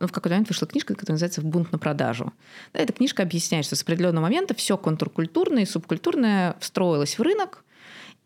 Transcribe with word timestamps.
ну, 0.00 0.06
в 0.06 0.12
какой-то 0.12 0.34
момент 0.34 0.48
вышла 0.48 0.66
книжка, 0.66 0.94
которая 0.94 1.14
называется 1.14 1.42
«Бунт 1.42 1.72
на 1.72 1.78
продажу». 1.78 2.32
Да, 2.72 2.80
эта 2.80 2.92
книжка 2.92 3.22
объясняет, 3.22 3.66
что 3.66 3.76
с 3.76 3.82
определенного 3.82 4.24
момента 4.24 4.54
все 4.54 4.76
контркультурное 4.76 5.62
и 5.62 5.66
субкультурное 5.66 6.56
встроилось 6.58 7.18
в 7.18 7.22
рынок, 7.22 7.64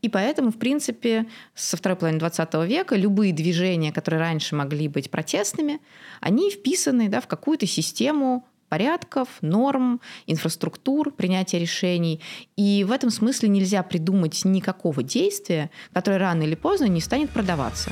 и 0.00 0.08
поэтому, 0.10 0.50
в 0.50 0.58
принципе, 0.58 1.26
со 1.54 1.76
второй 1.78 1.96
половины 1.96 2.20
20 2.20 2.54
века 2.66 2.94
любые 2.94 3.32
движения, 3.32 3.90
которые 3.90 4.20
раньше 4.20 4.54
могли 4.54 4.86
быть 4.86 5.10
протестными, 5.10 5.80
они 6.20 6.50
вписаны 6.50 7.08
да, 7.08 7.22
в 7.22 7.26
какую-то 7.26 7.66
систему 7.66 8.46
порядков, 8.68 9.28
норм, 9.40 10.00
инфраструктур 10.26 11.10
принятия 11.10 11.58
решений. 11.58 12.20
И 12.56 12.84
в 12.84 12.92
этом 12.92 13.08
смысле 13.08 13.48
нельзя 13.48 13.82
придумать 13.82 14.44
никакого 14.44 15.02
действия, 15.02 15.70
которое 15.94 16.18
рано 16.18 16.42
или 16.42 16.54
поздно 16.54 16.84
не 16.84 17.00
станет 17.00 17.30
продаваться. 17.30 17.90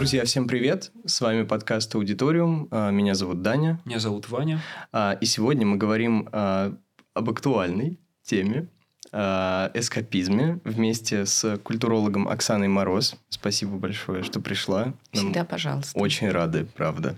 Друзья, 0.00 0.24
всем 0.24 0.48
привет! 0.48 0.92
С 1.04 1.20
вами 1.20 1.42
подкаст 1.42 1.94
«Аудиториум». 1.94 2.68
А, 2.70 2.90
меня 2.90 3.14
зовут 3.14 3.42
Даня. 3.42 3.78
Меня 3.84 3.98
зовут 3.98 4.30
Ваня. 4.30 4.62
А, 4.92 5.18
и 5.20 5.26
сегодня 5.26 5.66
мы 5.66 5.76
говорим 5.76 6.26
а, 6.32 6.74
об 7.12 7.28
актуальной 7.28 8.00
теме 8.22 8.68
эскапизме 9.12 10.58
вместе 10.64 11.26
с 11.26 11.58
культурологом 11.58 12.28
Оксаной 12.28 12.68
Мороз. 12.68 13.16
Спасибо 13.28 13.76
большое, 13.76 14.22
что 14.22 14.40
пришла. 14.40 14.94
Всегда, 15.12 15.44
пожалуйста. 15.44 15.98
Очень 15.98 16.30
рады, 16.30 16.64
правда. 16.64 17.14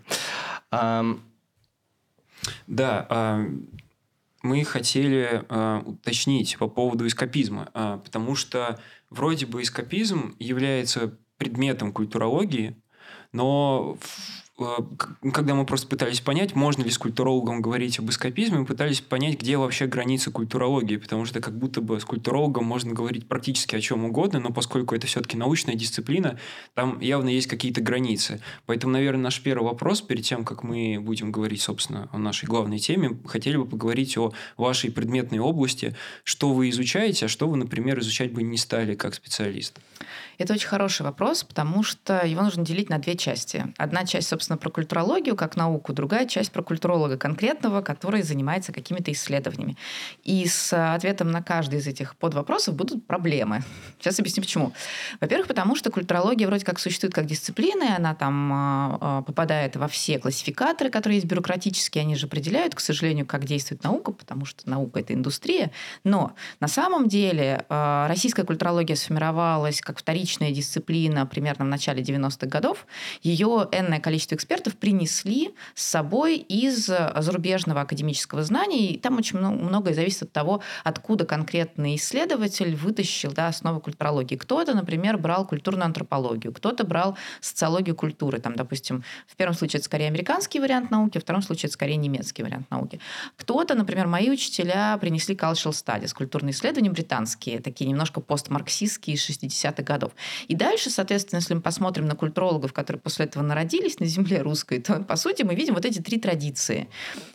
Да, 2.67 3.47
мы 4.43 4.65
хотели 4.65 5.45
уточнить 5.87 6.59
по 6.59 6.67
поводу 6.67 7.07
эскапизма, 7.07 8.01
потому 8.03 8.35
что 8.35 8.81
вроде 9.09 9.47
бы 9.47 9.63
эскапизм 9.63 10.35
является 10.41 11.17
предметом 11.39 11.93
культурологии, 11.93 12.77
но 13.33 13.97
когда 14.57 15.55
мы 15.55 15.65
просто 15.65 15.87
пытались 15.87 16.21
понять, 16.21 16.55
можно 16.55 16.83
ли 16.83 16.91
с 16.91 16.99
культурологом 16.99 17.63
говорить 17.63 17.99
об 17.99 18.11
эскапизме, 18.11 18.59
мы 18.59 18.67
пытались 18.67 19.01
понять, 19.01 19.41
где 19.41 19.57
вообще 19.57 19.87
граница 19.87 20.31
культурологии, 20.31 20.97
потому 20.99 21.25
что 21.25 21.41
как 21.41 21.57
будто 21.57 21.81
бы 21.81 21.99
с 21.99 22.05
культурологом 22.05 22.65
можно 22.65 22.93
говорить 22.93 23.27
практически 23.27 23.77
о 23.77 23.81
чем 23.81 24.05
угодно, 24.05 24.41
но 24.41 24.51
поскольку 24.51 24.95
это 24.95 25.07
все-таки 25.07 25.39
научная 25.39 25.75
дисциплина, 25.75 26.39
там 26.75 27.01
явно 27.01 27.31
есть 27.31 27.47
какие-то 27.47 27.81
границы. 27.81 28.41
Поэтому, 28.67 28.93
наверное, 28.93 29.23
наш 29.23 29.41
первый 29.41 29.65
вопрос, 29.65 30.03
перед 30.03 30.25
тем, 30.25 30.45
как 30.45 30.63
мы 30.63 30.99
будем 31.01 31.33
говорить, 31.33 31.63
собственно, 31.63 32.11
о 32.13 32.19
нашей 32.19 32.47
главной 32.47 32.79
теме, 32.79 33.19
хотели 33.27 33.57
бы 33.57 33.65
поговорить 33.65 34.19
о 34.19 34.33
вашей 34.59 34.91
предметной 34.91 35.39
области, 35.39 35.97
что 36.25 36.53
вы 36.53 36.69
изучаете, 36.69 37.27
а 37.27 37.29
что 37.29 37.49
вы, 37.49 37.57
например, 37.57 37.99
изучать 38.01 38.33
бы 38.33 38.43
не 38.43 38.59
стали 38.59 38.95
как 38.95 39.15
специалист. 39.15 39.79
Это 40.39 40.55
очень 40.55 40.69
хороший 40.69 41.03
вопрос, 41.03 41.45
потому 41.45 41.83
что 41.83 42.27
его 42.27 42.43
нужно 42.43 42.65
делить 42.65 42.91
на 42.91 42.99
две 42.99 43.17
части. 43.17 43.73
Одна 43.77 44.05
часть, 44.05 44.29
собственно, 44.29 44.42
про 44.57 44.71
культурологию 44.71 45.37
как 45.37 45.57
науку, 45.57 45.93
другая 45.93 46.27
часть 46.27 46.53
про 46.53 46.63
культуролога 46.63 47.17
конкретного, 47.17 47.83
который 47.83 48.23
занимается 48.23 48.73
какими-то 48.73 49.13
исследованиями. 49.13 49.77
И 50.25 50.47
с 50.47 50.73
ответом 50.95 51.31
на 51.31 51.43
каждый 51.43 51.79
из 51.79 51.87
этих 51.87 52.17
подвопросов 52.17 52.75
будут 52.75 53.07
проблемы. 53.07 53.63
Сейчас 53.99 54.19
объясню 54.21 54.43
почему. 54.43 54.73
Во-первых, 55.21 55.49
потому 55.49 55.77
что 55.77 55.91
культурология 55.91 56.47
вроде 56.47 56.65
как 56.65 56.79
существует 56.79 57.15
как 57.15 57.27
дисциплина, 57.27 57.85
и 57.85 57.93
она 57.93 58.15
там 58.15 58.53
а, 58.53 58.99
а, 59.01 59.23
попадает 59.23 59.77
во 59.77 59.89
все 59.89 60.19
классификаторы, 60.19 60.91
которые 60.91 61.17
есть 61.17 61.27
бюрократические, 61.27 62.03
они 62.03 62.17
же 62.17 62.27
определяют, 62.27 62.75
к 62.75 62.81
сожалению, 62.81 63.27
как 63.27 63.45
действует 63.45 63.85
наука, 63.85 64.13
потому 64.13 64.45
что 64.45 64.69
наука– 64.69 65.01
это 65.01 65.15
индустрия. 65.15 65.71
Но 66.05 66.33
на 66.61 66.69
самом 66.69 67.09
деле 67.09 67.65
а, 67.69 68.09
российская 68.09 68.45
культурология 68.45 68.97
сформировалась 68.97 69.81
как 69.81 69.99
вторичная 69.99 70.51
дисциплина 70.51 71.27
примерно 71.27 71.65
в 71.65 71.69
начале 71.69 72.03
90-х 72.03 72.47
годов, 72.47 72.87
ее 73.23 73.69
энное 73.73 74.01
количество 74.01 74.32
экспертов 74.35 74.77
принесли 74.77 75.55
с 75.75 75.85
собой 75.85 76.37
из 76.37 76.87
зарубежного 76.87 77.83
академического 77.83 78.43
знания, 78.43 78.93
и 78.93 78.99
там 78.99 79.19
очень 79.19 79.39
многое 79.39 79.95
зависит 79.95 80.23
от 80.23 80.33
того, 80.33 80.63
откуда 80.85 81.25
конкретный 81.25 81.97
исследователь 81.97 82.75
вытащил 82.75 83.33
да, 83.33 83.49
основы 83.49 83.81
культурологии. 83.81 84.37
Кто-то, 84.37 84.75
например, 84.75 85.19
брал 85.19 85.47
культурную 85.47 85.87
антропологию, 85.87 86.53
кто-то 86.53 86.85
брал 86.85 87.17
социологию 87.41 87.95
культуры. 87.95 88.39
Там, 88.39 88.57
допустим, 88.57 89.05
в 89.27 89.37
первом 89.37 89.55
случае 89.55 89.79
это 89.79 89.87
скорее 89.87 90.07
американский 90.07 90.61
вариант 90.61 90.91
науки, 90.91 91.19
в 91.19 91.23
втором 91.23 91.43
случае 91.43 91.69
это 91.69 91.75
скорее 91.75 91.97
немецкий 91.97 92.43
вариант 92.43 92.71
науки. 92.71 93.01
Кто-то, 93.37 93.75
например, 93.75 94.07
мои 94.07 94.31
учителя 94.31 94.97
принесли 94.99 95.35
cultural 95.35 95.73
studies, 95.73 96.15
культурные 96.15 96.53
исследования 96.53 96.91
британские, 96.91 97.61
такие 97.61 97.89
немножко 97.89 98.21
постмарксистские 98.21 99.17
из 99.17 99.29
60-х 99.29 99.83
годов. 99.83 100.13
И 100.49 100.55
дальше, 100.55 100.91
соответственно, 100.91 101.41
если 101.41 101.55
мы 101.55 101.61
посмотрим 101.61 102.07
на 102.07 102.15
культурологов, 102.15 102.73
которые 102.73 103.01
после 103.01 103.27
этого 103.27 103.43
народились 103.43 103.99
на 104.01 104.07
земле 104.07 104.22
русской, 104.31 104.81
то, 104.81 105.01
по 105.01 105.17
сути, 105.17 105.43
мы 105.43 105.55
видим 105.55 105.75
вот 105.75 105.85
эти 105.85 106.01
три 106.01 106.19
традиции. 106.19 106.89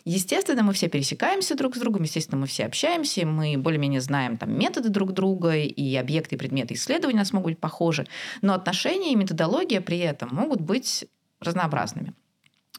Естественно, 0.04 0.62
мы 0.62 0.72
все 0.72 0.88
пересекаемся 0.88 1.54
друг 1.54 1.76
с 1.76 1.78
другом, 1.78 2.02
естественно, 2.02 2.40
мы 2.40 2.46
все 2.46 2.64
общаемся, 2.64 3.26
мы 3.26 3.56
более-менее 3.58 4.00
знаем 4.00 4.36
там 4.36 4.58
методы 4.58 4.88
друг 4.88 5.12
друга, 5.12 5.56
и 5.56 5.96
объекты, 5.96 6.34
и 6.34 6.38
предметы 6.38 6.74
исследования 6.74 7.16
у 7.16 7.18
нас 7.18 7.32
могут 7.32 7.52
быть 7.52 7.60
похожи, 7.60 8.06
но 8.42 8.54
отношения 8.54 9.12
и 9.12 9.16
методология 9.16 9.80
при 9.80 9.98
этом 9.98 10.30
могут 10.32 10.60
быть 10.60 11.06
разнообразными. 11.40 12.14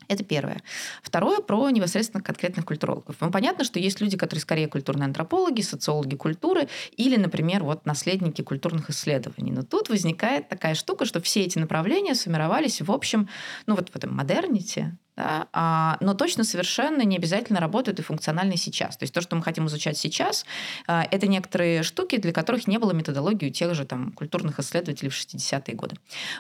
Это 0.10 0.24
первое. 0.24 0.64
Второе 1.04 1.40
про 1.40 1.70
непосредственно 1.70 2.24
конкретных 2.24 2.66
культурологов. 2.66 3.16
Ну, 3.22 3.30
понятно, 3.30 3.64
что 3.64 3.80
есть 3.80 4.02
люди, 4.02 4.18
которые 4.18 4.42
скорее 4.42 4.68
культурные 4.68 5.06
антропологи, 5.06 5.62
социологи 5.62 6.16
культуры 6.16 6.68
или, 6.98 7.16
например, 7.16 7.64
вот 7.64 7.86
наследники 7.86 8.42
культурных 8.42 8.90
исследований. 8.90 9.52
Но 9.52 9.62
тут 9.62 9.90
возникает 9.90 10.50
такая 10.50 10.74
штука, 10.74 11.06
что 11.06 11.22
все 11.22 11.42
эти 11.42 11.60
направления 11.60 12.16
сформировались 12.16 12.82
в 12.82 12.92
общем, 12.92 13.30
ну 13.68 13.76
вот 13.76 13.90
в 13.90 13.96
этом 13.96 14.16
модерните, 14.16 14.98
да, 15.20 15.50
а, 15.52 15.98
но 16.00 16.14
точно 16.14 16.46
совершенно 16.46 17.02
не 17.02 17.18
обязательно 17.18 17.60
работают 17.60 18.00
и 18.00 18.02
функциональны 18.02 18.56
сейчас. 18.56 18.96
То 18.96 19.04
есть 19.04 19.14
то, 19.14 19.20
что 19.20 19.36
мы 19.36 19.44
хотим 19.44 19.68
изучать 19.68 19.98
сейчас, 19.98 20.46
а, 20.88 21.06
это 21.12 21.28
некоторые 21.28 21.84
штуки, 21.84 22.16
для 22.16 22.32
которых 22.32 22.68
не 22.68 22.78
было 22.78 22.94
методологии 22.94 23.50
у 23.50 23.52
тех 23.52 23.76
же 23.76 23.84
там, 23.84 24.14
культурных 24.14 24.60
исследователей 24.60 25.10
в 25.10 25.14
60-е 25.14 25.76
годы. 25.76 25.98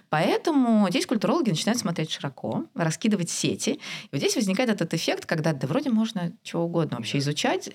Поэтому 0.09 0.87
здесь 0.89 1.05
культурологи 1.05 1.49
начинают 1.49 1.77
смотреть 1.77 2.09
широко, 2.09 2.67
раскидывать 2.73 3.29
сети. 3.29 3.71
И 3.71 4.09
вот 4.13 4.19
здесь 4.19 4.37
возникает 4.37 4.69
этот 4.69 4.93
эффект, 4.93 5.25
когда 5.25 5.51
да 5.51 5.67
вроде 5.67 5.89
можно 5.89 6.31
чего 6.41 6.63
угодно 6.63 6.95
вообще 6.95 7.17
изучать, 7.17 7.69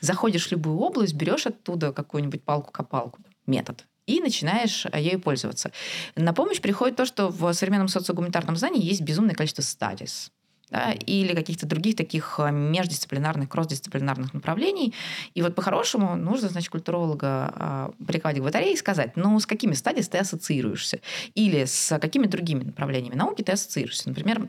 заходишь 0.00 0.48
в 0.48 0.52
любую 0.52 0.76
область, 0.76 1.14
берешь 1.14 1.46
оттуда 1.46 1.90
какую-нибудь 1.94 2.44
палку-копалку, 2.44 3.20
метод, 3.46 3.86
и 4.06 4.20
начинаешь 4.20 4.86
ею 4.92 5.22
пользоваться. 5.22 5.72
На 6.16 6.34
помощь 6.34 6.60
приходит 6.60 6.96
то, 6.96 7.06
что 7.06 7.28
в 7.28 7.50
современном 7.54 7.88
социогуманитарном 7.88 8.56
знании 8.56 8.84
есть 8.84 9.00
безумное 9.00 9.34
количество 9.34 9.62
стадис 9.62 10.30
да, 10.70 10.92
или 10.92 11.34
каких-то 11.34 11.66
других 11.66 11.96
таких 11.96 12.36
э, 12.38 12.50
междисциплинарных, 12.50 13.48
кросс-дисциплинарных 13.48 14.34
направлений. 14.34 14.94
И 15.34 15.42
вот 15.42 15.54
по-хорошему 15.54 16.16
нужно, 16.16 16.48
значит, 16.48 16.70
культуролога 16.70 17.92
э, 17.98 18.04
приковать 18.06 18.38
к 18.38 18.42
батарее 18.42 18.74
и 18.74 18.76
сказать, 18.76 19.16
ну, 19.16 19.38
с 19.38 19.46
какими 19.46 19.74
стадиями 19.74 20.00
ты 20.00 20.18
ассоциируешься? 20.18 21.00
Или 21.34 21.64
с 21.64 21.98
какими 21.98 22.26
другими 22.26 22.64
направлениями 22.64 23.16
науки 23.16 23.42
ты 23.42 23.52
ассоциируешься? 23.52 24.08
Например, 24.08 24.48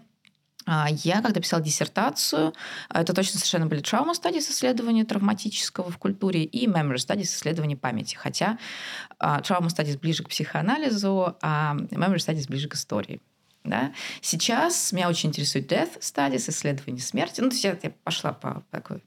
а, 0.67 0.87
я, 0.89 1.21
когда 1.21 1.41
писала 1.41 1.61
диссертацию, 1.61 2.53
это 2.93 3.13
точно 3.13 3.39
совершенно 3.39 3.65
были 3.65 3.81
травма 3.81 4.13
стадии 4.13 4.39
исследования 4.39 5.05
травматического 5.05 5.89
в 5.89 5.97
культуре 5.97 6.43
и 6.43 6.67
memory 6.67 6.99
стадии 6.99 7.23
исследования 7.23 7.75
памяти. 7.75 8.15
Хотя 8.15 8.59
травма 9.17 9.69
стадии 9.69 9.97
ближе 9.97 10.23
к 10.23 10.29
психоанализу, 10.29 11.35
а 11.41 11.75
memory 11.75 12.19
стадии 12.19 12.45
ближе 12.47 12.69
к 12.69 12.75
истории. 12.75 13.21
Да? 13.63 13.93
Сейчас 14.21 14.91
меня 14.91 15.09
очень 15.09 15.29
интересует 15.29 15.71
death 15.71 15.99
studies, 15.99 16.49
исследование 16.49 17.01
смерти. 17.01 17.41
Ну, 17.41 17.49
то 17.49 17.53
есть 17.53 17.63
я, 17.63 17.77
я 17.81 17.91
пошла 18.03 18.33
по 18.33 18.63
такой... 18.71 19.03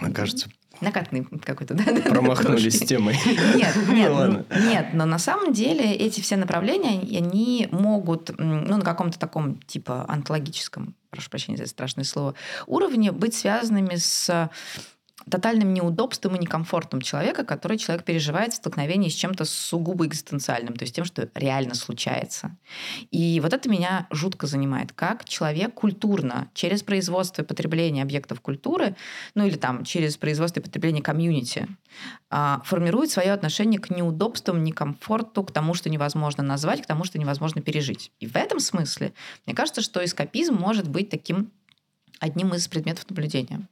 Мне 0.00 0.12
кажется, 0.12 0.48
накатный 0.80 1.24
какой-то, 1.44 1.74
да? 1.74 1.84
Промахнулись 2.08 2.78
с 2.78 2.86
темой. 2.86 3.18
Нет, 3.54 3.76
нет, 3.88 4.12
ну, 4.12 4.44
нет, 4.68 4.86
но 4.92 5.04
на 5.04 5.18
самом 5.18 5.52
деле 5.52 5.94
эти 5.94 6.20
все 6.20 6.36
направления, 6.36 7.00
они 7.18 7.68
могут, 7.70 8.30
ну, 8.38 8.76
на 8.76 8.84
каком-то 8.84 9.18
таком, 9.18 9.60
типа, 9.62 10.04
онтологическом, 10.08 10.94
прошу 11.10 11.30
прощения 11.30 11.58
за 11.58 11.66
страшное 11.66 12.04
слово, 12.04 12.34
уровне 12.66 13.12
быть 13.12 13.34
связанными 13.34 13.96
с 13.96 14.50
тотальным 15.28 15.72
неудобством 15.74 16.36
и 16.36 16.38
некомфортом 16.38 17.00
человека, 17.00 17.44
который 17.44 17.78
человек 17.78 18.04
переживает 18.04 18.52
в 18.52 18.56
столкновении 18.56 19.08
с 19.08 19.14
чем-то 19.14 19.44
сугубо 19.44 20.06
экзистенциальным, 20.06 20.76
то 20.76 20.84
есть 20.84 20.94
тем, 20.94 21.04
что 21.04 21.28
реально 21.34 21.74
случается. 21.74 22.56
И 23.10 23.40
вот 23.40 23.52
это 23.52 23.68
меня 23.68 24.06
жутко 24.10 24.46
занимает. 24.46 24.92
Как 24.92 25.24
человек 25.24 25.74
культурно, 25.74 26.50
через 26.54 26.82
производство 26.82 27.42
и 27.42 27.44
потребление 27.44 28.02
объектов 28.02 28.40
культуры, 28.40 28.96
ну 29.34 29.46
или 29.46 29.56
там 29.56 29.84
через 29.84 30.16
производство 30.16 30.60
и 30.60 30.62
потребление 30.62 31.02
комьюнити, 31.02 31.68
а, 32.30 32.62
формирует 32.64 33.10
свое 33.10 33.32
отношение 33.32 33.80
к 33.80 33.90
неудобствам, 33.90 34.62
некомфорту, 34.62 35.42
к 35.44 35.52
тому, 35.52 35.74
что 35.74 35.90
невозможно 35.90 36.42
назвать, 36.42 36.82
к 36.82 36.86
тому, 36.86 37.04
что 37.04 37.18
невозможно 37.18 37.62
пережить. 37.62 38.12
И 38.20 38.26
в 38.26 38.36
этом 38.36 38.60
смысле 38.60 39.12
мне 39.46 39.54
кажется, 39.54 39.80
что 39.80 40.04
эскапизм 40.04 40.54
может 40.54 40.88
быть 40.88 41.10
таким 41.10 41.50
одним 42.20 42.54
из 42.54 42.66
предметов 42.68 43.08
наблюдения. 43.08 43.66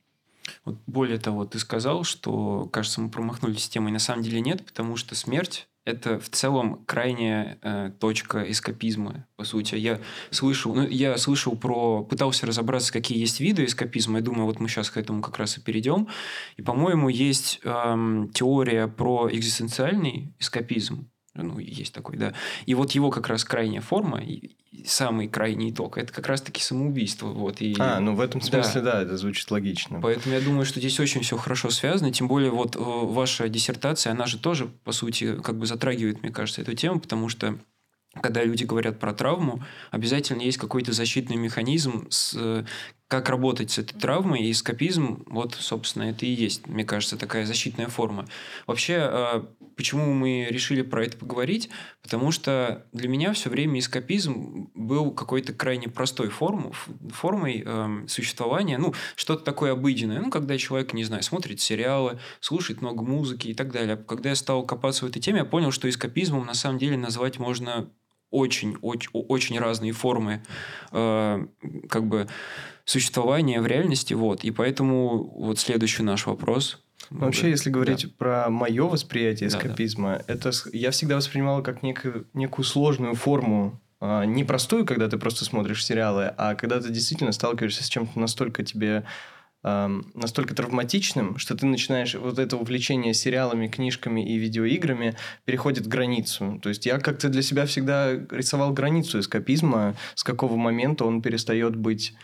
Вот 0.64 0.76
более 0.87 1.19
того, 1.19 1.44
ты 1.44 1.58
сказал, 1.58 2.04
что, 2.04 2.69
кажется, 2.72 3.00
мы 3.00 3.10
промахнулись 3.10 3.64
с 3.64 3.69
темой. 3.69 3.93
На 3.93 3.98
самом 3.98 4.22
деле 4.22 4.40
нет, 4.40 4.64
потому 4.64 4.96
что 4.96 5.14
смерть 5.14 5.69
это 5.87 6.19
в 6.19 6.28
целом 6.28 6.84
крайняя 6.84 7.58
э, 7.62 7.93
точка 8.00 8.43
эскапизма, 8.50 9.25
по 9.37 9.44
сути. 9.44 9.76
Я 9.76 10.00
слышал, 10.31 10.75
ну, 10.75 10.87
я 10.87 11.16
слышал 11.16 11.56
про, 11.56 12.02
пытался 12.02 12.44
разобраться, 12.44 12.93
какие 12.93 13.19
есть 13.19 13.38
виды 13.38 13.64
эскапизма. 13.64 14.19
Я 14.19 14.25
думаю, 14.25 14.46
вот 14.46 14.58
мы 14.58 14.69
сейчас 14.69 14.90
к 14.90 14.96
этому 14.96 15.22
как 15.22 15.38
раз 15.38 15.56
и 15.56 15.60
перейдем. 15.60 16.08
И, 16.56 16.62
по-моему, 16.62 17.08
есть 17.08 17.60
эм, 17.62 18.28
теория 18.34 18.88
про 18.88 19.31
экзистенциальный 19.31 20.34
эскапизм. 20.40 21.08
Ну, 21.37 21.59
есть 21.59 21.93
такой, 21.93 22.17
да. 22.17 22.35
И 22.67 22.75
вот 22.75 22.93
его 22.93 23.11
как 23.11 23.29
раз 23.29 23.44
крайняя 23.44 23.81
форма, 23.81 24.23
самый 24.85 25.29
крайний 25.29 25.71
итог, 25.71 25.99
это 25.99 26.12
как 26.12 26.27
раз-таки 26.27 26.61
самоубийство. 26.61 27.29
Вот, 27.29 27.61
и... 27.61 27.75
А, 27.79 28.00
ну 28.00 28.15
в 28.15 28.21
этом 28.21 28.41
смысле, 28.41 28.81
да. 28.81 28.93
да, 28.93 29.03
это 29.03 29.17
звучит 29.17 29.50
логично. 29.50 30.00
Поэтому 30.00 30.35
я 30.35 30.41
думаю, 30.41 30.65
что 30.65 30.81
здесь 30.81 30.99
очень 31.00 31.23
все 31.23 31.37
хорошо 31.37 31.71
связано. 31.71 32.12
Тем 32.12 32.29
более, 32.29 32.50
вот 32.50 32.77
э, 32.77 32.79
ваша 32.79 33.49
диссертация, 33.49 34.12
она 34.12 34.27
же 34.27 34.38
тоже, 34.38 34.67
по 34.85 34.93
сути, 34.93 35.37
как 35.41 35.59
бы 35.59 35.67
затрагивает, 35.67 36.23
мне 36.23 36.33
кажется, 36.33 36.62
эту 36.62 36.75
тему, 36.75 37.00
потому 37.00 37.29
что 37.29 37.59
когда 38.21 38.43
люди 38.44 38.65
говорят 38.65 38.99
про 38.99 39.12
травму, 39.12 39.62
обязательно 39.91 40.43
есть 40.43 40.59
какой-то 40.59 40.93
защитный 40.93 41.37
механизм, 41.37 42.06
с, 42.11 42.65
как 43.09 43.29
работать 43.29 43.71
с 43.71 43.79
этой 43.79 43.99
травмой, 43.99 44.43
и 44.43 44.50
эскапизм, 44.50 45.25
вот, 45.27 45.55
собственно, 45.55 46.05
это 46.05 46.27
и 46.27 46.31
есть, 46.31 46.67
мне 46.67 46.85
кажется, 46.85 47.17
такая 47.17 47.47
защитная 47.47 47.88
форма. 47.88 48.27
Вообще, 48.67 48.97
а, 48.99 49.47
Почему 49.76 50.14
мы 50.14 50.46
решили 50.49 50.81
про 50.81 51.05
это 51.05 51.19
поговорить? 51.19 51.69
Потому 52.02 52.31
что 52.31 52.87
для 52.93 53.08
меня 53.11 53.34
все 53.34 53.50
время 53.50 53.78
эскапизм 53.78 54.70
был 54.75 55.11
какой-то 55.11 55.52
крайне 55.52 55.88
простой 55.88 56.31
форму, 56.31 56.73
формой 57.12 57.62
э, 57.64 58.05
существования. 58.08 58.78
Ну, 58.78 58.94
что-то 59.17 59.44
такое 59.44 59.73
обыденное. 59.73 60.20
Ну, 60.20 60.31
когда 60.31 60.56
человек, 60.56 60.94
не 60.94 61.05
знаю, 61.05 61.23
смотрит 61.23 61.61
сериалы, 61.61 62.19
слушает 62.40 62.81
много 62.81 63.02
музыки 63.02 63.49
и 63.49 63.55
так 63.55 63.70
далее. 63.70 63.99
Когда 63.99 64.31
я 64.31 64.34
стал 64.34 64.64
копаться 64.64 65.05
в 65.05 65.08
этой 65.11 65.20
теме, 65.20 65.40
я 65.40 65.44
понял, 65.44 65.70
что 65.73 65.90
эскапизмом 65.90 66.46
на 66.46 66.55
самом 66.55 66.78
деле 66.78 66.96
назвать 66.96 67.38
можно 67.38 67.90
очень, 68.31 68.76
очень, 68.81 69.11
очень 69.12 69.58
разные 69.58 69.93
формы 69.93 70.43
э, 70.93 71.46
как 71.90 72.06
бы 72.06 72.28
существования 72.87 73.61
в 73.61 73.67
реальности. 73.67 74.14
Вот. 74.14 74.43
И 74.43 74.50
поэтому 74.50 75.34
вот 75.38 75.58
следующий 75.58 76.02
наш 76.02 76.25
вопрос– 76.25 76.82
ну, 77.11 77.26
вообще, 77.26 77.50
если 77.50 77.70
говорить 77.70 78.05
да. 78.05 78.11
про 78.19 78.50
мое 78.50 78.85
восприятие 78.85 79.49
эскапизма, 79.49 80.19
да, 80.19 80.25
да. 80.26 80.35
это 80.35 80.50
я 80.73 80.91
всегда 80.91 81.17
воспринимал 81.17 81.62
как 81.62 81.82
некую, 81.82 82.26
некую 82.35 82.64
сложную 82.64 83.14
форму 83.14 83.81
а, 84.00 84.25
не 84.25 84.44
простую, 84.44 84.85
когда 84.85 85.08
ты 85.08 85.19
просто 85.19 85.44
смотришь 85.44 85.85
сериалы, 85.85 86.32
а 86.37 86.55
когда 86.55 86.81
ты 86.81 86.91
действительно 86.91 87.32
сталкиваешься 87.32 87.85
с 87.85 87.88
чем-то 87.88 88.19
настолько 88.19 88.62
тебе 88.64 89.05
настолько 89.67 90.55
травматичным, 90.55 91.38
что 91.38 91.56
ты 91.56 91.67
начинаешь 91.67 92.14
вот 92.14 92.38
это 92.38 92.56
увлечение 92.56 93.12
сериалами, 93.12 93.67
книжками 93.67 94.20
и 94.20 94.37
видеоиграми 94.38 95.17
переходит 95.44 95.88
границу. 95.88 96.61
То 96.62 96.69
есть 96.69 96.87
я 96.87 97.00
как-то 97.00 97.29
для 97.29 97.43
себя 97.43 97.67
всегда 97.67 98.12
рисовал 98.12 98.73
границу 98.73 99.19
эскапизма, 99.19 99.97
с 100.14 100.23
какого 100.23 100.55
момента 100.55 101.05
он 101.05 101.20
перестает 101.20 101.75
быть 101.75 102.14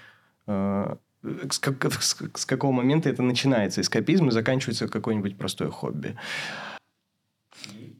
а, 0.46 0.98
с, 1.22 1.58
как, 1.58 1.92
с, 2.02 2.16
с 2.34 2.46
какого 2.46 2.72
момента 2.72 3.08
это 3.08 3.22
начинается 3.22 3.80
эскапизм 3.80 4.28
и 4.28 4.32
заканчивается 4.32 4.88
какое-нибудь 4.88 5.36
простое 5.36 5.70
хобби. 5.70 6.16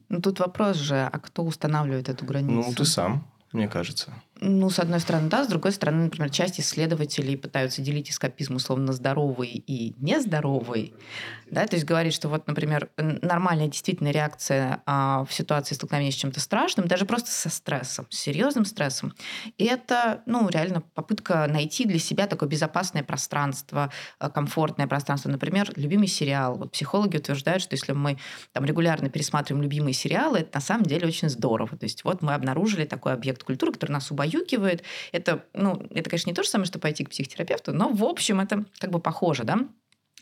Ну, 0.09 0.21
тут 0.21 0.39
вопрос 0.39 0.77
же, 0.77 1.09
а 1.11 1.19
кто 1.19 1.43
устанавливает 1.43 2.09
эту 2.09 2.25
границу? 2.25 2.69
Ну, 2.69 2.73
ты 2.75 2.85
сам, 2.85 3.27
мне 3.51 3.67
кажется. 3.67 4.13
Ну, 4.45 4.69
с 4.69 4.77
одной 4.77 4.99
стороны, 4.99 5.29
да, 5.29 5.45
с 5.45 5.47
другой 5.47 5.71
стороны, 5.71 6.03
например, 6.03 6.29
часть 6.29 6.59
исследователей 6.59 7.37
пытаются 7.37 7.81
делить 7.81 8.11
эскапизм 8.11 8.55
условно 8.55 8.91
здоровый 8.91 9.47
и 9.47 9.95
нездоровый. 9.99 10.93
Да, 11.49 11.65
то 11.65 11.77
есть 11.77 11.85
говорить, 11.85 12.13
что 12.13 12.27
вот, 12.27 12.45
например, 12.47 12.89
нормальная 12.97 13.67
действительно 13.67 14.09
реакция 14.09 14.81
а, 14.85 15.23
в 15.23 15.31
ситуации 15.33 15.75
столкновения 15.75 16.11
с 16.11 16.15
чем-то 16.15 16.41
страшным, 16.41 16.87
даже 16.87 17.05
просто 17.05 17.31
со 17.31 17.49
стрессом, 17.49 18.05
с 18.09 18.19
серьезным 18.19 18.65
стрессом, 18.65 19.13
это, 19.57 20.23
ну, 20.25 20.49
реально 20.49 20.81
попытка 20.93 21.47
найти 21.47 21.85
для 21.85 21.99
себя 21.99 22.27
такое 22.27 22.49
безопасное 22.49 23.03
пространство, 23.03 23.91
а, 24.19 24.29
комфортное 24.29 24.87
пространство. 24.87 25.29
Например, 25.29 25.71
любимый 25.77 26.07
сериал. 26.07 26.57
Вот 26.57 26.73
психологи 26.73 27.15
утверждают, 27.15 27.61
что 27.63 27.75
если 27.75 27.93
мы 27.93 28.17
там 28.51 28.65
регулярно 28.65 29.09
пересматриваем 29.09 29.63
любимые 29.63 29.93
сериалы, 29.93 30.39
это 30.39 30.57
на 30.57 30.61
самом 30.61 30.83
деле 30.83 31.07
очень 31.07 31.29
здорово. 31.29 31.77
То 31.77 31.85
есть 31.85 32.03
вот 32.03 32.21
мы 32.21 32.33
обнаружили 32.33 32.83
такой 32.83 33.13
объект 33.13 33.43
культуры, 33.43 33.71
который 33.71 33.91
нас 33.91 34.11
убаюкивает, 34.11 34.32
убаюкивает. 34.33 34.83
Это, 35.11 35.45
ну, 35.53 35.81
это, 35.91 36.09
конечно, 36.09 36.29
не 36.29 36.35
то 36.35 36.43
же 36.43 36.49
самое, 36.49 36.67
что 36.67 36.79
пойти 36.79 37.03
к 37.03 37.09
психотерапевту, 37.09 37.73
но, 37.73 37.89
в 37.89 38.03
общем, 38.03 38.39
это 38.39 38.65
как 38.79 38.91
бы 38.91 38.99
похоже, 38.99 39.43
да? 39.43 39.59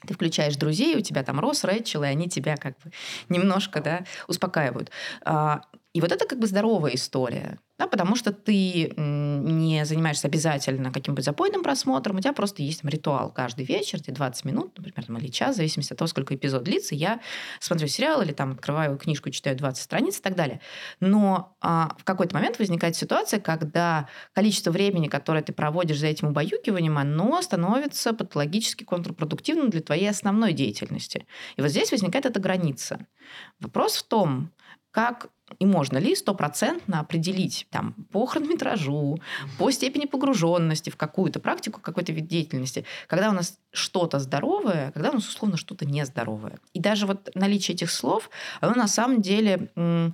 Ты 0.08 0.16
включаешь 0.16 0.56
друзей, 0.56 0.96
у 0.96 1.02
тебя 1.02 1.22
там 1.24 1.40
Рос, 1.40 1.64
Рэйчел, 1.64 2.04
и 2.04 2.08
они 2.08 2.28
тебя 2.28 2.58
как 2.58 2.76
бы 2.80 2.92
немножко 3.30 3.82
да, 3.82 4.04
успокаивают. 4.28 4.90
А, 5.24 5.62
и 5.94 6.02
вот 6.02 6.12
это 6.12 6.26
как 6.26 6.40
бы 6.40 6.48
здоровая 6.48 6.96
история 6.96 7.60
да, 7.82 7.88
потому 7.88 8.16
что 8.16 8.32
ты 8.32 8.94
не 8.96 9.86
занимаешься 9.86 10.28
обязательно 10.28 10.92
каким-то 10.92 11.24
запойным 11.24 11.64
просмотром, 11.64 12.18
у 12.18 12.20
тебя 12.20 12.32
просто 12.32 12.62
есть 12.62 12.82
там, 12.82 12.92
ритуал 12.92 13.32
каждый 13.32 13.66
вечер, 13.66 13.98
где 13.98 14.12
20 14.12 14.46
минут, 14.46 14.78
например, 14.78 15.04
там, 15.04 15.18
или 15.18 15.30
час, 15.30 15.56
в 15.56 15.58
зависимости 15.58 15.92
от 15.92 15.98
того, 15.98 16.08
сколько 16.08 16.36
эпизод 16.36 16.62
длится, 16.62 16.94
я 16.94 17.22
смотрю 17.60 17.88
сериал 17.88 18.22
или 18.22 18.34
там 18.34 18.52
открываю 18.52 19.00
книжку, 19.00 19.32
читаю 19.32 19.58
20 19.58 19.84
страниц 19.84 20.20
и 20.20 20.22
так 20.22 20.36
далее. 20.36 20.62
Но 21.00 21.58
а, 21.60 21.96
в 21.98 22.04
какой-то 22.04 22.36
момент 22.36 22.60
возникает 22.60 22.96
ситуация, 22.96 23.40
когда 23.40 24.08
количество 24.34 24.70
времени, 24.70 25.08
которое 25.08 25.42
ты 25.42 25.52
проводишь 25.52 25.98
за 25.98 26.06
этим 26.06 26.28
убаюкиванием, 26.28 27.00
оно 27.00 27.42
становится 27.42 28.14
патологически 28.14 28.84
контрпродуктивным 28.84 29.72
для 29.72 29.82
твоей 29.82 30.08
основной 30.12 30.54
деятельности. 30.54 31.26
И 31.56 31.62
вот 31.64 31.72
здесь 31.72 31.92
возникает 31.92 32.28
эта 32.28 32.40
граница. 32.40 33.08
Вопрос 33.60 33.96
в 33.98 34.04
том, 34.04 34.52
как 34.92 35.30
и 35.60 35.66
можно 35.66 35.98
ли 35.98 36.16
стопроцентно 36.16 37.00
определить 37.00 37.68
там, 37.72 37.94
по 38.12 38.26
хронометражу, 38.26 39.20
по 39.58 39.72
степени 39.72 40.06
погруженности 40.06 40.90
в 40.90 40.98
какую-то 40.98 41.40
практику, 41.40 41.82
какой-то 41.82 42.12
вид 42.12 42.28
деятельности, 42.28 42.86
когда 43.08 43.30
у 43.30 43.34
нас 43.34 43.58
что-то 43.72 44.20
здоровое, 44.20 44.92
когда 44.92 45.10
у 45.10 45.14
нас 45.14 45.28
условно 45.28 45.58
что-то 45.58 45.86
нездоровое. 45.86 46.60
И 46.74 46.80
даже 46.80 47.06
вот 47.06 47.30
наличие 47.36 47.76
этих 47.76 47.92
слов, 47.92 48.30
оно 48.60 48.76
на 48.76 48.88
самом 48.88 49.22
деле 49.22 49.70
ну, 49.76 50.14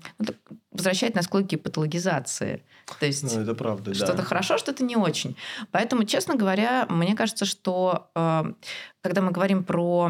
возвращает 0.72 1.16
нас 1.16 1.28
к 1.28 1.34
логике 1.34 1.58
патологизации. 1.58 2.64
То 3.00 3.06
есть 3.06 3.24
ну, 3.24 3.42
это 3.42 3.54
правда, 3.54 3.94
что-то 3.94 4.18
да. 4.18 4.24
хорошо, 4.24 4.58
что-то 4.58 4.84
не 4.84 4.96
очень. 4.96 5.36
Поэтому, 5.72 6.04
честно 6.04 6.36
говоря, 6.36 6.86
мне 6.90 7.16
кажется, 7.16 7.46
что 7.46 8.10
э, 8.16 8.54
когда 9.02 9.22
мы 9.22 9.32
говорим 9.32 9.64
про 9.64 10.10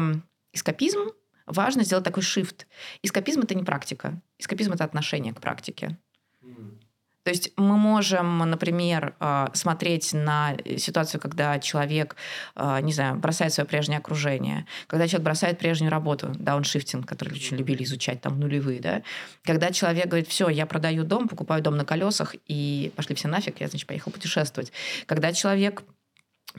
эскапизм, 0.52 1.10
важно 1.48 1.84
сделать 1.84 2.04
такой 2.04 2.22
shift. 2.22 2.66
Эскапизм– 3.02 3.40
это 3.42 3.54
не 3.54 3.64
практика. 3.64 4.20
Эскапизм– 4.38 4.72
это 4.74 4.84
отношение 4.84 5.34
к 5.34 5.40
практике. 5.40 5.96
То 7.28 7.30
есть 7.30 7.52
мы 7.58 7.76
можем, 7.76 8.38
например, 8.38 9.14
а, 9.20 9.50
смотреть 9.52 10.14
на 10.14 10.56
ситуацию, 10.78 11.20
когда 11.20 11.58
человек, 11.58 12.16
а, 12.54 12.80
не 12.80 12.94
знаю, 12.94 13.16
бросает 13.16 13.52
свое 13.52 13.66
прежнее 13.66 13.98
окружение, 13.98 14.64
когда 14.86 15.06
человек 15.06 15.24
бросает 15.26 15.58
прежнюю 15.58 15.90
работу, 15.90 16.32
дауншифтинг, 16.38 17.06
который 17.06 17.34
очень 17.34 17.58
любили 17.58 17.84
изучать 17.84 18.22
там 18.22 18.40
нулевые, 18.40 18.80
да, 18.80 19.02
когда 19.44 19.72
человек 19.72 20.06
говорит, 20.06 20.28
все, 20.28 20.48
я 20.48 20.64
продаю 20.64 21.04
дом, 21.04 21.28
покупаю 21.28 21.62
дом 21.62 21.76
на 21.76 21.84
колесах 21.84 22.34
и 22.46 22.94
пошли 22.96 23.14
все 23.14 23.28
нафиг, 23.28 23.60
я, 23.60 23.68
значит, 23.68 23.86
поехал 23.86 24.10
путешествовать. 24.10 24.72
Когда 25.04 25.34
человек 25.34 25.82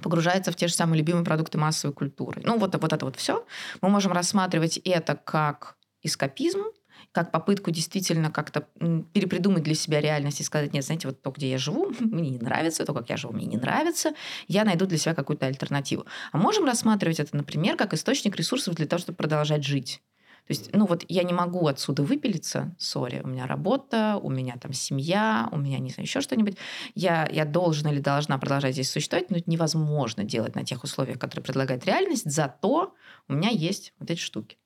погружается 0.01 0.51
в 0.51 0.56
те 0.56 0.68
же 0.68 0.74
самые 0.74 1.00
любимые 1.00 1.25
продукты 1.25 1.58
массовой 1.58 1.94
культуры. 1.94 2.41
Ну, 2.44 2.58
вот, 2.58 2.75
вот 2.82 2.94
это 2.94 3.06
вот 3.06 3.15
все. 3.15 3.46
Мы 3.82 3.89
можем 3.89 4.12
рассматривать 4.12 4.77
это 4.77 5.15
как 5.15 5.75
эскапизм, 6.01 6.63
как 7.12 7.32
попытку 7.32 7.72
действительно 7.72 8.32
как-то 8.32 8.68
перепридумать 9.13 9.63
для 9.63 9.75
себя 9.75 10.00
реальность 10.00 10.41
и 10.41 10.44
сказать, 10.44 10.74
нет, 10.74 10.86
знаете, 10.86 11.08
вот 11.08 11.22
то, 11.22 11.32
где 11.32 11.50
я 11.50 11.58
живу, 11.58 11.91
мне 12.00 12.29
не 12.29 12.39
нравится, 12.39 12.86
то, 12.86 12.94
как 12.94 13.10
я 13.10 13.18
живу, 13.18 13.34
мне 13.34 13.46
не 13.46 13.58
нравится, 13.58 14.13
я 14.48 14.63
найду 14.63 14.86
для 14.86 14.98
себя 14.98 15.15
какую-то 15.15 15.46
альтернативу. 15.46 16.06
А 16.32 16.38
можем 16.38 16.65
рассматривать 16.65 17.20
это, 17.20 17.36
например, 17.36 17.77
как 17.77 17.94
источник 17.94 18.36
ресурсов 18.36 18.75
для 18.75 18.86
того, 18.86 19.00
чтобы 19.00 19.18
продолжать 19.18 19.63
жить. 19.63 20.01
То 20.48 20.53
есть, 20.53 20.69
ну 20.74 20.86
вот 20.86 21.05
я 21.08 21.24
не 21.24 21.34
могу 21.34 21.67
отсюда 21.67 22.03
выпилиться, 22.03 22.75
сори, 22.77 23.22
у 23.24 23.27
меня 23.27 23.46
работа, 23.48 24.19
у 24.22 24.29
меня 24.29 24.58
там 24.58 24.74
семья, 24.74 25.48
у 25.51 25.58
меня, 25.58 25.79
не 25.79 25.91
знаю, 25.91 26.08
еще 26.08 26.22
что-нибудь. 26.22 26.58
Я, 26.96 27.27
я 27.31 27.46
должен 27.46 27.89
или 27.89 28.00
должна 28.00 28.38
продолжать 28.38 28.74
здесь 28.74 28.89
существовать, 28.89 29.29
но 29.29 29.38
это 29.38 29.50
невозможно 29.50 30.24
делать 30.24 30.55
на 30.55 30.65
тех 30.65 30.84
условиях, 30.84 31.19
которые 31.19 31.43
предлагает 31.43 31.86
реальность, 31.86 32.29
зато 32.29 32.93
у 33.27 33.34
меня 33.34 33.50
есть 33.50 33.93
вот 34.00 34.10
эти 34.10 34.19
штуки. 34.19 34.58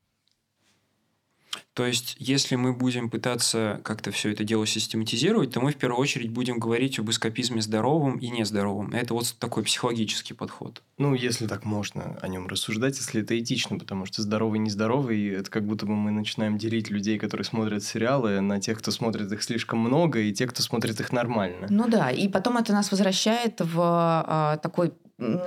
То 1.74 1.86
есть, 1.86 2.16
если 2.20 2.56
мы 2.56 2.74
будем 2.74 3.10
пытаться 3.10 3.82
как-то 3.84 4.12
все 4.12 4.32
это 4.32 4.44
дело 4.44 4.68
систематизировать, 4.68 5.52
то 5.52 5.60
мы 5.60 5.72
в 5.72 5.76
первую 5.76 6.00
очередь 6.00 6.30
будем 6.30 6.60
говорить 6.60 7.00
об 7.00 7.10
эскапизме 7.10 7.62
здоровом 7.62 8.18
и 8.18 8.30
нездоровом. 8.30 8.92
Это 8.94 9.14
вот 9.14 9.36
такой 9.40 9.64
психологический 9.64 10.34
подход. 10.34 10.82
Ну, 10.98 11.16
если 11.16 11.48
так 11.48 11.66
можно 11.66 12.18
о 12.22 12.28
нем 12.28 12.48
рассуждать, 12.48 12.98
если 12.98 13.22
это 13.22 13.40
этично, 13.40 13.80
потому 13.80 14.06
что 14.06 14.22
здоровый 14.22 14.60
и 14.60 14.62
нездоровый, 14.62 15.28
это 15.30 15.50
как 15.50 15.66
будто 15.66 15.86
бы 15.86 15.96
мы 15.96 16.12
начинаем 16.12 16.58
делить 16.58 16.90
людей, 16.90 17.18
которые 17.18 17.46
смотрят 17.46 17.84
сериалы, 17.84 18.42
на 18.42 18.60
тех, 18.60 18.78
кто 18.78 18.92
смотрит 18.92 19.32
их 19.32 19.42
слишком 19.42 19.80
много, 19.80 20.20
и 20.20 20.32
тех, 20.32 20.52
кто 20.52 20.62
смотрит 20.62 21.00
их 21.00 21.12
нормально. 21.12 21.68
Ну 21.70 21.88
да, 21.88 22.12
и 22.12 22.28
потом 22.28 22.58
это 22.58 22.74
нас 22.74 22.92
возвращает 22.92 23.60
в 23.60 24.56
э, 24.56 24.62
такой 24.62 24.94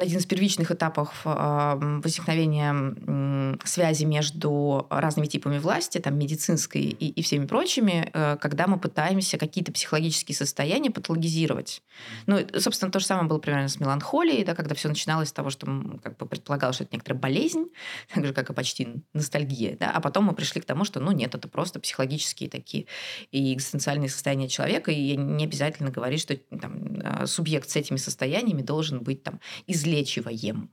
один 0.00 0.18
из 0.18 0.26
первичных 0.26 0.71
этапов 0.71 1.23
а, 1.25 1.76
возникновения 2.02 3.56
связи 3.64 4.04
между 4.04 4.87
разными 4.90 5.26
типами 5.26 5.59
власти, 5.59 5.99
там, 5.99 6.18
медицинской 6.18 6.83
и, 6.83 7.09
и 7.09 7.23
всеми 7.23 7.47
прочими, 7.47 8.11
э, 8.12 8.37
когда 8.40 8.66
мы 8.66 8.78
пытаемся 8.78 9.38
какие-то 9.38 9.73
психологические 9.73 10.37
состояния 10.37 10.90
патологизировать. 10.90 11.83
Ну, 12.26 12.38
собственно, 12.59 12.90
то 12.90 12.99
же 12.99 13.06
самое 13.06 13.28
было 13.28 13.38
примерно 13.38 13.68
с 13.68 13.80
меланхолией, 13.80 14.45
да, 14.45 14.54
когда 14.54 14.75
все 14.75 14.88
начиналось 14.88 15.28
с 15.28 15.33
того, 15.33 15.50
что 15.50 15.66
как 16.02 16.16
бы 16.16 16.26
предполагалось, 16.26 16.76
что 16.76 16.85
это 16.85 16.95
некоторая 16.95 17.21
болезнь, 17.21 17.66
так 18.14 18.25
же, 18.25 18.33
как 18.33 18.50
и 18.50 18.52
почти 18.52 18.88
ностальгия, 19.12 19.76
да, 19.78 19.90
а 19.90 20.00
потом 20.00 20.25
мы 20.25 20.35
пришли 20.35 20.61
к 20.61 20.64
тому, 20.64 20.85
что, 20.85 21.00
ну, 21.00 21.12
нет, 21.12 21.35
это 21.35 21.49
просто 21.49 21.80
психологические 21.80 22.50
такие 22.50 22.87
и 23.30 23.52
экзистенциальные 23.52 24.09
состояния 24.09 24.49
человека, 24.49 24.90
и 24.90 25.16
не 25.16 25.45
обязательно 25.45 25.90
говорить, 25.90 26.21
что 26.21 26.37
там, 26.37 27.00
э, 27.00 27.26
субъект 27.26 27.68
с 27.68 27.76
этими 27.76 27.97
состояниями 27.97 28.62
должен 28.62 29.00
быть 29.00 29.23
там 29.23 29.40
излечиваем. 29.66 30.70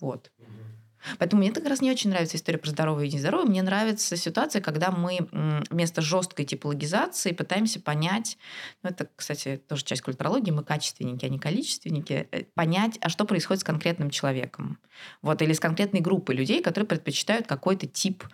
Вот. 0.00 0.30
Поэтому 1.18 1.42
мне 1.42 1.52
как 1.52 1.66
раз 1.66 1.80
не 1.80 1.90
очень 1.90 2.10
нравится 2.10 2.36
история 2.36 2.58
про 2.58 2.70
здоровое 2.70 3.06
и 3.06 3.12
нездоровое. 3.12 3.46
Мне 3.46 3.62
нравится 3.62 4.16
ситуация, 4.16 4.62
когда 4.62 4.90
мы 4.90 5.28
вместо 5.70 6.00
жесткой 6.00 6.44
типологизации 6.44 7.32
пытаемся 7.32 7.80
понять, 7.80 8.38
ну 8.82 8.90
это, 8.90 9.08
кстати, 9.14 9.60
тоже 9.68 9.84
часть 9.84 10.02
культурологии, 10.02 10.50
мы 10.50 10.64
качественники, 10.64 11.26
а 11.26 11.28
не 11.28 11.38
количественники, 11.38 12.28
э, 12.30 12.44
понять, 12.54 12.98
а 13.00 13.08
что 13.08 13.24
происходит 13.24 13.60
с 13.60 13.64
конкретным 13.64 14.10
человеком. 14.10 14.78
Вот, 15.22 15.42
или 15.42 15.52
с 15.52 15.60
конкретной 15.60 16.00
группой 16.00 16.34
людей, 16.34 16.62
которые 16.62 16.88
предпочитают 16.88 17.46
какой-то 17.46 17.86
тип 17.86 18.24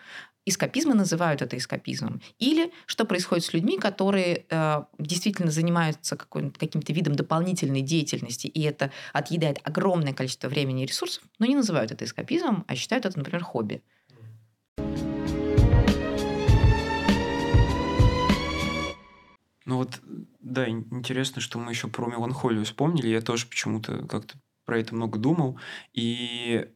эскапизмы 0.47 0.95
называют 0.95 1.43
это 1.43 1.57
эскапизмом. 1.57 2.21
Или 2.39 2.73
что 2.87 3.05
происходит 3.05 3.45
с 3.45 3.53
людьми, 3.53 3.79
которые 3.79 4.47
э, 4.49 4.83
действительно 4.99 5.51
занимаются 5.51 6.17
каким-то 6.17 6.93
видом 6.93 7.15
дополнительной 7.15 7.83
деятельности, 7.83 8.47
и 8.47 8.63
это 8.63 8.91
отъедает 9.13 9.59
огромное 9.65 10.13
количество 10.13 10.49
времени 10.49 10.83
и 10.83 10.87
ресурсов, 10.87 11.23
но 11.39 11.47
не 11.47 11.57
называют 11.57 11.93
это 11.93 12.05
эскапизмом, 12.05 12.65
а 12.67 12.75
считают 12.75 13.07
это, 13.07 13.19
например, 13.19 13.43
хобби. 13.45 13.83
Ну 19.67 19.77
вот, 19.77 20.01
да, 20.41 20.69
интересно, 20.69 21.41
что 21.41 21.59
мы 21.59 21.71
еще 21.71 21.87
про 21.87 22.07
меланхолию 22.07 22.65
вспомнили. 22.65 23.09
Я 23.09 23.21
тоже 23.21 23.47
почему-то 23.47 24.05
как-то 24.09 24.35
про 24.65 24.81
это 24.81 24.95
много 24.97 25.19
думал. 25.19 25.61
И 25.93 26.67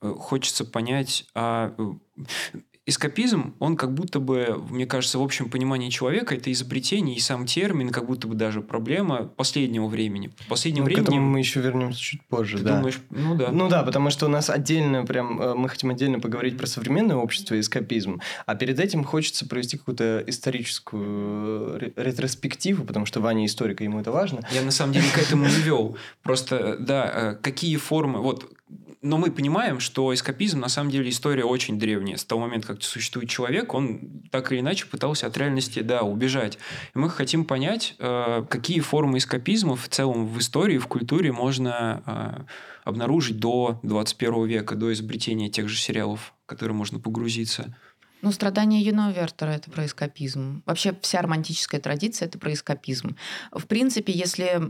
э, 0.00 0.14
хочется 0.16 0.64
понять, 0.64 1.26
а 1.34 1.74
э, 1.76 2.58
эскапизм, 2.90 3.54
он 3.58 3.76
как 3.76 3.94
будто 3.94 4.20
бы, 4.20 4.62
мне 4.68 4.86
кажется, 4.86 5.18
в 5.18 5.22
общем 5.22 5.48
понимании 5.48 5.88
человека, 5.90 6.34
это 6.34 6.52
изобретение 6.52 7.16
и 7.16 7.20
сам 7.20 7.46
термин, 7.46 7.90
как 7.90 8.06
будто 8.06 8.28
бы 8.28 8.34
даже 8.34 8.60
проблема 8.60 9.24
последнего 9.36 9.86
времени. 9.86 10.30
В 10.40 10.48
последнем 10.48 10.82
ну, 10.82 10.86
времени... 10.86 11.04
К 11.04 11.08
этому 11.08 11.20
мы 11.22 11.38
еще 11.38 11.60
вернемся 11.60 12.00
чуть 12.00 12.22
позже, 12.22 12.58
Ты 12.58 12.64
да. 12.64 12.76
думаешь, 12.76 13.00
ну 13.10 13.34
да. 13.34 13.50
Ну 13.50 13.68
да, 13.68 13.82
потому 13.82 14.10
что 14.10 14.26
у 14.26 14.28
нас 14.28 14.50
отдельно 14.50 15.06
прям, 15.06 15.40
э, 15.40 15.54
мы 15.54 15.68
хотим 15.68 15.90
отдельно 15.90 16.20
поговорить 16.20 16.58
про 16.58 16.66
современное 16.66 17.16
общество 17.16 17.54
и 17.54 17.60
эскапизм, 17.60 18.20
а 18.46 18.54
перед 18.54 18.78
этим 18.78 19.04
хочется 19.04 19.46
провести 19.46 19.78
какую-то 19.78 20.22
историческую 20.26 21.80
э, 21.80 21.90
ретроспективу, 21.96 22.84
потому 22.84 23.06
что 23.06 23.20
Ваня 23.20 23.46
историк, 23.46 23.80
и 23.80 23.84
ему 23.84 24.00
это 24.00 24.10
важно. 24.10 24.40
Я 24.52 24.62
на 24.62 24.70
самом 24.70 24.92
деле 24.92 25.06
к 25.14 25.18
этому 25.18 25.46
не 25.46 25.62
вел. 25.62 25.96
Просто, 26.22 26.76
да, 26.78 27.10
э, 27.14 27.34
какие 27.40 27.76
формы... 27.76 28.20
Вот 28.20 28.50
но 29.02 29.16
мы 29.16 29.30
понимаем, 29.30 29.80
что 29.80 30.12
эскапизм 30.12 30.60
на 30.60 30.68
самом 30.68 30.90
деле 30.90 31.08
история 31.08 31.44
очень 31.44 31.78
древняя. 31.78 32.18
С 32.18 32.24
того 32.24 32.42
момента, 32.42 32.68
как 32.68 32.82
существует 32.82 33.30
человек, 33.30 33.72
он 33.72 34.22
так 34.30 34.52
или 34.52 34.60
иначе 34.60 34.86
пытался 34.86 35.26
от 35.26 35.36
реальности, 35.38 35.80
да, 35.80 36.02
убежать. 36.02 36.58
И 36.94 36.98
мы 36.98 37.08
хотим 37.08 37.46
понять, 37.46 37.94
э, 37.98 38.44
какие 38.48 38.80
формы 38.80 39.18
эскапизма 39.18 39.74
в 39.76 39.88
целом 39.88 40.26
в 40.26 40.38
истории, 40.38 40.76
в 40.76 40.86
культуре 40.86 41.32
можно 41.32 42.02
э, 42.06 42.42
обнаружить 42.84 43.38
до 43.38 43.80
21 43.82 44.46
века, 44.46 44.74
до 44.74 44.92
изобретения 44.92 45.48
тех 45.48 45.68
же 45.68 45.78
сериалов, 45.78 46.34
в 46.44 46.46
которые 46.46 46.76
можно 46.76 46.98
погрузиться. 46.98 47.74
Ну, 48.20 48.32
страдания 48.32 48.82
юного 48.82 49.12
Вертера– 49.12 49.48
это 49.50 49.70
про 49.70 49.86
эскапизм. 49.86 50.62
Вообще 50.66 50.94
вся 51.00 51.22
романтическая 51.22 51.80
традиция– 51.80 52.26
это 52.28 52.38
про 52.38 52.52
эскапизм. 52.52 53.16
В 53.50 53.66
принципе, 53.66 54.12
если 54.12 54.60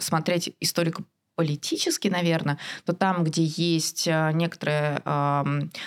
смотреть 0.00 0.54
историко 0.60 1.02
политически, 1.34 2.08
наверное, 2.08 2.58
то 2.84 2.92
там, 2.92 3.24
где 3.24 3.44
есть 3.44 4.06
э, 4.06 4.30
некоторые, 4.32 5.02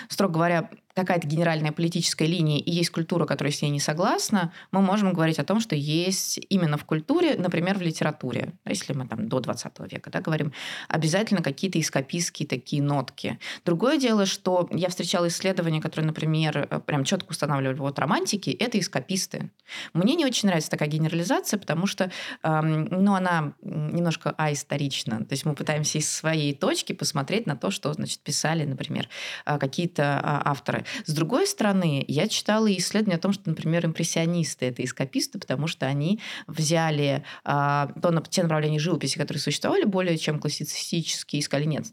строго 0.08 0.34
говоря, 0.34 0.70
какая-то 0.96 1.28
генеральная 1.28 1.72
политическая 1.72 2.26
линия 2.26 2.58
и 2.58 2.70
есть 2.70 2.90
культура, 2.90 3.26
которая 3.26 3.52
с 3.52 3.60
ней 3.60 3.68
не 3.68 3.80
согласна, 3.80 4.52
мы 4.72 4.80
можем 4.80 5.12
говорить 5.12 5.38
о 5.38 5.44
том, 5.44 5.60
что 5.60 5.76
есть 5.76 6.40
именно 6.48 6.78
в 6.78 6.84
культуре, 6.86 7.36
например, 7.36 7.76
в 7.76 7.82
литературе, 7.82 8.54
если 8.64 8.94
мы 8.94 9.06
там 9.06 9.28
до 9.28 9.40
20 9.40 9.92
века 9.92 10.10
да, 10.10 10.20
говорим, 10.20 10.52
обязательно 10.88 11.42
какие-то 11.42 11.78
эскапистские 11.78 12.48
такие 12.48 12.82
нотки. 12.82 13.38
Другое 13.66 13.98
дело, 13.98 14.24
что 14.24 14.68
я 14.72 14.88
встречала 14.88 15.28
исследования, 15.28 15.82
которые, 15.82 16.06
например, 16.06 16.66
э, 16.70 16.80
прям 16.80 17.04
четко 17.04 17.30
устанавливали 17.30 17.76
вот 17.76 17.98
романтики, 17.98 18.48
это 18.48 18.78
эскаписты. 18.78 19.50
Мне 19.92 20.14
не 20.14 20.24
очень 20.24 20.48
нравится 20.48 20.70
такая 20.70 20.88
генерализация, 20.88 21.58
потому 21.60 21.86
что 21.86 22.10
эм, 22.42 22.84
ну, 22.84 23.14
она 23.14 23.52
немножко 23.60 24.30
аисторична. 24.38 25.18
То 25.18 25.32
есть 25.32 25.44
мы 25.44 25.54
пытаемся 25.54 25.98
из 25.98 26.10
своей 26.10 26.54
точки 26.54 26.94
посмотреть 26.94 27.46
на 27.46 27.56
то, 27.56 27.70
что 27.70 27.92
значит, 27.92 28.20
писали, 28.20 28.64
например, 28.64 29.08
э, 29.44 29.58
какие-то 29.58 30.20
а, 30.22 30.42
авторы. 30.46 30.85
С 31.04 31.12
другой 31.12 31.46
стороны, 31.46 32.04
я 32.08 32.28
читала 32.28 32.72
исследования 32.76 33.16
о 33.16 33.20
том, 33.20 33.32
что, 33.32 33.48
например, 33.48 33.86
импрессионисты— 33.86 34.66
это 34.66 34.84
эскаписты, 34.84 35.38
потому 35.38 35.66
что 35.66 35.86
они 35.86 36.20
взяли 36.46 37.24
а, 37.44 37.88
то, 38.00 38.22
те 38.28 38.42
направления 38.42 38.78
живописи, 38.78 39.18
которые 39.18 39.40
существовали, 39.40 39.84
более 39.84 40.18
чем 40.18 40.38
классицистические, 40.38 41.40
и 41.40 41.42
сказали, 41.42 41.66
нет, 41.66 41.86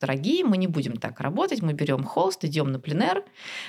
дорогие, 0.00 0.44
мы 0.44 0.56
не 0.56 0.66
будем 0.66 0.96
так 0.96 1.20
работать, 1.20 1.62
мы 1.62 1.72
берем 1.72 2.04
холст, 2.04 2.44
идем 2.44 2.70
на 2.72 2.78
пленер, 2.78 3.24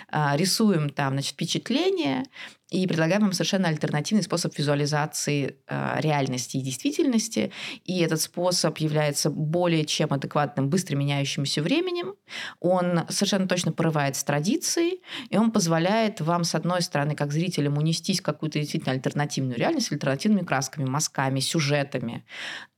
а, 0.10 0.36
рисуем 0.36 0.90
там 0.90 1.14
значит, 1.14 1.34
впечатление 1.34 2.24
и 2.70 2.86
предлагаем 2.86 3.26
им 3.26 3.34
совершенно 3.34 3.68
альтернативный 3.68 4.24
способ 4.24 4.56
визуализации 4.58 5.56
э, 5.68 5.96
реальности 6.00 6.58
и 6.58 6.62
действительности. 6.62 7.52
И 7.84 8.00
этот 8.00 8.22
способ 8.22 8.78
является 8.78 9.30
более 9.30 9.86
чем 9.86 10.14
адекватным, 10.14 10.70
быстро 10.70 10.96
меняющимся 10.96 11.62
временем. 11.62 12.14
Он 12.60 13.02
совершенно 13.10 13.48
точно 13.48 13.72
порывает 13.72 14.16
с 14.16 14.24
традицией, 14.24 15.02
и 15.30 15.38
он 15.38 15.52
позволяет 15.52 16.22
вам, 16.22 16.44
с 16.44 16.54
одной 16.54 16.82
стороны, 16.82 17.16
как 17.16 17.32
зрителям, 17.32 17.78
унестись 17.78 18.20
в 18.20 18.24
какую-то 18.24 18.60
действительно 18.60 18.94
альтернативную 18.94 19.58
реальность, 19.58 19.92
альтернативными 19.92 20.46
красками, 20.46 20.86
мазками, 20.86 21.40
сюжетами. 21.40 22.24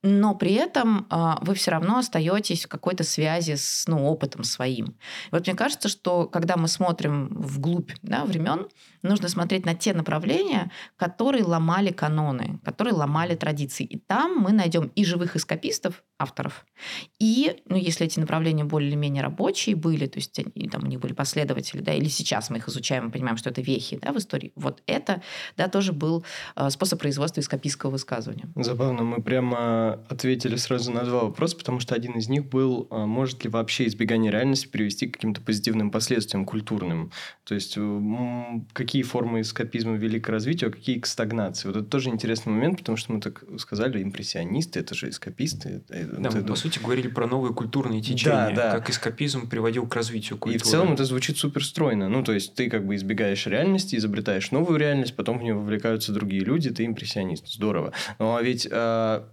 Но 0.04 0.34
при 0.34 0.54
этом 0.54 1.08
э, 1.10 1.36
вы 1.42 1.54
все 1.54 1.72
равно 1.72 2.00
остаетесь 2.00 2.66
в 2.66 2.68
какой-то 2.68 3.04
связи 3.04 3.56
с 3.56 3.86
ну, 3.88 4.06
опытом 4.06 4.44
своим. 4.44 4.86
И 4.86 5.32
вот 5.32 5.46
мне 5.46 5.56
кажется, 5.56 5.90
что 5.90 6.26
когда 6.28 6.58
мы 6.58 6.68
смотрим 6.68 7.28
вглубь 7.30 7.92
да, 8.02 8.26
времен, 8.26 8.68
нужно 9.04 9.30
смотреть 9.30 9.66
на 9.66 9.76
те 9.82 9.94
направления, 9.94 10.72
которые 10.96 11.44
ломали 11.44 11.92
каноны, 11.92 12.60
которые 12.64 12.94
ломали 12.94 13.36
традиции. 13.36 13.86
И 13.86 13.98
там 13.98 14.38
мы 14.38 14.52
найдем 14.52 14.92
и 14.96 15.06
живых 15.06 15.36
эскапистов, 15.36 16.04
авторов, 16.22 16.66
и, 17.20 17.62
ну, 17.66 17.76
если 17.76 18.06
эти 18.06 18.20
направления 18.20 18.64
более-менее 18.64 19.24
рабочие 19.24 19.76
были, 19.76 20.08
то 20.08 20.20
есть 20.20 20.40
они, 20.40 20.70
там, 20.70 20.84
у 20.84 20.88
них 20.88 21.00
были 21.00 21.14
последователи, 21.14 21.82
да, 21.82 21.94
или 21.94 22.08
сейчас 22.08 22.50
мы 22.50 22.58
их 22.58 22.68
изучаем 22.68 23.10
и 23.10 23.12
понимаем, 23.12 23.38
что 23.38 23.50
это 23.50 23.62
вехи 23.62 24.00
да, 24.02 24.12
в 24.12 24.18
истории, 24.18 24.52
вот 24.56 24.82
это, 24.86 25.22
да, 25.58 25.68
тоже 25.68 25.94
был 25.94 26.24
э, 26.56 26.70
способ 26.70 27.00
производства 27.00 27.42
эскапистского 27.42 27.92
высказывания. 27.92 28.50
Забавно, 28.56 29.04
мы 29.04 29.22
прямо 29.22 29.94
ответили 30.10 30.56
сразу 30.56 30.92
на 30.92 31.04
два 31.04 31.24
вопроса, 31.24 31.58
потому 31.58 31.80
что 31.80 31.96
один 31.96 32.14
из 32.14 32.30
них 32.30 32.50
был, 32.50 32.88
а, 32.90 33.06
может 33.06 33.44
ли 33.44 33.50
вообще 33.50 33.88
избегание 33.88 34.32
реальности 34.32 34.68
привести 34.68 35.08
к 35.08 35.14
каким-то 35.14 35.42
позитивным 35.42 35.92
последствиям 35.92 36.46
культурным? 36.46 37.12
То 37.44 37.56
есть 37.56 37.78
какие 38.74 39.04
формы 39.04 39.42
эскапизма 39.42 39.96
вели 39.96 40.20
к 40.20 40.30
развитию, 40.30 40.70
а 40.70 40.74
какие 40.74 41.00
к 41.00 41.06
стагнации? 41.06 41.68
Вот 41.68 41.78
это 41.78 41.86
тоже 41.86 42.10
интересный 42.10 42.54
момент, 42.54 42.80
потому 42.80 42.98
что 42.98 43.12
мы 43.14 43.22
так 43.22 43.44
сказали, 43.58 44.02
импрессионисты, 44.02 44.80
это 44.80 44.96
же 44.96 45.10
эскаписты, 45.10 45.82
Да, 46.20 46.32
мы, 46.32 46.44
по 46.44 46.56
сути, 46.56 46.80
говорили 46.80 47.08
про 47.08 47.28
новые 47.28 47.54
культурные 47.54 48.02
течения, 48.02 48.50
да, 48.50 48.56
да. 48.56 48.72
как 48.72 48.90
эскапизм 48.90 49.50
приводил 49.50 49.88
к 49.88 49.96
развитию 49.96 50.38
культуры. 50.38 50.56
И 50.56 50.58
в 50.58 50.64
целом 50.64 50.94
это 50.94 51.06
звучит 51.06 51.38
супер 51.38 51.64
стройно. 51.64 52.10
Ну, 52.10 52.24
то 52.24 52.34
есть, 52.34 52.56
ты 52.56 52.70
как 52.70 52.86
бы 52.86 52.96
избегаешь 52.96 53.46
реальности, 53.48 53.96
изобретаешь 53.96 54.52
новую 54.52 54.78
реальность, 54.78 55.16
потом 55.16 55.40
в 55.40 55.44
нее 55.44 55.54
вовлекаются 55.54 56.12
другие 56.12 56.44
люди, 56.44 56.70
ты 56.70 56.86
импрессионист. 56.86 57.48
Здорово. 57.48 57.94
Ну, 58.20 58.36
а 58.36 58.42
ведь 58.42 58.68
э, 58.70 59.24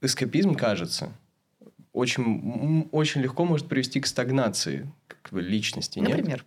эскапизм, 0.00 0.54
кажется, 0.54 1.12
очень, 1.92 2.88
очень 2.92 3.20
легко 3.20 3.44
может 3.44 3.68
привести 3.68 4.00
к 4.00 4.06
стагнации 4.06 4.90
как 5.06 5.32
бы, 5.32 5.42
личности. 5.42 5.98
Например? 5.98 6.28
Нет? 6.28 6.44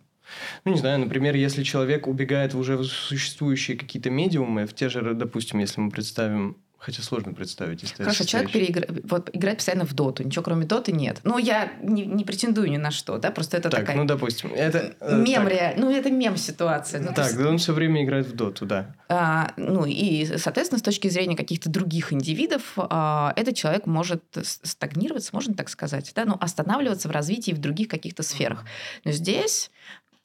Ну, 0.64 0.72
не 0.72 0.78
знаю, 0.78 0.98
например, 0.98 1.34
если 1.36 1.62
человек 1.62 2.06
убегает 2.06 2.54
в 2.54 2.58
уже 2.58 2.82
существующие 2.84 3.76
какие-то 3.76 4.10
медиумы, 4.10 4.66
в 4.66 4.74
те 4.74 4.88
же, 4.88 5.14
допустим, 5.14 5.58
если 5.58 5.80
мы 5.80 5.90
представим 5.90 6.58
Хотя 6.78 7.02
сложно 7.02 7.34
представить. 7.34 7.82
Если 7.82 8.04
Хорошо, 8.04 8.24
человек 8.24 8.52
переигра... 8.52 8.86
вот, 9.02 9.30
играет 9.32 9.58
постоянно 9.58 9.84
в 9.84 9.94
доту, 9.94 10.22
ничего 10.22 10.44
кроме 10.44 10.64
доты 10.64 10.92
нет. 10.92 11.18
Ну, 11.24 11.36
я 11.36 11.72
не, 11.82 12.06
не 12.06 12.24
претендую 12.24 12.70
ни 12.70 12.76
на 12.76 12.92
что, 12.92 13.18
да, 13.18 13.32
просто 13.32 13.56
это 13.56 13.68
так, 13.68 13.80
такая... 13.80 13.96
ну, 13.96 14.04
допустим, 14.04 14.52
это... 14.54 14.94
Э, 15.00 15.16
мем 15.16 15.48
реально, 15.48 15.86
ну, 15.86 15.90
это 15.90 16.08
мем-ситуация. 16.10 17.00
Ну, 17.00 17.12
так, 17.12 17.26
есть... 17.26 17.40
он 17.40 17.58
все 17.58 17.72
время 17.72 18.04
играет 18.04 18.28
в 18.28 18.36
доту, 18.36 18.64
да. 18.64 18.94
А, 19.08 19.52
ну, 19.56 19.86
и, 19.86 20.24
соответственно, 20.38 20.78
с 20.78 20.82
точки 20.82 21.08
зрения 21.08 21.36
каких-то 21.36 21.68
других 21.68 22.12
индивидов, 22.12 22.74
а, 22.76 23.32
этот 23.34 23.56
человек 23.56 23.86
может 23.86 24.22
стагнироваться, 24.42 25.30
можно 25.32 25.54
так 25.54 25.70
сказать, 25.70 26.12
да, 26.14 26.24
ну, 26.26 26.36
останавливаться 26.40 27.08
в 27.08 27.10
развитии 27.10 27.50
в 27.50 27.58
других 27.58 27.88
каких-то 27.88 28.22
сферах. 28.22 28.64
Но 29.04 29.10
здесь 29.10 29.72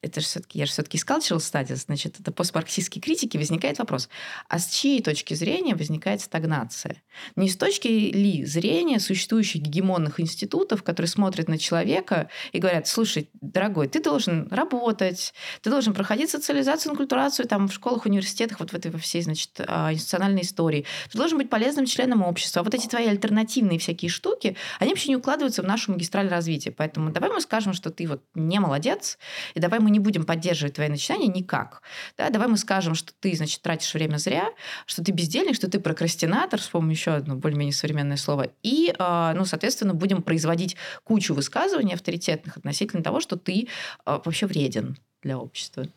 это 0.03 0.19
же 0.19 0.27
все-таки, 0.27 0.59
я 0.59 0.65
же 0.65 0.73
все-таки 0.73 0.97
из 0.97 1.05
cultural 1.05 1.37
studies, 1.37 1.85
значит, 1.85 2.19
это 2.19 2.31
постмарксистские 2.31 3.01
критики, 3.01 3.37
возникает 3.37 3.79
вопрос, 3.79 4.09
а 4.49 4.59
с 4.59 4.67
чьей 4.67 5.01
точки 5.01 5.33
зрения 5.33 5.75
возникает 5.75 6.19
стагнация? 6.21 7.01
Не 7.37 7.49
с 7.49 7.55
точки 7.55 7.87
ли 7.87 8.45
зрения 8.45 8.99
существующих 8.99 9.61
гегемонных 9.61 10.19
институтов, 10.19 10.83
которые 10.83 11.09
смотрят 11.09 11.47
на 11.47 11.57
человека 11.57 12.29
и 12.51 12.59
говорят, 12.59 12.87
слушай, 12.87 13.29
дорогой, 13.39 13.87
ты 13.87 14.01
должен 14.01 14.49
работать, 14.51 15.33
ты 15.61 15.69
должен 15.69 15.93
проходить 15.93 16.29
социализацию, 16.29 16.91
инкультурацию 16.91 17.47
там 17.47 17.69
в 17.69 17.73
школах, 17.73 18.05
университетах, 18.05 18.59
вот 18.59 18.71
в 18.71 18.73
этой 18.73 18.91
во 18.91 18.99
всей, 18.99 19.21
значит, 19.21 19.51
а, 19.65 19.93
институциональной 19.93 20.41
истории, 20.41 20.85
ты 21.09 21.17
должен 21.17 21.37
быть 21.37 21.49
полезным 21.49 21.85
членом 21.85 22.23
общества. 22.23 22.59
А 22.59 22.63
вот 22.63 22.73
эти 22.73 22.87
твои 22.87 23.07
альтернативные 23.07 23.79
всякие 23.79 24.09
штуки, 24.09 24.57
они 24.79 24.89
вообще 24.89 25.09
не 25.09 25.15
укладываются 25.15 25.61
в 25.61 25.65
нашу 25.65 25.93
магистраль 25.93 26.27
развития. 26.27 26.71
Поэтому 26.71 27.09
давай 27.09 27.29
мы 27.29 27.39
скажем, 27.39 27.71
что 27.71 27.89
ты 27.89 28.05
вот 28.05 28.21
не 28.35 28.59
молодец, 28.59 29.17
и 29.53 29.61
давай 29.61 29.79
мы 29.79 29.92
не 29.93 29.99
будем 29.99 30.25
поддерживать 30.25 30.73
твои 30.73 30.89
начинания 30.89 31.27
никак. 31.27 31.81
Да, 32.17 32.29
давай 32.29 32.49
мы 32.49 32.57
скажем, 32.57 32.95
что 32.95 33.13
ты, 33.19 33.33
значит, 33.35 33.61
тратишь 33.61 33.93
время 33.93 34.17
зря, 34.17 34.49
что 34.85 35.03
ты 35.03 35.11
бездельник, 35.11 35.55
что 35.55 35.69
ты 35.69 35.79
прокрастинатор, 35.79 36.59
вспомню 36.59 36.91
еще 36.91 37.11
одно 37.11 37.35
более-менее 37.35 37.73
современное 37.73 38.17
слово, 38.17 38.49
и, 38.63 38.93
а, 38.99 39.33
ну, 39.33 39.45
соответственно, 39.45 39.93
будем 39.93 40.21
производить 40.21 40.75
кучу 41.03 41.33
высказываний 41.33 41.93
авторитетных 41.93 42.57
относительно 42.57 43.03
того, 43.03 43.21
что 43.21 43.37
ты 43.37 43.67
а, 44.03 44.21
вообще 44.25 44.47
вреден 44.47 44.97
для 45.21 45.37
общества. 45.37 45.87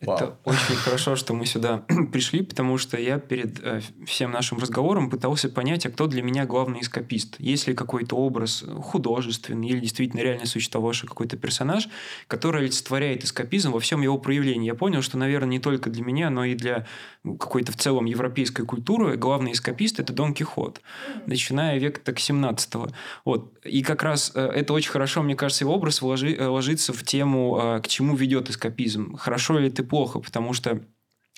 Это 0.00 0.10
Вау. 0.10 0.38
очень 0.44 0.76
хорошо, 0.76 1.16
что 1.16 1.34
мы 1.34 1.44
сюда 1.44 1.82
пришли, 2.12 2.42
потому 2.42 2.78
что 2.78 2.96
я 2.96 3.18
перед 3.18 3.58
э, 3.64 3.80
всем 4.06 4.30
нашим 4.30 4.58
разговором 4.58 5.10
пытался 5.10 5.48
понять, 5.48 5.86
а 5.86 5.90
кто 5.90 6.06
для 6.06 6.22
меня 6.22 6.46
главный 6.46 6.82
эскапист. 6.82 7.34
Есть 7.40 7.66
ли 7.66 7.74
какой-то 7.74 8.14
образ 8.14 8.64
художественный 8.80 9.68
или 9.68 9.80
действительно 9.80 10.20
реально 10.20 10.46
существовавший 10.46 11.08
какой-то 11.08 11.36
персонаж, 11.36 11.88
который 12.28 12.62
олицетворяет 12.62 13.24
эскапизм 13.24 13.72
во 13.72 13.80
всем 13.80 14.00
его 14.02 14.18
проявлении. 14.18 14.68
Я 14.68 14.76
понял, 14.76 15.02
что, 15.02 15.18
наверное, 15.18 15.48
не 15.48 15.58
только 15.58 15.90
для 15.90 16.04
меня, 16.04 16.30
но 16.30 16.44
и 16.44 16.54
для 16.54 16.86
ну, 17.24 17.36
какой-то 17.36 17.72
в 17.72 17.76
целом 17.76 18.04
европейской 18.04 18.64
культуры 18.64 19.16
главный 19.16 19.52
эскапист– 19.52 19.98
это 20.00 20.12
Дон 20.12 20.32
Кихот, 20.32 20.80
начиная 21.26 21.76
века 21.78 22.00
так 22.00 22.20
17 22.20 22.74
-го. 22.74 22.92
Вот. 23.24 23.52
И 23.64 23.82
как 23.82 24.04
раз 24.04 24.30
э, 24.34 24.40
это 24.40 24.72
очень 24.72 24.90
хорошо, 24.90 25.22
мне 25.24 25.34
кажется, 25.34 25.64
его 25.64 25.74
образ 25.74 26.02
ложи, 26.02 26.34
э, 26.34 26.46
ложится 26.46 26.92
в 26.92 27.02
тему, 27.02 27.58
э, 27.60 27.80
к 27.80 27.88
чему 27.88 28.14
ведет 28.14 28.48
эскапизм. 28.48 29.16
Хорошо 29.16 29.58
ли 29.58 29.70
ты 29.70 29.87
плохо, 29.88 30.20
потому 30.20 30.52
что 30.52 30.80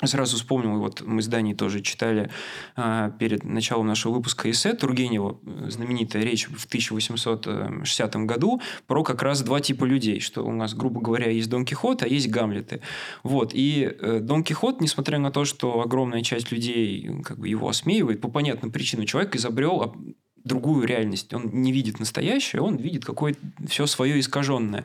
Сразу 0.02 0.37
вспомнил, 0.37 0.78
вот 0.78 1.02
мы 1.02 1.21
с 1.21 1.26
Даней 1.26 1.54
тоже 1.54 1.83
читали 1.83 2.30
а, 2.75 3.11
перед 3.11 3.45
началом 3.45 3.87
нашего 3.87 4.14
выпуска 4.14 4.50
эссе 4.50 4.73
Тургенева, 4.73 5.38
знаменитая 5.69 6.23
речь 6.23 6.47
в 6.47 6.64
1860 6.64 8.16
году 8.16 8.62
про 8.87 9.04
как 9.04 9.23
раз 9.23 9.42
два 9.42 9.61
типа 9.61 9.85
людей, 9.85 10.21
что 10.21 10.42
у 10.42 10.52
нас, 10.52 10.73
грубо 10.73 11.02
говоря, 11.02 11.30
есть 11.30 11.50
Дон 11.50 11.66
Кихот, 11.66 12.02
а 12.02 12.09
есть 12.09 12.30
Гамлеты. 12.30 12.80
Вот. 13.23 13.50
И 13.52 13.95
э, 14.00 14.21
Дон 14.21 14.42
Кихот, 14.42 14.80
несмотря 14.80 15.19
на 15.19 15.30
то, 15.30 15.45
что 15.45 15.83
огромная 15.83 16.23
часть 16.23 16.50
людей 16.50 17.21
как 17.23 17.38
бы 17.38 17.49
его 17.49 17.69
осмеивает, 17.69 18.23
по 18.23 18.28
понятным 18.28 18.73
причинам 18.73 19.04
человек 19.04 19.37
изобрел 19.37 19.95
другую 20.44 20.87
реальность. 20.87 21.32
Он 21.32 21.50
не 21.52 21.73
видит 21.73 21.99
настоящее, 21.99 22.62
он 22.62 22.76
видит 22.76 23.04
какое-то 23.04 23.40
все 23.68 23.87
свое 23.87 24.18
искаженное. 24.20 24.85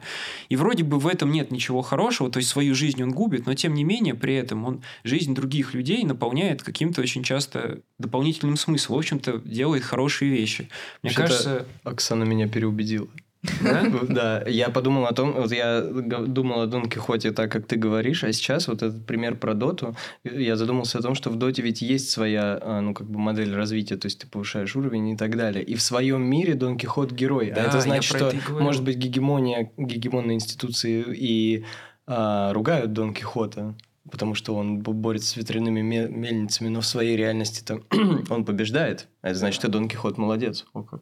И 0.50 0.56
вроде 0.56 0.84
бы 0.84 1.00
в 1.00 1.08
этом 1.08 1.32
нет 1.32 1.52
ничего 1.52 1.82
хорошего, 1.82 2.30
то 2.30 2.38
есть 2.38 2.50
свою 2.50 2.76
жизнь 2.76 3.02
он 3.02 3.12
губит, 3.12 3.46
но 3.46 3.54
тем 3.54 3.74
не 3.74 3.84
менее 3.84 4.16
при 4.16 4.36
этом 4.36 4.66
он 4.66 4.82
жизнь 5.04 5.34
других 5.34 5.74
людей 5.74 6.04
наполняет 6.04 6.64
каким-то 6.64 7.02
очень 7.02 7.24
часто 7.24 7.82
дополнительным 8.00 8.58
смыслом. 8.58 8.96
В 8.96 9.00
общем-то, 9.00 9.42
делает 9.46 9.84
хорошие 9.84 10.32
вещи. 10.32 10.70
Мне 11.04 11.14
кажется... 11.14 11.66
Оксана 11.84 12.24
меня 12.24 12.48
переубедила. 12.48 13.08
Да? 14.10 14.44
Я 14.48 14.70
подумал 14.70 15.06
о 15.06 15.14
том, 15.14 15.34
вот 15.34 15.51
я 15.51 15.81
думал 15.81 16.62
о 16.62 16.68
Дон 16.68 16.90
Кихоте 16.90 17.31
так, 17.31 17.51
как 17.51 17.66
ты 17.66 17.75
говоришь, 17.75 18.24
а 18.24 18.31
сейчас 18.31 18.68
вот 18.68 18.84
этот 18.84 19.05
пример 19.05 19.36
про 19.36 19.53
Доту, 19.53 19.96
я 20.24 20.55
задумался 20.55 21.00
о 21.00 21.01
том, 21.01 21.16
что 21.16 21.29
в 21.29 21.36
Доте 21.36 21.62
ведь 21.62 21.81
есть 21.81 22.10
своя, 22.10 22.60
а, 22.62 22.81
ну, 22.81 22.94
как 22.94 23.08
бы 23.08 23.20
модель 23.20 23.53
развития, 23.53 23.98
то 23.98 24.08
есть 24.08 24.20
ты 24.20 24.27
повышаешь 24.27 24.75
уровень 24.75 25.10
и 25.10 25.18
так 25.18 25.36
далее. 25.36 25.64
И 25.64 25.75
в 25.75 25.81
своем 25.81 26.24
мире 26.24 26.53
Дон 26.53 26.77
Кихот 26.77 27.12
герой. 27.12 27.50
А 27.50 27.60
это 27.60 27.81
значит, 27.81 28.03
что, 28.03 28.31
может 28.50 28.84
быть, 28.84 28.98
гегемония, 28.98 29.72
гегемонные 29.77 30.36
институции 30.36 31.03
и 31.08 31.66
а, 32.08 32.53
ругают 32.53 32.94
Дон 32.94 33.14
Кихота, 33.14 33.75
потому 34.10 34.36
что 34.36 34.55
он 34.55 34.79
борется 34.79 35.29
с 35.29 35.36
ветряными 35.38 35.81
мельницами, 35.81 36.70
но 36.70 36.81
в 36.81 36.86
своей 36.86 37.18
реальности 37.18 37.64
там 37.64 37.84
он 38.29 38.46
побеждает. 38.46 39.08
А 39.22 39.29
это 39.29 39.40
значит, 39.40 39.60
что 39.60 39.70
Дон 39.70 39.88
Кихот 39.88 40.18
молодец. 40.18 40.66
О 40.74 40.84
как. 40.84 41.01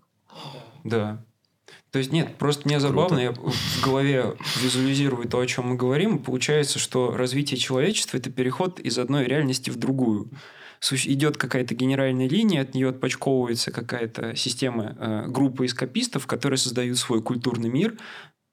Да. 0.83 1.23
То 1.93 1.99
есть 1.99 2.11
нет, 2.11 2.37
просто 2.39 2.63
мне 2.65 2.79
забавно, 2.79 3.19
я 3.19 3.33
в 3.33 3.83
голове 3.83 4.33
визуализирую 4.59 5.29
то, 5.29 5.39
о 5.39 5.45
чем 5.45 5.67
мы 5.67 5.75
говорим. 5.75 6.17
Получается, 6.17 6.79
что 6.79 7.15
развитие 7.15 7.59
человечества– 7.59 8.17
это 8.17 8.31
переход 8.31 8.79
из 8.79 8.97
одной 8.97 9.25
реальности 9.25 9.69
в 9.69 9.75
другую. 9.75 10.31
Идет 10.91 11.37
какая-то 11.37 11.75
генеральная 11.75 12.27
линия, 12.27 12.61
от 12.61 12.73
нее 12.73 12.89
отпочковывается 12.89 13.71
какая-то 13.71 14.35
система, 14.35 14.97
э, 14.99 15.25
группа 15.27 15.67
эскапистов, 15.67 16.25
которые 16.25 16.57
создают 16.57 16.97
свой 16.97 17.21
культурный 17.21 17.69
мир, 17.69 17.95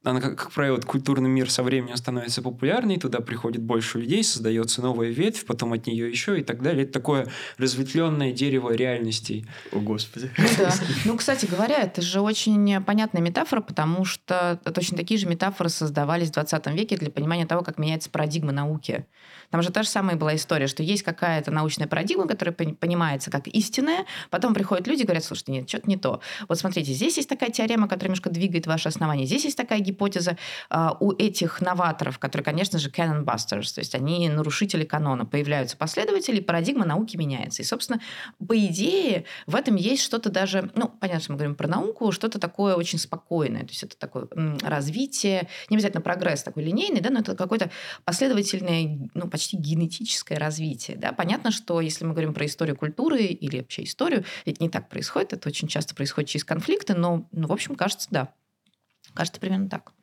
она, 0.03 0.21
как, 0.21 0.39
как 0.39 0.53
правило, 0.53 0.81
культурный 0.81 1.29
мир 1.29 1.51
со 1.51 1.63
временем 1.63 1.97
становится 1.97 2.41
популярней, 2.41 2.99
туда 2.99 3.21
приходит 3.21 3.63
больше 3.63 3.99
людей, 3.99 4.25
создается 4.25 4.81
новая 4.81 5.11
ветвь, 5.11 5.45
потом 5.45 5.75
от 5.75 5.87
нее 5.87 6.11
еще 6.11 6.41
и 6.41 6.43
так 6.43 6.63
далее. 6.63 6.85
Это 6.85 6.93
такое 6.93 7.29
разветвленное 7.59 8.33
дерево 8.33 8.73
реальностей. 8.73 9.47
О, 9.73 9.81
Господи. 9.81 10.31
Ну, 10.39 10.45
да. 10.57 10.73
ну, 11.05 11.17
кстати 11.17 11.45
говоря, 11.45 11.83
это 11.83 12.01
же 12.01 12.21
очень 12.21 12.83
понятная 12.83 13.21
метафора, 13.21 13.61
потому 13.61 14.07
что 14.07 14.59
точно 14.75 14.97
такие 14.97 15.19
же 15.21 15.27
метафоры 15.27 15.69
создавались 15.69 16.29
в 16.29 16.33
20 16.33 16.67
веке 16.69 16.97
для 16.97 17.11
понимания 17.11 17.45
того, 17.45 17.63
как 17.63 17.79
меняется 17.79 18.09
парадигма 18.09 18.53
науки. 18.53 19.07
Там 19.51 19.63
же 19.63 19.71
та 19.71 19.83
же 19.83 19.89
самая 19.89 20.17
была 20.17 20.37
история, 20.37 20.67
что 20.67 20.83
есть 20.83 21.03
какая-то 21.03 21.51
научная 21.51 21.87
парадигма, 21.87 22.27
которая 22.27 22.55
понимается 22.55 23.31
как 23.31 23.49
истинная, 23.49 24.07
потом 24.31 24.55
приходят 24.55 24.87
люди 24.87 25.03
и 25.03 25.05
говорят, 25.05 25.25
слушайте, 25.25 25.53
нет, 25.53 25.69
что-то 25.69 25.89
не 25.89 25.97
то. 25.97 26.21
Вот 26.49 26.59
смотрите, 26.59 26.93
здесь 26.93 27.17
есть 27.17 27.29
такая 27.29 27.51
теорема, 27.51 27.89
которая 27.89 28.09
немножко 28.11 28.31
двигает 28.31 28.67
ваше 28.67 28.89
основание, 28.89 29.27
здесь 29.27 29.45
есть 29.45 29.57
такая 29.57 29.81
гипотеза 29.81 30.37
а, 30.69 30.97
у 31.01 31.13
этих 31.13 31.61
новаторов, 31.61 32.19
которые, 32.19 32.45
конечно 32.45 32.79
же, 32.79 32.91
canon 32.91 33.25
busters, 33.25 33.75
то 33.75 33.81
есть 33.81 33.95
они 33.95 34.29
нарушители 34.29 34.85
канона, 34.85 35.27
появляются 35.27 35.77
последователи, 35.77 36.39
и 36.39 36.41
парадигма 36.41 36.87
науки 36.87 37.17
меняется. 37.17 37.63
И, 37.63 37.65
собственно, 37.65 38.01
по 38.47 38.57
идее, 38.57 39.25
в 39.47 39.57
этом 39.57 39.77
есть 39.77 40.03
что-то 40.03 40.31
даже, 40.31 40.71
ну, 40.75 40.89
понятно, 40.89 41.23
что 41.23 41.33
мы 41.33 41.39
говорим 41.39 41.57
про 41.57 41.69
науку, 41.69 42.13
что-то 42.13 42.39
такое 42.39 42.75
очень 42.75 42.99
спокойное, 42.99 43.63
то 43.63 43.69
есть 43.69 43.83
это 43.83 43.97
такое 43.99 44.29
развитие, 44.63 45.49
не 45.69 45.77
обязательно 45.77 46.03
прогресс 46.03 46.43
такой 46.43 46.65
линейный, 46.65 47.01
да, 47.01 47.11
но 47.11 47.21
это 47.21 47.35
какое-то 47.35 47.71
последовательное, 48.05 49.11
ну, 49.15 49.29
почти 49.41 49.57
генетическое 49.57 50.37
развитие. 50.37 50.99
Да? 50.99 51.13
Понятно, 51.13 51.51
что 51.51 51.81
если 51.81 52.05
мы 52.05 52.13
говорим 52.13 52.35
про 52.35 52.45
историю 52.45 52.77
культуры 52.77 53.23
или 53.23 53.61
вообще 53.61 53.85
историю, 53.85 54.27
ведь 54.45 54.61
не 54.61 54.69
так 54.69 54.91
происходит, 54.91 55.33
это 55.33 55.49
очень 55.49 55.67
часто 55.67 55.95
происходит 55.95 56.29
через 56.29 56.45
конфликты, 56.45 56.93
но, 56.93 57.27
ну, 57.33 57.49
в 57.49 57.53
общем, 57.53 57.75
кажется, 57.75 58.07
да. 58.11 58.35
Кажется, 59.15 59.41
примерно 59.41 59.71
так. 59.71 59.95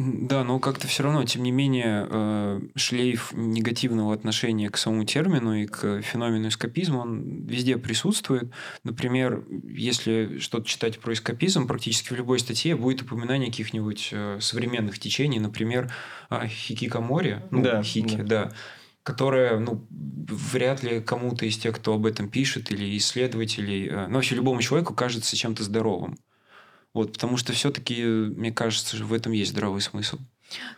Да, 0.00 0.44
но 0.44 0.60
как-то 0.60 0.86
все 0.86 1.02
равно, 1.02 1.24
тем 1.24 1.42
не 1.42 1.50
менее, 1.50 2.06
э, 2.08 2.60
шлейф 2.76 3.32
негативного 3.34 4.14
отношения 4.14 4.70
к 4.70 4.78
самому 4.78 5.04
термину 5.04 5.54
и 5.54 5.66
к 5.66 6.02
феномену 6.02 6.48
эскапизма, 6.48 6.98
он 6.98 7.44
везде 7.46 7.78
присутствует. 7.78 8.52
Например, 8.84 9.42
если 9.64 10.38
что-то 10.38 10.68
читать 10.68 11.00
про 11.00 11.14
эскапизм, 11.14 11.66
практически 11.66 12.10
в 12.10 12.16
любой 12.16 12.38
статье 12.38 12.76
будет 12.76 13.02
упоминание 13.02 13.50
каких-нибудь 13.50 14.10
э, 14.12 14.38
современных 14.40 15.00
течений, 15.00 15.40
например, 15.40 15.92
Хикикомори, 16.30 17.42
ну, 17.50 17.62
да, 17.62 17.82
Хики, 17.82 18.18
да. 18.18 18.24
да 18.24 18.52
которая, 19.08 19.58
ну, 19.58 19.86
вряд 19.90 20.82
ли 20.82 21.00
кому-то 21.00 21.46
из 21.46 21.56
тех, 21.56 21.74
кто 21.76 21.94
об 21.94 22.04
этом 22.04 22.28
пишет, 22.28 22.70
или 22.70 22.94
исследователей, 22.98 23.88
э, 23.88 24.06
ну, 24.06 24.16
вообще 24.16 24.34
любому 24.34 24.60
человеку 24.60 24.92
кажется 24.92 25.34
чем-то 25.34 25.64
здоровым. 25.64 26.18
Вот, 26.94 27.12
потому 27.12 27.36
что 27.36 27.52
все-таки, 27.52 28.02
мне 28.04 28.52
кажется, 28.52 28.96
в 29.04 29.12
этом 29.12 29.32
есть 29.32 29.50
здравый 29.52 29.80
смысл. 29.80 30.18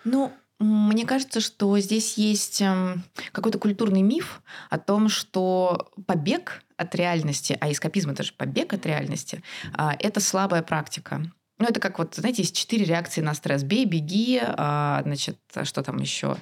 Ну, 0.05 0.33
мне 0.59 1.07
кажется, 1.07 1.41
что 1.41 1.79
здесь 1.79 2.19
есть 2.19 2.61
эм, 2.61 3.03
какой-то 3.33 3.59
культурный 3.59 4.03
миф 4.03 4.43
о 4.69 4.79
том, 4.79 5.09
что 5.09 5.91
побег 6.07 6.63
от 6.77 6.95
реальности, 6.95 7.57
а 7.61 7.71
эскапизм 7.73 8.11
это 8.11 8.23
же 8.23 8.33
побег 8.35 8.75
от 8.75 8.85
реальности, 8.85 9.43
а, 9.73 9.97
это 9.99 10.21
слабая 10.21 10.63
практика. 10.63 11.23
Ну, 11.61 11.67
это 11.69 11.79
как 11.79 11.99
вот, 11.99 12.15
знаете, 12.15 12.41
есть 12.43 12.57
четыре 12.57 12.87
реакции 12.87 13.21
на 13.21 13.35
стресс. 13.35 13.63
Бей, 13.63 13.85
беги, 13.85 14.41
а, 14.43 15.03
значит, 15.05 15.39
что 15.65 15.83
там 15.83 15.99
еще? 15.99 16.39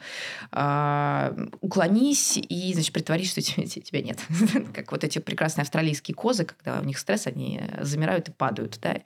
А, 0.53 1.35
уклонись 1.61 2.37
и, 2.37 2.73
значит, 2.73 2.93
притворись, 2.93 3.33
что 3.33 3.43
тебя, 3.43 3.67
тебя 3.67 4.01
нет. 4.01 4.21
как 4.73 4.93
вот 4.93 5.03
эти 5.03 5.19
прекрасные 5.19 5.63
австралийские 5.63 6.15
козы, 6.15 6.45
когда 6.45 6.81
у 6.81 6.85
них 6.85 6.99
стресс, 6.99 7.27
они 7.27 7.61
замирают 7.81 8.29
и 8.29 8.33
падают. 8.33 8.79
Да? 8.81 8.97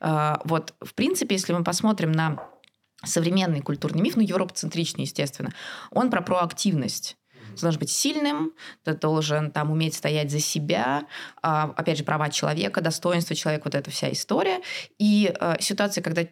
А, 0.00 0.40
вот, 0.44 0.74
в 0.80 0.94
принципе, 0.94 1.34
если 1.34 1.52
мы 1.52 1.62
посмотрим 1.62 2.12
на 2.12 2.42
современный 3.04 3.60
культурный 3.60 4.00
миф, 4.00 4.16
ну, 4.16 4.22
европоцентричный, 4.22 5.04
естественно, 5.04 5.52
он 5.90 6.10
про 6.10 6.22
проактивность. 6.22 7.18
Ты 7.58 7.62
должен 7.62 7.80
быть 7.80 7.90
сильным, 7.90 8.52
ты 8.84 8.94
должен 8.94 9.50
там 9.50 9.70
уметь 9.70 9.94
стоять 9.94 10.30
за 10.30 10.40
себя, 10.40 11.06
а, 11.42 11.72
опять 11.76 11.98
же, 11.98 12.04
права 12.04 12.30
человека, 12.30 12.80
достоинство 12.80 13.34
человека, 13.34 13.64
вот 13.66 13.74
эта 13.74 13.90
вся 13.90 14.10
история. 14.12 14.60
И 14.98 15.32
а, 15.40 15.56
ситуация, 15.60 16.02
когда 16.02 16.22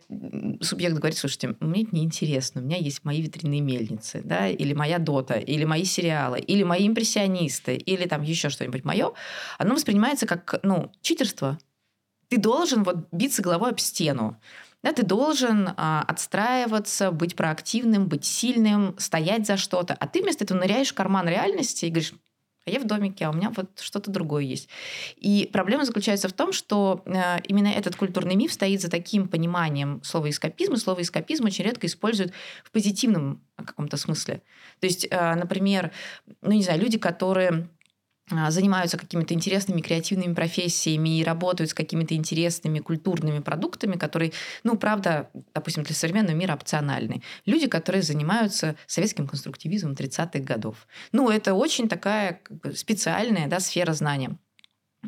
субъект 0.60 0.96
говорит, 0.96 1.18
слушайте, 1.18 1.56
мне 1.60 1.82
это 1.82 1.94
неинтересно, 1.94 2.60
у 2.60 2.64
меня 2.64 2.76
есть 2.76 3.04
мои 3.04 3.20
ветряные 3.20 3.60
мельницы, 3.60 4.22
да, 4.24 4.48
или 4.48 4.72
моя 4.72 4.98
дота, 4.98 5.34
или 5.34 5.64
мои 5.64 5.84
сериалы, 5.84 6.38
или 6.38 6.62
мои 6.62 6.86
импрессионисты, 6.86 7.76
или 7.76 8.06
там 8.06 8.22
еще 8.22 8.48
что-нибудь 8.48 8.84
мое, 8.84 9.12
оно 9.58 9.74
воспринимается 9.74 10.26
как, 10.26 10.60
ну, 10.62 10.92
читерство. 11.02 11.58
Ты 12.28 12.38
должен 12.38 12.82
вот 12.82 13.08
биться 13.12 13.42
головой 13.42 13.70
об 13.70 13.78
стену. 13.78 14.40
Да, 14.86 14.92
ты 14.92 15.02
должен 15.02 15.70
а, 15.76 16.04
отстраиваться, 16.06 17.10
быть 17.10 17.34
проактивным, 17.34 18.06
быть 18.06 18.24
сильным, 18.24 18.94
стоять 18.98 19.44
за 19.44 19.56
что-то. 19.56 19.94
А 19.94 20.06
ты 20.06 20.22
вместо 20.22 20.44
этого 20.44 20.58
ныряешь 20.58 20.90
в 20.90 20.94
карман 20.94 21.28
реальности 21.28 21.86
и 21.86 21.90
говоришь, 21.90 22.12
а 22.64 22.70
я 22.70 22.78
в 22.78 22.84
домике, 22.84 23.24
а 23.24 23.30
у 23.30 23.32
меня 23.32 23.50
вот 23.56 23.80
что-то 23.80 24.12
другое 24.12 24.44
есть. 24.44 24.68
И 25.16 25.50
проблема 25.52 25.84
заключается 25.84 26.28
в 26.28 26.32
том, 26.32 26.52
что 26.52 27.02
э, 27.04 27.40
именно 27.48 27.66
этот 27.66 27.96
культурный 27.96 28.36
миф 28.36 28.52
стоит 28.52 28.80
за 28.80 28.88
таким 28.88 29.26
пониманием 29.26 30.00
слова 30.04 30.30
эскапизм, 30.30 30.74
и 30.74 30.76
слово 30.76 31.02
эскапизм 31.02 31.46
очень 31.46 31.64
редко 31.64 31.88
используют 31.88 32.32
в 32.62 32.70
позитивном 32.70 33.42
каком-то 33.56 33.96
смысле. 33.96 34.40
То 34.78 34.86
есть, 34.86 35.08
э, 35.10 35.34
например, 35.34 35.90
ну 36.42 36.52
не 36.52 36.62
знаю, 36.62 36.80
люди, 36.80 36.96
которые 36.96 37.68
занимаются 38.28 38.98
какими-то 38.98 39.34
интересными 39.34 39.80
креативными 39.80 40.34
профессиями 40.34 41.18
и 41.18 41.24
работают 41.24 41.70
с 41.70 41.74
какими-то 41.74 42.14
интересными 42.14 42.80
культурными 42.80 43.38
продуктами, 43.38 43.96
которые, 43.96 44.32
ну, 44.64 44.76
правда, 44.76 45.30
допустим, 45.54 45.84
для 45.84 45.94
современного 45.94 46.34
мира 46.34 46.54
опциональны. 46.54 47.22
Люди, 47.44 47.68
которые 47.68 48.02
занимаются 48.02 48.76
советским 48.86 49.28
конструктивизмом 49.28 49.94
30-х 49.94 50.40
годов. 50.40 50.86
Ну, 51.12 51.30
это 51.30 51.54
очень 51.54 51.88
такая 51.88 52.40
как 52.42 52.58
бы, 52.58 52.74
специальная 52.74 53.46
да, 53.46 53.60
сфера 53.60 53.92
знания. 53.92 54.36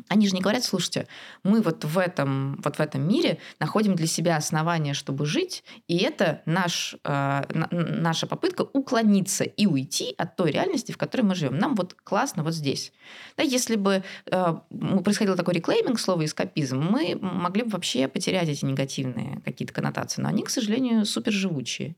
Они 0.07 0.27
же 0.27 0.33
не 0.33 0.41
говорят, 0.41 0.63
слушайте, 0.63 1.07
мы 1.43 1.61
вот 1.61 1.83
в 1.85 1.97
этом, 1.97 2.59
вот 2.63 2.77
в 2.77 2.79
этом 2.79 3.07
мире 3.07 3.39
находим 3.59 3.95
для 3.95 4.07
себя 4.07 4.37
основания, 4.37 4.93
чтобы 4.93 5.25
жить, 5.25 5.63
и 5.87 5.97
это 5.97 6.41
наш, 6.45 6.95
э, 7.03 7.41
наша 7.71 8.27
попытка 8.27 8.61
уклониться 8.73 9.43
и 9.43 9.65
уйти 9.65 10.13
от 10.17 10.35
той 10.35 10.51
реальности, 10.51 10.91
в 10.91 10.97
которой 10.97 11.21
мы 11.21 11.35
живем. 11.35 11.57
Нам 11.57 11.75
вот 11.75 11.93
классно 11.93 12.43
вот 12.43 12.53
здесь. 12.53 12.91
Да, 13.37 13.43
если 13.43 13.75
бы 13.75 14.03
э, 14.25 14.53
происходил 15.03 15.35
такой 15.35 15.55
реклейминг 15.55 15.99
слова 15.99 16.23
эскапизм, 16.25 16.79
мы 16.79 17.17
могли 17.21 17.63
бы 17.63 17.71
вообще 17.71 18.07
потерять 18.07 18.49
эти 18.49 18.65
негативные 18.65 19.41
какие-то 19.45 19.73
коннотации, 19.73 20.21
но 20.21 20.29
они, 20.29 20.43
к 20.43 20.49
сожалению, 20.49 21.05
супер 21.05 21.31
живучие. 21.31 21.95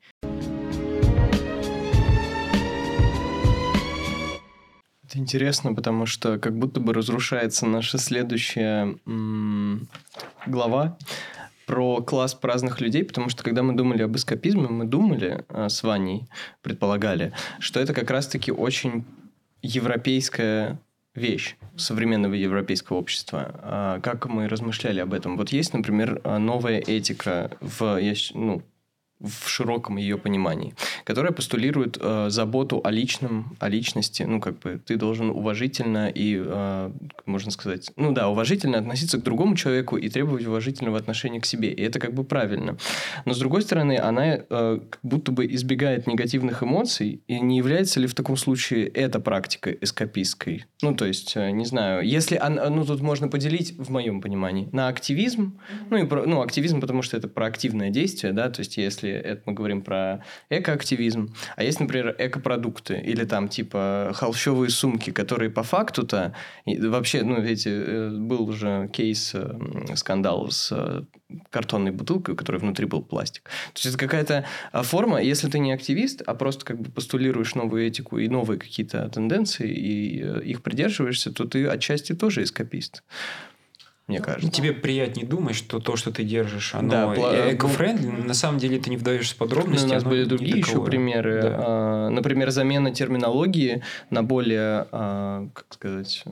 Это 5.12 5.20
интересно, 5.20 5.74
потому 5.74 6.06
что 6.06 6.40
как 6.40 6.58
будто 6.58 6.80
бы 6.80 6.94
разрушается 6.94 7.66
наша 7.66 7.98
следующая 7.98 8.96
м- 9.06 9.90
глава 10.48 10.98
про 11.66 12.02
класс 12.02 12.34
праздных 12.34 12.80
людей, 12.80 13.04
потому 13.04 13.28
что 13.28 13.44
когда 13.44 13.62
мы 13.62 13.76
думали 13.76 14.04
об 14.04 14.16
эскапизме, 14.16 14.70
мы 14.70 14.86
думали 14.86 15.44
а, 15.50 15.68
с 15.68 15.84
Ваней, 15.84 16.30
предполагали, 16.62 17.34
что 17.60 17.82
это 17.82 17.94
как 17.94 18.10
раз-таки 18.10 18.54
очень 18.54 19.04
европейская 19.62 20.80
вещь 21.14 21.58
современного 21.76 22.36
европейского 22.36 22.96
общества. 22.96 23.60
А, 23.64 24.00
как 24.00 24.28
мы 24.28 24.48
размышляли 24.48 25.02
об 25.02 25.14
этом? 25.14 25.36
Вот 25.36 25.50
есть, 25.50 25.74
например, 25.74 26.22
новая 26.24 26.80
этика 26.80 27.52
в, 27.60 28.00
ну, 28.34 28.64
в 29.22 29.48
широком 29.48 29.98
ее 29.98 30.18
понимании, 30.18 30.74
которая 31.04 31.32
постулирует 31.32 31.98
э, 32.00 32.28
заботу 32.30 32.82
о 32.84 32.92
личном, 32.92 33.56
о 33.60 33.70
личности. 33.70 34.24
Ну, 34.24 34.40
как 34.40 34.60
бы 34.60 34.82
ты 34.86 34.98
должен 34.98 35.30
уважительно 35.30 36.10
и, 36.10 36.42
э, 36.44 36.92
можно 37.26 37.52
сказать, 37.52 37.92
ну 37.96 38.12
да, 38.12 38.30
уважительно 38.30 38.78
относиться 38.78 39.18
к 39.20 39.24
другому 39.24 39.56
человеку 39.56 39.98
и 39.98 40.10
требовать 40.10 40.46
уважительного 40.46 40.98
отношения 40.98 41.40
к 41.40 41.46
себе. 41.46 41.72
И 41.72 41.82
это 41.82 42.00
как 42.00 42.14
бы 42.14 42.24
правильно. 42.24 42.78
Но 43.26 43.34
с 43.34 43.40
другой 43.40 43.62
стороны, 43.62 43.98
она 43.98 44.36
э, 44.36 44.80
как 44.90 45.00
будто 45.04 45.32
бы 45.32 45.46
избегает 45.46 46.08
негативных 46.08 46.64
эмоций. 46.64 47.22
И 47.28 47.40
не 47.40 47.58
является 47.58 48.00
ли 48.00 48.08
в 48.08 48.16
таком 48.16 48.38
случае 48.38 48.88
эта 48.88 49.20
практика 49.20 49.72
эскапистской? 49.72 50.66
Ну, 50.82 50.96
то 50.96 51.06
есть, 51.06 51.34
э, 51.36 51.52
не 51.52 51.66
знаю, 51.66 52.06
если 52.08 52.36
она, 52.36 52.70
ну, 52.70 52.86
тут 52.86 53.02
можно 53.02 53.28
поделить, 53.28 53.78
в 53.78 53.90
моем 53.90 54.22
понимании, 54.22 54.70
на 54.72 54.88
активизм. 54.88 55.60
Ну, 55.90 55.98
и 55.98 56.06
про, 56.06 56.26
ну, 56.26 56.42
активизм, 56.42 56.82
потому 56.82 57.02
что 57.02 57.18
это 57.18 57.28
про 57.28 57.46
активное 57.46 57.90
действие, 57.90 58.34
да, 58.34 58.50
то 58.50 58.62
есть, 58.62 58.78
если 58.78 59.11
это 59.12 59.42
мы 59.46 59.54
говорим 59.54 59.82
про 59.82 60.24
экоактивизм, 60.50 61.34
а 61.56 61.64
есть, 61.64 61.80
например, 61.80 62.16
экопродукты 62.18 63.00
или 63.00 63.26
там 63.26 63.48
типа 63.48 64.12
холщовые 64.14 64.70
сумки, 64.70 65.12
которые 65.12 65.50
по 65.50 65.64
факту-то 65.64 66.34
вообще, 66.66 67.24
ну, 67.24 67.42
эти, 67.42 67.70
э, 67.70 68.10
был 68.10 68.48
уже 68.50 68.90
кейс, 68.94 69.32
э, 69.34 69.96
скандал 69.96 70.50
с 70.52 70.72
э, 70.72 71.04
картонной 71.50 71.92
бутылкой, 71.92 72.34
у 72.34 72.38
которой 72.38 72.58
внутри 72.58 72.86
был 72.86 73.02
пластик. 73.02 73.44
То 73.44 73.78
есть 73.78 73.86
это 73.86 73.98
какая-то 73.98 74.46
а, 74.72 74.84
форма, 74.84 75.22
если 75.22 75.50
ты 75.50 75.60
не 75.60 75.72
активист, 75.72 76.22
а 76.26 76.34
просто 76.36 76.66
как 76.66 76.80
бы 76.80 76.92
постулируешь 76.92 77.56
новую 77.56 77.88
этику 77.88 78.18
и 78.18 78.28
новые 78.28 78.60
какие-то 78.60 79.08
тенденции, 79.10 79.70
и 79.70 80.50
их 80.52 80.62
придерживаешься, 80.62 81.32
то 81.32 81.46
ты 81.46 81.66
отчасти 81.68 82.14
тоже 82.14 82.44
эскапист 82.44 83.04
мне 84.12 84.22
кажется. 84.22 84.52
Тебе 84.52 84.74
приятнее 84.74 85.26
думать, 85.26 85.56
что 85.56 85.80
то, 85.80 85.96
что 85.96 86.12
ты 86.12 86.24
держишь, 86.24 86.76
оно 86.76 87.16
да, 87.16 87.54
эко-френдли. 87.54 88.08
Ну, 88.08 88.24
На 88.26 88.34
самом 88.34 88.60
деле 88.60 88.80
ты 88.80 88.90
не 88.90 88.98
вдаешься 88.98 89.36
в 89.36 89.38
подробности. 89.38 89.86
Ну, 89.86 89.92
у 89.92 89.96
нас 89.96 90.04
были 90.04 90.26
другие 90.26 90.60
еще 90.60 90.84
примеры. 90.84 91.42
Да. 91.42 91.60
А, 91.60 92.10
например, 92.10 92.52
замена 92.52 92.92
терминологии 92.92 93.84
на 94.10 94.24
более, 94.24 94.88
а, 94.92 95.48
как 95.54 95.66
сказать... 95.74 96.24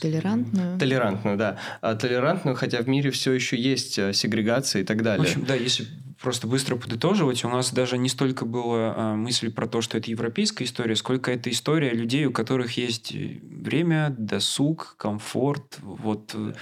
Толерантную. 0.00 0.78
Толерантную, 0.78 1.36
да. 1.36 1.58
А, 1.80 1.94
толерантную, 1.94 2.56
хотя 2.56 2.82
в 2.82 2.88
мире 2.88 3.10
все 3.10 3.32
еще 3.32 3.56
есть 3.56 3.98
а, 3.98 4.12
сегрегация 4.12 4.82
и 4.82 4.84
так 4.84 5.02
далее. 5.02 5.26
В 5.26 5.28
общем, 5.28 5.44
да, 5.44 5.54
если 5.54 5.86
просто 6.20 6.46
быстро 6.46 6.76
подытоживать, 6.76 7.44
у 7.44 7.48
нас 7.48 7.72
даже 7.72 7.98
не 7.98 8.08
столько 8.08 8.46
было 8.46 8.94
а, 8.96 9.14
мысли 9.14 9.48
про 9.48 9.66
то, 9.66 9.80
что 9.80 9.98
это 9.98 10.10
европейская 10.10 10.64
история, 10.64 10.96
сколько 10.96 11.30
это 11.30 11.50
история 11.50 11.90
людей, 11.90 12.26
у 12.26 12.32
которых 12.32 12.76
есть 12.76 13.12
время, 13.12 14.14
досуг, 14.16 14.96
комфорт, 14.98 15.78
вот 15.82 16.32
э, 16.34 16.52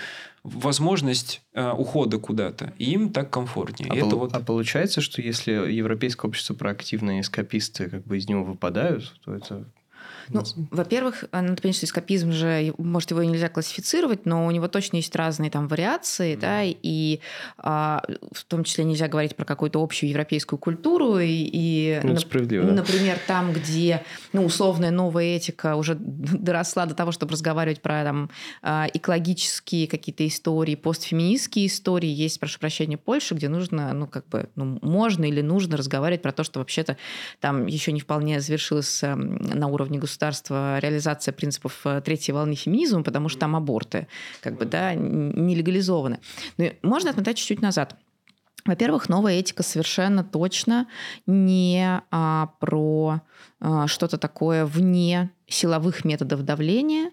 возможность 0.45 1.43
э, 1.55 1.73
ухода 1.73 2.19
куда-то. 2.19 2.75
И 2.79 2.93
им 2.93 3.11
так 3.11 3.31
комфортнее. 3.31 3.91
А, 3.91 3.97
это 3.97 4.11
пол- 4.11 4.19
вот... 4.21 4.35
а 4.35 4.41
получается, 4.41 5.01
что 5.01 5.23
если 5.23 5.53
европейское 5.53 6.29
общество 6.29 6.55
проактивные 6.55 7.23
эскаписты 7.23 7.89
как 7.89 8.05
бы 8.05 8.19
из 8.19 8.29
него 8.29 8.45
выпадают, 8.45 9.19
то 9.25 9.35
это 9.35 9.65
ну, 10.29 10.43
во-первых, 10.71 11.25
э, 11.31 11.41
надо 11.41 11.61
понять, 11.61 11.77
что 11.77 11.87
эскапизм 11.87 12.33
же, 12.33 12.75
может, 12.79 13.11
его 13.11 13.23
и 13.23 13.27
нельзя 13.27 13.49
классифицировать, 13.49 14.27
но 14.27 14.47
у 14.47 14.51
него 14.51 14.69
точно 14.69 14.97
есть 14.97 15.15
разные 15.15 15.51
там 15.51 15.69
вариации, 15.69 16.35
mm. 16.35 16.39
да, 16.39 16.61
и 16.65 17.21
а, 17.59 18.03
в 18.33 18.45
том 18.45 18.65
числе 18.65 18.85
нельзя 18.85 19.09
говорить 19.09 19.37
про 19.37 19.45
какую-то 19.45 19.83
общую 19.83 20.11
европейскую 20.11 20.59
культуру, 20.59 21.19
и, 21.19 21.49
и 21.53 22.01
ну, 22.65 22.73
например, 22.73 23.17
да. 23.17 23.35
там, 23.35 23.53
где, 23.53 24.03
ну, 24.33 24.45
условная 24.45 24.91
новая 24.91 25.37
этика 25.37 25.77
уже 25.77 25.95
доросла 25.99 26.87
до 26.87 26.95
того, 26.95 27.13
чтобы 27.13 27.33
разговаривать 27.33 27.83
про 27.83 28.05
там 28.05 28.31
а, 28.63 28.87
экологические 28.93 29.87
какие-то 29.87 30.27
истории, 30.27 30.75
постфеминистские 30.75 31.67
истории, 31.67 32.09
есть, 32.09 32.41
прошу 32.41 32.59
прощения, 32.59 32.97
Польша, 32.97 33.35
где 33.35 33.49
нужно, 33.49 33.93
ну, 33.93 34.07
как 34.07 34.29
бы, 34.29 34.49
ну, 34.57 34.79
можно 34.83 35.25
или 35.25 35.41
нужно 35.41 35.77
разговаривать 35.77 36.23
про 36.23 36.33
то, 36.33 36.45
что 36.45 36.61
вообще-то 36.61 36.97
там 37.41 37.67
еще 37.67 37.93
не 37.93 38.01
вполне 38.01 38.41
завершилось 38.41 39.03
эм, 39.03 39.37
на 39.37 39.69
уровне 39.69 39.99
государства 39.99 40.14
государства 40.15 40.79
реализация 40.79 41.33
принципов 41.33 41.81
э, 41.85 42.01
третьей 42.01 42.35
волны 42.35 42.55
феминизма, 42.55 43.03
потому 43.03 43.29
что 43.29 43.41
там 43.41 43.57
аборты 43.57 44.07
как 44.41 44.57
бы, 44.57 44.65
да, 44.65 44.95
не 44.95 45.55
легализованы. 45.55 46.21
Но 46.57 46.67
можно 46.83 47.11
отмотать 47.11 47.37
чуть-чуть 47.37 47.63
назад. 47.63 47.97
Во-первых, 48.65 49.11
новая 49.11 49.35
этика 49.35 49.63
совершенно 49.63 50.25
точно 50.25 50.87
не 51.27 52.01
а, 52.11 52.51
про 52.61 53.21
а, 53.61 53.87
что-то 53.87 54.17
такое 54.17 54.65
вне 54.65 55.31
силовых 55.47 56.05
методов 56.05 56.45
давления, 56.45 57.11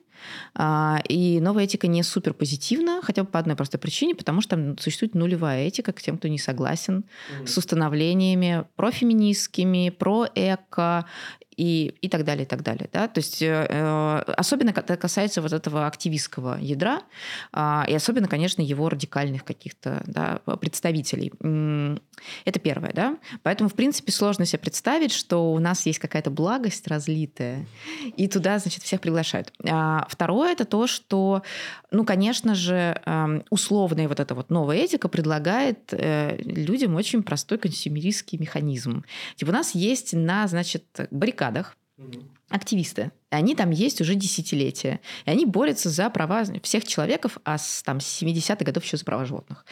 а, 0.53 1.01
и 1.09 1.41
новая 1.41 1.65
этика 1.65 1.87
не 1.87 2.03
супер 2.03 2.33
позитивна, 2.33 3.01
хотя 3.03 3.23
бы 3.23 3.29
по 3.29 3.39
одной 3.39 3.57
простой 3.57 3.81
причине, 3.81 4.15
потому 4.15 4.39
что 4.39 4.51
там 4.51 4.77
существует 4.77 5.13
нулевая 5.13 5.67
этика 5.67 5.91
к 5.91 6.01
тем, 6.01 6.17
кто 6.17 6.29
не 6.29 6.39
согласен 6.39 7.03
mm-hmm. 7.03 7.47
с 7.47 7.57
установлениями 7.57 8.65
профеминистскими, 8.77 9.89
про 9.89 10.27
эко 10.33 11.05
и, 11.61 11.93
и 12.01 12.09
так 12.09 12.25
далее, 12.25 12.45
и 12.45 12.47
так 12.47 12.63
далее. 12.63 12.89
Да? 12.91 13.07
То 13.07 13.19
есть 13.19 13.39
э, 13.43 13.67
э 13.69 14.33
особенно 14.35 14.71
это 14.71 14.97
касается 14.97 15.43
вот 15.43 15.53
этого 15.53 15.85
активистского 15.85 16.57
ядра, 16.59 17.03
э, 17.53 17.83
и 17.87 17.93
особенно, 17.93 18.27
конечно, 18.27 18.63
его 18.63 18.89
радикальных 18.89 19.43
каких-то 19.45 20.01
да, 20.07 20.39
представителей. 20.59 21.31
Это 22.45 22.59
первое. 22.59 22.91
Да? 22.93 23.17
Поэтому, 23.43 23.69
в 23.69 23.75
принципе, 23.75 24.11
сложно 24.11 24.45
себе 24.45 24.57
представить, 24.57 25.11
что 25.11 25.53
у 25.53 25.59
нас 25.59 25.85
есть 25.85 25.99
какая-то 25.99 26.31
благость 26.31 26.87
разлитая, 26.87 27.67
и 28.17 28.27
туда, 28.27 28.57
значит, 28.57 28.81
всех 28.81 28.99
приглашают. 28.99 29.53
А 29.69 30.07
второе– 30.09 30.51
это 30.53 30.65
то, 30.65 30.87
что, 30.87 31.43
ну, 31.91 32.05
конечно 32.05 32.55
же, 32.55 32.99
э, 33.05 33.41
условная 33.51 34.07
вот 34.07 34.19
эта 34.19 34.33
вот 34.33 34.49
новая 34.49 34.77
этика 34.77 35.07
предлагает 35.07 35.93
э, 35.93 36.37
людям 36.37 36.95
очень 36.95 37.21
простой 37.21 37.59
консюмеристский 37.59 38.39
механизм. 38.39 39.03
Типа 39.35 39.51
у 39.51 39.53
нас 39.53 39.75
есть 39.75 40.13
на, 40.13 40.47
значит, 40.47 40.85
баррикадах 41.11 41.50
баррикадах 41.51 41.77
активисты. 42.49 43.11
Они 43.29 43.55
там 43.55 43.69
есть 43.69 44.01
уже 44.01 44.15
десятилетия. 44.15 44.99
И 45.25 45.29
они 45.29 45.45
борются 45.45 45.89
за 45.89 46.09
права 46.09 46.43
всех 46.63 46.85
человеков, 46.85 47.37
а 47.45 47.57
с 47.57 47.81
там, 47.83 47.97
70-х 47.99 48.65
годов 48.65 48.83
еще 48.83 48.97
за 48.97 49.05
права 49.05 49.23
животных. 49.23 49.65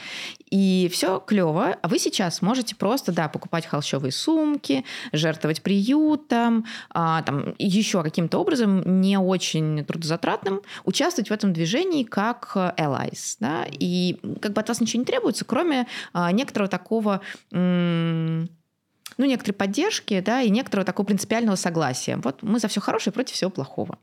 И 0.49 0.89
все 0.93 1.19
клево. 1.19 1.75
А 1.81 1.87
вы 1.87 1.99
сейчас 1.99 2.41
можете 2.41 2.75
просто, 2.75 3.11
да, 3.11 3.27
покупать 3.27 3.65
холщовые 3.65 4.13
сумки, 4.13 4.85
жертвовать 5.11 5.61
приютом, 5.61 6.65
а, 6.91 7.21
там, 7.23 7.53
еще 7.57 8.01
каким-то 8.01 8.37
образом 8.37 9.01
не 9.01 9.17
очень 9.17 9.83
трудозатратным, 9.83 10.61
участвовать 10.85 11.29
в 11.29 11.33
этом 11.33 11.51
движении 11.51 12.03
как 12.03 12.51
allies. 12.55 13.35
Да? 13.39 13.65
И 13.69 14.19
как 14.41 14.53
бы 14.53 14.61
от 14.61 14.69
вас 14.69 14.79
ничего 14.79 15.01
не 15.01 15.05
требуется, 15.05 15.43
кроме 15.43 15.87
а, 16.13 16.31
некоторого 16.31 16.69
такого... 16.69 17.21
М- 17.51 18.49
ну, 19.19 19.25
некоторой 19.25 19.53
поддержки, 19.53 20.21
да, 20.21 20.41
и 20.41 20.49
некоторого 20.49 20.85
такого 20.85 21.05
принципиального 21.05 21.57
согласия. 21.57 22.15
Вот 22.23 22.41
мы 22.41 22.57
за 22.57 22.69
все 22.69 22.79
хорошее 22.79 23.13
против 23.13 23.35
всего 23.35 23.51
плохого. 23.51 23.99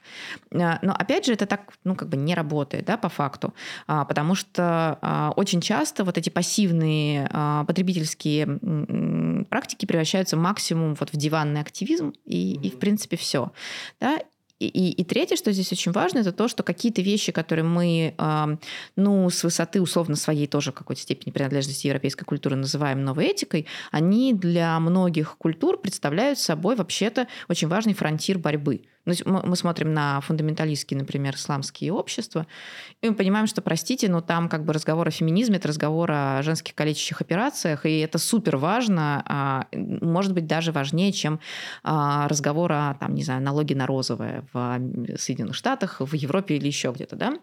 А, 0.53 0.79
но 0.83 0.93
опять 0.93 1.25
же, 1.25 1.33
это 1.33 1.47
так, 1.47 1.73
ну, 1.85 1.97
как 1.97 2.11
бы 2.11 2.19
не 2.19 2.35
работает, 2.35 2.85
да, 2.85 2.99
по 2.99 3.09
факту, 3.09 3.55
а, 3.87 4.05
потому 4.05 4.35
что 4.35 4.99
а, 5.01 5.33
очень 5.35 5.63
часто 5.63 6.05
вот 6.05 6.19
эти 6.19 6.29
пассивные 6.29 7.29
потребительские 7.67 9.45
практики 9.49 9.87
превращаются 9.87 10.37
максимум 10.37 10.95
вот 11.01 11.11
в 11.13 11.17
диванный 11.17 11.63
активизм, 11.63 12.13
и, 12.27 12.55
и 12.63 12.71
в 12.71 12.79
принципе, 12.79 13.17
все. 13.17 13.53
Да? 14.01 14.19
И, 14.59 14.90
и, 14.90 15.05
третье, 15.05 15.37
что 15.37 15.53
здесь 15.53 15.71
очень 15.73 15.92
важно, 15.92 16.21
это 16.21 16.33
то, 16.33 16.49
что 16.49 16.62
какие-то 16.62 17.03
вещи, 17.03 17.31
которые 17.31 17.64
мы, 17.64 18.14
э, 18.16 18.57
ну, 18.97 19.29
с 19.29 19.45
высоты 19.45 19.83
условно 19.83 20.16
своей 20.16 20.47
тоже 20.47 20.73
какой-то 20.73 21.03
степени 21.03 21.31
принадлежности 21.31 21.87
европейской 21.87 22.25
культуры 22.25 22.57
называем 22.57 23.05
новой 23.05 23.27
этикой, 23.27 23.66
они 23.90 24.33
для 24.33 24.81
многих 24.81 25.37
культур 25.37 25.79
представляют 25.79 26.38
собой 26.38 26.75
вообще-то 26.77 27.29
очень 27.49 27.69
важный 27.69 27.92
фронтир 27.92 28.38
борьбы. 28.38 28.83
Ну, 29.07 29.14
мы 29.25 29.55
смотрим 29.57 29.95
на 29.95 30.21
фундаменталистские, 30.21 30.99
например, 30.99 31.37
исламские 31.37 31.92
общества, 31.92 32.47
и 33.01 33.09
мы 33.09 33.14
понимаем, 33.14 33.47
что, 33.47 33.62
простите, 33.62 34.09
но 34.09 34.21
там 34.21 34.49
как 34.49 34.64
бы 34.64 34.73
разговор 34.73 35.07
о 35.07 35.11
феминизме, 35.12 35.59
это 35.59 35.69
разговор 35.69 36.11
о 36.11 36.42
женских 36.42 36.75
калечащих 36.75 37.21
операциях, 37.21 37.87
и 37.87 38.01
это 38.01 38.19
супер 38.19 38.57
важно, 38.57 39.23
а, 39.27 39.66
может 39.73 40.33
быть, 40.33 40.47
даже 40.47 40.73
важнее, 40.73 41.12
чем 41.12 41.38
а, 41.85 42.27
разговор 42.27 42.73
о, 42.73 42.97
там, 42.99 43.14
не 43.14 43.23
знаю, 43.23 43.42
налоге 43.42 43.77
на 43.77 43.87
розовое 43.87 44.45
в 44.53 44.81
Соединенных 45.16 45.55
Штатах, 45.55 46.01
в 46.01 46.14
Европе 46.14 46.57
или 46.57 46.66
еще 46.66 46.90
где-то, 46.90 47.14
да? 47.14 47.38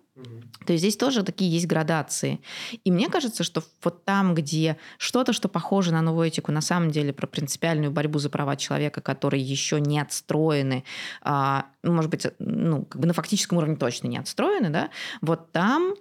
То 0.66 0.74
есть 0.74 0.84
здесь 0.84 0.98
тоже 0.98 1.24
такие 1.24 1.52
есть 1.52 1.66
градации. 1.66 2.40
И 2.84 2.92
мне 2.92 3.10
кажется, 3.10 3.44
что 3.44 3.64
вот 3.84 4.06
там, 4.06 4.36
где 4.36 4.78
что-то, 4.98 5.34
что 5.34 5.50
похоже 5.50 5.92
на 5.92 6.02
новую 6.02 6.28
этику, 6.28 6.52
на 6.52 6.62
самом 6.62 6.92
деле 6.92 7.14
про 7.14 7.26
принципиальную 7.26 7.92
борьбу 7.92 8.20
за 8.20 8.30
права 8.30 8.56
человека, 8.56 9.02
которые 9.02 9.42
еще 9.42 9.82
не 9.82 10.00
отстроены, 10.00 10.84
а, 11.22 11.53
может 11.84 12.10
быть, 12.12 12.28
ну, 12.40 12.86
как 12.86 13.02
бы 13.02 13.08
на 13.08 13.14
фактическом 13.14 13.58
уровне 13.58 13.76
точно 13.76 14.08
не 14.08 14.18
отстроены, 14.18 14.70
да, 14.70 14.90
вот 15.22 15.52
там 15.52 15.94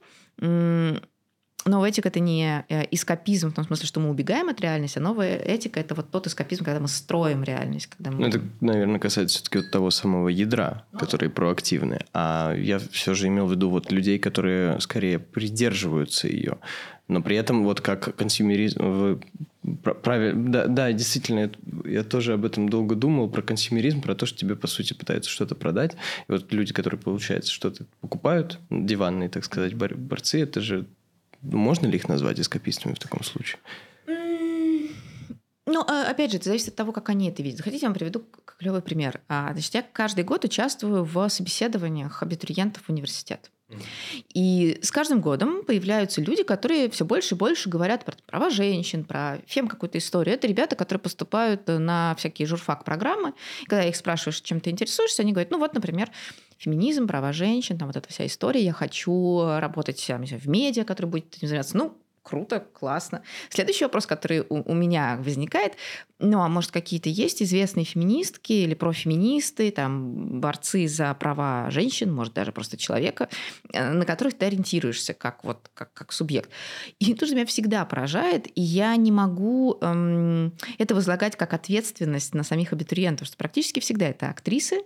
новая 1.65 1.91
этика 1.91 2.09
это 2.09 2.21
не 2.21 2.65
э, 2.69 2.85
эскапизм 2.91 3.51
в 3.51 3.55
том 3.55 3.65
смысле, 3.65 3.87
что 3.87 4.01
мы 4.01 4.11
убегаем 4.11 4.49
от 4.49 4.61
реальности, 4.61 4.99
а 4.99 5.01
новая 5.01 5.37
этика 5.37 5.81
это 5.81 5.95
вот 5.95 6.11
тот 6.11 6.27
эскапизм, 6.27 6.65
когда 6.65 6.81
мы 6.81 6.89
строим 6.89 7.45
реальность. 7.45 7.87
Когда 7.87 8.11
мы... 8.11 8.21
Ну, 8.21 8.27
это, 8.27 8.41
наверное, 8.61 8.99
касается 8.99 9.37
все-таки 9.37 9.59
вот 9.59 9.71
того 9.71 9.91
самого 9.91 10.29
ядра, 10.29 10.85
ну, 10.93 10.99
которые 10.99 11.31
проактивные. 11.31 12.05
А 12.13 12.55
я 12.55 12.79
все 12.79 13.15
же 13.15 13.29
имел 13.29 13.47
в 13.47 13.53
виду 13.53 13.71
вот 13.71 13.93
людей, 13.93 14.19
которые 14.19 14.81
скорее 14.81 15.19
придерживаются 15.19 16.29
ее. 16.29 16.59
Но 17.09 17.23
при 17.23 17.37
этом 17.37 17.65
вот 17.65 17.81
как 17.81 18.17
консюмеризм... 18.17 18.83
Вы 18.83 19.21
правильно, 20.03 20.53
да, 20.53 20.67
да, 20.67 20.93
действительно, 20.93 21.51
я, 21.85 22.05
тоже 22.05 22.35
об 22.35 22.45
этом 22.45 22.69
долго 22.69 22.95
думал, 22.95 23.29
про 23.29 23.43
консюмеризм, 23.43 24.01
про 24.01 24.15
то, 24.15 24.27
что 24.27 24.39
тебе, 24.39 24.57
по 24.57 24.67
сути, 24.67 24.93
пытаются 24.93 25.31
что-то 25.31 25.55
продать. 25.55 25.93
И 26.29 26.33
вот 26.33 26.53
люди, 26.53 26.73
которые, 26.73 27.01
получается, 27.01 27.53
что-то 27.53 27.87
покупают, 28.01 28.59
диванные, 28.71 29.29
так 29.29 29.45
сказать, 29.45 29.75
борцы, 29.75 30.43
это 30.43 30.61
же 30.61 30.87
можно 31.43 31.87
ли 31.87 31.97
их 31.97 32.09
назвать 32.09 32.41
эскапистами 32.41 32.95
в 32.95 32.99
таком 32.99 33.23
случае? 33.25 33.59
Ну, 35.67 35.85
а, 35.87 36.11
опять 36.11 36.33
же, 36.33 36.39
это 36.39 36.47
зависит 36.47 36.69
от 36.69 36.77
того, 36.77 36.93
как 36.93 37.09
они 37.09 37.29
это 37.29 37.43
видят. 37.43 37.61
Хотите, 37.61 37.83
я 37.83 37.89
вам 37.89 37.95
приведу 37.95 38.25
клевый 38.45 38.83
пример. 38.83 39.21
А, 39.29 39.53
значит, 39.53 39.75
я 39.75 39.83
каждый 39.83 40.25
год 40.25 40.45
участвую 40.45 41.05
в 41.05 41.29
собеседованиях 41.29 42.23
абитуриентов 42.23 42.83
в 42.85 42.91
университет. 42.91 43.51
И 44.35 44.79
с 44.83 44.91
каждым 44.91 45.21
годом 45.21 45.65
появляются 45.65 46.21
люди, 46.21 46.43
которые 46.43 46.91
все 46.91 47.05
больше 47.05 47.35
и 47.35 47.39
больше 47.39 47.69
говорят 47.69 48.05
про 48.05 48.15
права 48.27 48.51
женщин, 48.51 49.05
про 49.05 49.39
фем 49.47 49.69
какую-то 49.69 49.99
историю. 49.99 50.35
Это 50.35 50.47
ребята, 50.47 50.77
которые 50.77 51.01
поступают 51.01 51.67
на 51.67 52.15
всякие 52.17 52.47
журфак-программы. 52.47 53.35
Когда 53.67 53.85
их 53.85 53.97
спрашиваю, 53.97 54.35
чем 54.43 54.61
ты 54.61 54.71
интересуешься, 54.71 55.23
они 55.23 55.33
говорят, 55.33 55.51
ну 55.51 55.59
вот, 55.59 55.75
например, 55.75 56.11
феминизм, 56.59 57.07
права 57.07 57.33
женщин, 57.33 57.79
там 57.79 57.89
вот 57.89 57.97
эта 57.97 58.09
вся 58.09 58.27
история, 58.27 58.63
я 58.63 58.73
хочу 58.73 59.45
работать 59.59 60.05
там, 60.07 60.25
в 60.25 60.49
медиа, 60.49 60.85
который 60.85 61.07
будет 61.07 61.37
этим 61.37 61.49
заниматься. 61.49 61.77
Ну, 61.77 61.97
круто, 62.23 62.61
классно. 62.61 63.23
Следующий 63.51 63.85
вопрос, 63.85 64.07
который 64.07 64.41
у, 64.49 64.63
у 64.71 64.75
меня 64.75 65.19
возникает, 65.21 65.75
ну, 66.19 66.41
а 66.41 66.49
может, 66.49 66.71
какие-то 66.71 67.09
есть 67.09 67.43
известные 67.43 67.85
феминистки 67.85 68.53
или 68.53 68.75
профеминисты, 68.75 69.71
там, 69.71 70.41
борцы 70.41 70.87
за 70.89 71.13
права 71.15 71.71
женщин, 71.71 72.13
может, 72.13 72.35
даже 72.35 72.53
просто 72.53 72.77
человека, 72.77 73.29
э, 73.73 73.93
на 73.93 74.05
которых 74.05 74.35
ты 74.35 74.47
ориентируешься 74.47 75.15
как, 75.15 75.45
вот, 75.45 75.71
как, 75.75 75.93
как 75.93 76.13
субъект. 76.13 76.51
И 76.99 77.15
тут 77.15 77.29
же 77.29 77.35
меня 77.35 77.47
всегда 77.47 77.85
поражает, 77.85 78.47
и 78.55 78.61
я 78.61 78.95
не 78.97 79.11
могу 79.11 79.79
эм, 79.81 80.53
это 80.79 80.95
возлагать 80.95 81.37
как 81.37 81.53
ответственность 81.55 82.35
на 82.35 82.45
самих 82.45 82.73
абитуриентов, 82.73 83.27
что 83.27 83.37
практически 83.37 83.81
всегда 83.81 84.09
это 84.09 84.29
актрисы, 84.29 84.83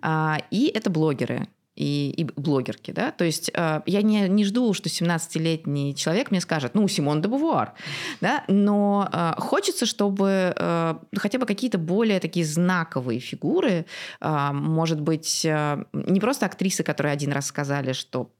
а, 0.00 0.38
и 0.50 0.66
это 0.66 0.90
блогеры 0.90 1.48
и, 1.76 2.10
и 2.10 2.24
блогерки, 2.24 2.90
да, 2.90 3.10
то 3.10 3.24
есть 3.24 3.50
э, 3.54 3.82
я 3.86 4.02
не, 4.02 4.28
не 4.28 4.44
жду, 4.44 4.74
что 4.74 4.88
17-летний 4.88 5.94
человек 5.94 6.30
мне 6.30 6.40
скажет, 6.40 6.74
ну, 6.74 6.86
Симон 6.88 7.22
де 7.22 7.28
Бувуар, 7.28 7.72
да, 8.20 8.44
но 8.48 9.08
э, 9.12 9.32
хочется, 9.38 9.86
чтобы 9.86 10.52
э, 10.56 10.94
хотя 11.16 11.38
бы 11.38 11.46
какие-то 11.46 11.78
более 11.78 12.20
такие 12.20 12.44
знаковые 12.44 13.20
фигуры, 13.20 13.86
э, 14.20 14.50
может 14.52 15.00
быть, 15.00 15.44
э, 15.44 15.84
не 15.92 16.20
просто 16.20 16.46
актрисы, 16.46 16.82
которые 16.82 17.12
один 17.12 17.32
раз 17.32 17.46
сказали, 17.46 17.92
что 17.92 18.30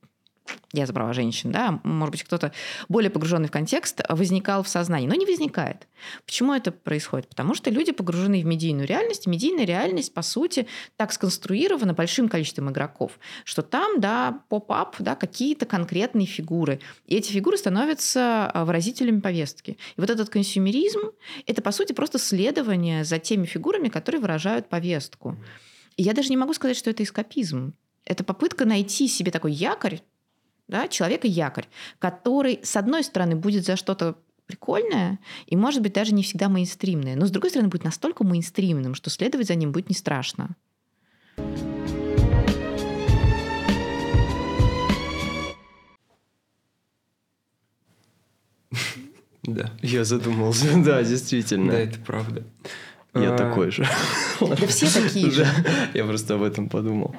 я 0.73 0.87
за 0.87 0.93
права 0.93 1.13
женщин, 1.13 1.51
да, 1.51 1.81
может 1.83 2.13
быть, 2.13 2.23
кто-то 2.23 2.53
более 2.89 3.11
погруженный 3.11 3.49
в 3.49 3.51
контекст 3.51 4.01
возникал 4.09 4.63
в 4.63 4.69
сознании, 4.69 5.09
но 5.09 5.15
не 5.15 5.27
возникает. 5.27 5.89
Почему 6.25 6.55
это 6.55 6.71
происходит? 6.71 7.29
Потому 7.29 7.55
что 7.55 7.71
люди 7.71 7.93
погружены 7.93 8.43
в 8.43 8.47
медийную 8.47 8.87
реальность, 8.87 9.27
медийная 9.27 9.65
реальность, 9.65 10.15
по 10.15 10.23
сути, 10.23 10.67
так 10.97 11.13
сконструирована 11.13 11.93
большим 11.95 12.29
количеством 12.29 12.71
игроков, 12.71 13.19
что 13.45 13.63
там, 13.63 14.01
да, 14.01 14.43
pop-up, 14.49 14.97
да, 14.99 15.17
какие-то 15.17 15.67
конкретные 15.67 16.27
фигуры, 16.27 16.81
и 17.07 17.17
эти 17.17 17.33
фигуры 17.33 17.59
становятся 17.59 18.47
а, 18.47 18.65
выразителями 18.65 19.21
повестки. 19.21 19.73
И 19.97 20.01
вот 20.01 20.11
этот 20.11 20.29
консюмеризм– 20.29 21.01
это, 21.47 21.63
по 21.63 21.73
сути, 21.73 21.93
просто 21.93 22.19
следование 22.19 23.05
за 23.05 23.19
теми 23.19 23.47
фигурами, 23.47 23.89
которые 23.89 24.21
выражают 24.21 24.69
повестку. 24.69 25.37
И 25.97 26.03
я 26.03 26.13
даже 26.13 26.31
не 26.31 26.37
могу 26.37 26.55
сказать, 26.55 26.77
что 26.77 26.91
это 26.91 27.03
эскапизм. 27.03 27.75
Это 28.05 28.25
попытка 28.25 28.65
найти 28.65 29.07
себе 29.07 29.31
такой 29.31 29.53
якорь, 29.53 30.01
да, 30.71 30.89
человека-якорь, 30.89 31.69
который, 31.99 32.61
с 32.63 32.77
одной 32.77 33.05
стороны, 33.05 33.37
будет 33.37 33.67
за 33.67 33.77
что-то 33.77 34.17
прикольное 34.47 35.19
и, 35.47 35.57
может 35.57 35.83
быть, 35.83 35.93
даже 35.93 36.15
не 36.15 36.23
всегда 36.23 36.49
мейнстримное, 36.49 37.17
но, 37.17 37.27
с 37.27 37.31
другой 37.31 37.51
стороны, 37.51 37.69
будет 37.69 37.85
настолько 37.85 38.25
мейнстримным, 38.25 38.95
что 38.95 39.11
следовать 39.11 39.49
за 39.49 39.55
ним 39.55 39.73
будет 39.73 39.89
не 39.89 39.95
страшно. 39.95 40.57
Да. 49.43 49.73
Я 49.83 50.05
задумался, 50.05 50.67
да, 50.77 51.03
действительно. 51.03 51.73
Да, 51.73 51.81
это 51.81 51.99
правда. 51.99 52.45
Я 53.15 53.37
такой 53.37 53.73
же. 53.73 53.85
Да 54.41 54.67
все 54.69 54.87
такие 54.89 55.31
же. 55.33 55.47
Я 55.95 56.05
просто 56.05 56.35
об 56.35 56.43
этом 56.43 56.69
подумал. 56.69 57.17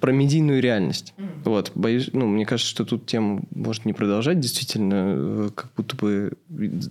Про 0.00 0.12
медийную 0.12 0.62
реальность. 0.62 1.14
Mm. 1.16 1.28
Вот, 1.44 1.72
боюсь, 1.74 2.10
ну, 2.12 2.26
мне 2.26 2.46
кажется, 2.46 2.70
что 2.70 2.84
тут 2.84 3.06
тему 3.06 3.42
может 3.54 3.84
не 3.84 3.92
продолжать. 3.92 4.38
Действительно, 4.38 5.14
э, 5.16 5.50
как 5.54 5.72
будто 5.76 5.96
бы 5.96 6.32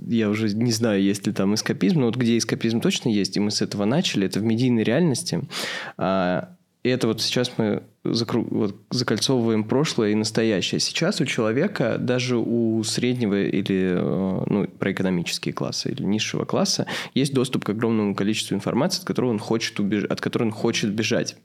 я 0.08 0.30
уже 0.30 0.54
не 0.54 0.72
знаю, 0.72 1.02
есть 1.02 1.26
ли 1.26 1.34
там 1.34 1.56
эскапизм, 1.56 2.02
но 2.02 2.08
вот 2.08 2.18
где 2.18 2.38
эскапизм 2.38 2.82
точно 2.82 3.10
есть, 3.10 3.38
и 3.38 3.40
мы 3.40 3.52
с 3.52 3.62
этого 3.62 3.86
начали, 3.86 4.26
это 4.26 4.40
в 4.40 4.44
медийной 4.44 4.84
реальности. 4.84 5.42
А, 5.98 6.56
и 6.84 6.90
это 6.90 7.08
вот 7.08 7.22
сейчас 7.22 7.52
мы 7.58 7.84
закру... 8.04 8.46
вот, 8.50 8.76
закольцовываем 8.90 9.64
прошлое 9.64 10.12
и 10.12 10.16
настоящее. 10.16 10.80
Сейчас 10.80 11.22
у 11.22 11.26
человека, 11.26 11.98
даже 12.00 12.38
у 12.38 12.84
среднего 12.84 13.44
или 13.44 13.94
э, 13.96 14.44
ну, 14.48 14.68
про 14.68 14.92
экономические 14.92 15.54
классы 15.54 15.92
или 15.92 16.04
низшего 16.04 16.46
класса, 16.46 16.88
есть 17.14 17.34
доступ 17.34 17.66
к 17.66 17.70
огромному 17.70 18.16
количеству 18.16 18.56
информации, 18.56 19.02
от 19.02 19.06
которого 19.06 19.30
он 19.30 19.40
хочет, 19.40 19.80
убеж... 19.80 20.06
от 20.06 20.20
которой 20.22 20.46
он 20.46 20.52
хочет 20.52 20.92
бежать. 20.92 21.36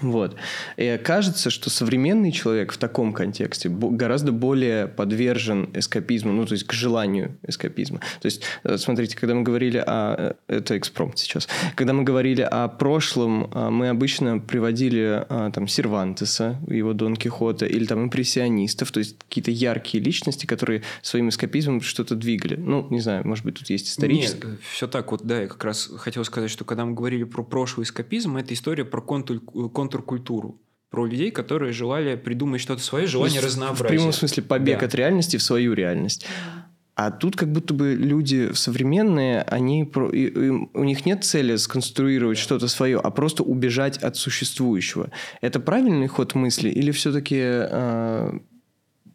Вот. 0.00 0.36
И 0.76 1.00
кажется, 1.02 1.50
что 1.50 1.70
современный 1.70 2.32
человек 2.32 2.72
в 2.72 2.78
таком 2.78 3.12
контексте 3.12 3.68
гораздо 3.68 4.32
более 4.32 4.88
подвержен 4.88 5.70
эскапизму, 5.74 6.32
ну, 6.32 6.46
то 6.46 6.52
есть 6.52 6.66
к 6.66 6.72
желанию 6.72 7.36
эскапизма. 7.46 8.00
То 8.20 8.26
есть, 8.26 8.42
э, 8.64 8.78
смотрите, 8.78 9.16
когда 9.16 9.34
мы 9.34 9.42
говорили 9.42 9.78
о... 9.78 10.34
Э, 10.48 10.56
это 10.56 10.78
экспромт 10.78 11.18
сейчас. 11.18 11.48
Когда 11.74 11.92
мы 11.92 12.04
говорили 12.04 12.42
о 12.42 12.68
прошлом, 12.68 13.50
э, 13.52 13.70
мы 13.70 13.88
обычно 13.88 14.38
приводили 14.38 15.24
там 15.28 15.68
Сервантеса, 15.68 16.58
его 16.66 16.92
Дон 16.92 17.16
Кихота, 17.16 17.66
или 17.66 17.84
там 17.84 18.04
импрессионистов, 18.04 18.90
то 18.92 18.98
есть 18.98 19.16
какие-то 19.18 19.50
яркие 19.50 20.02
личности, 20.02 20.46
которые 20.46 20.82
своим 21.02 21.28
эскапизмом 21.28 21.80
что-то 21.80 22.14
двигали. 22.14 22.56
Ну, 22.56 22.86
не 22.90 23.00
знаю, 23.00 23.26
может 23.26 23.44
быть, 23.44 23.58
тут 23.58 23.70
есть 23.70 23.88
историческое. 23.88 24.48
Нет, 24.48 24.60
все 24.70 24.86
так 24.86 25.10
вот, 25.12 25.22
да, 25.24 25.42
я 25.42 25.48
как 25.48 25.62
раз 25.64 25.90
хотел 25.96 26.24
сказать, 26.24 26.50
что 26.50 26.64
когда 26.64 26.84
мы 26.84 26.94
говорили 26.94 27.24
про 27.24 27.42
прошлый 27.42 27.84
эскапизм, 27.84 28.36
это 28.36 28.54
история 28.54 28.84
про 28.84 29.00
контуль 29.00 29.40
контркультуру 29.82 30.60
про 30.90 31.06
людей, 31.06 31.30
которые 31.30 31.72
желали 31.72 32.16
придумать 32.16 32.60
что-то 32.60 32.82
свое, 32.82 33.06
желание 33.06 33.40
ну, 33.40 33.46
разнообразия. 33.46 33.84
В 33.84 33.88
прямом 33.88 34.12
смысле 34.12 34.42
побег 34.42 34.80
да. 34.80 34.86
от 34.86 34.94
реальности 34.94 35.38
в 35.38 35.42
свою 35.42 35.72
реальность. 35.72 36.26
А 36.94 37.10
тут 37.10 37.36
как 37.36 37.50
будто 37.50 37.72
бы 37.72 37.94
люди 37.94 38.50
современные, 38.52 39.42
они 39.42 39.90
у 40.74 40.84
них 40.84 41.06
нет 41.06 41.24
цели 41.24 41.56
сконструировать 41.56 42.36
что-то 42.36 42.68
свое, 42.68 43.00
а 43.00 43.10
просто 43.10 43.42
убежать 43.42 43.96
от 43.98 44.16
существующего. 44.16 45.10
Это 45.40 45.58
правильный 45.58 46.06
ход 46.06 46.34
мысли 46.34 46.68
или 46.68 46.90
все-таки 46.90 47.38
э, 47.40 48.38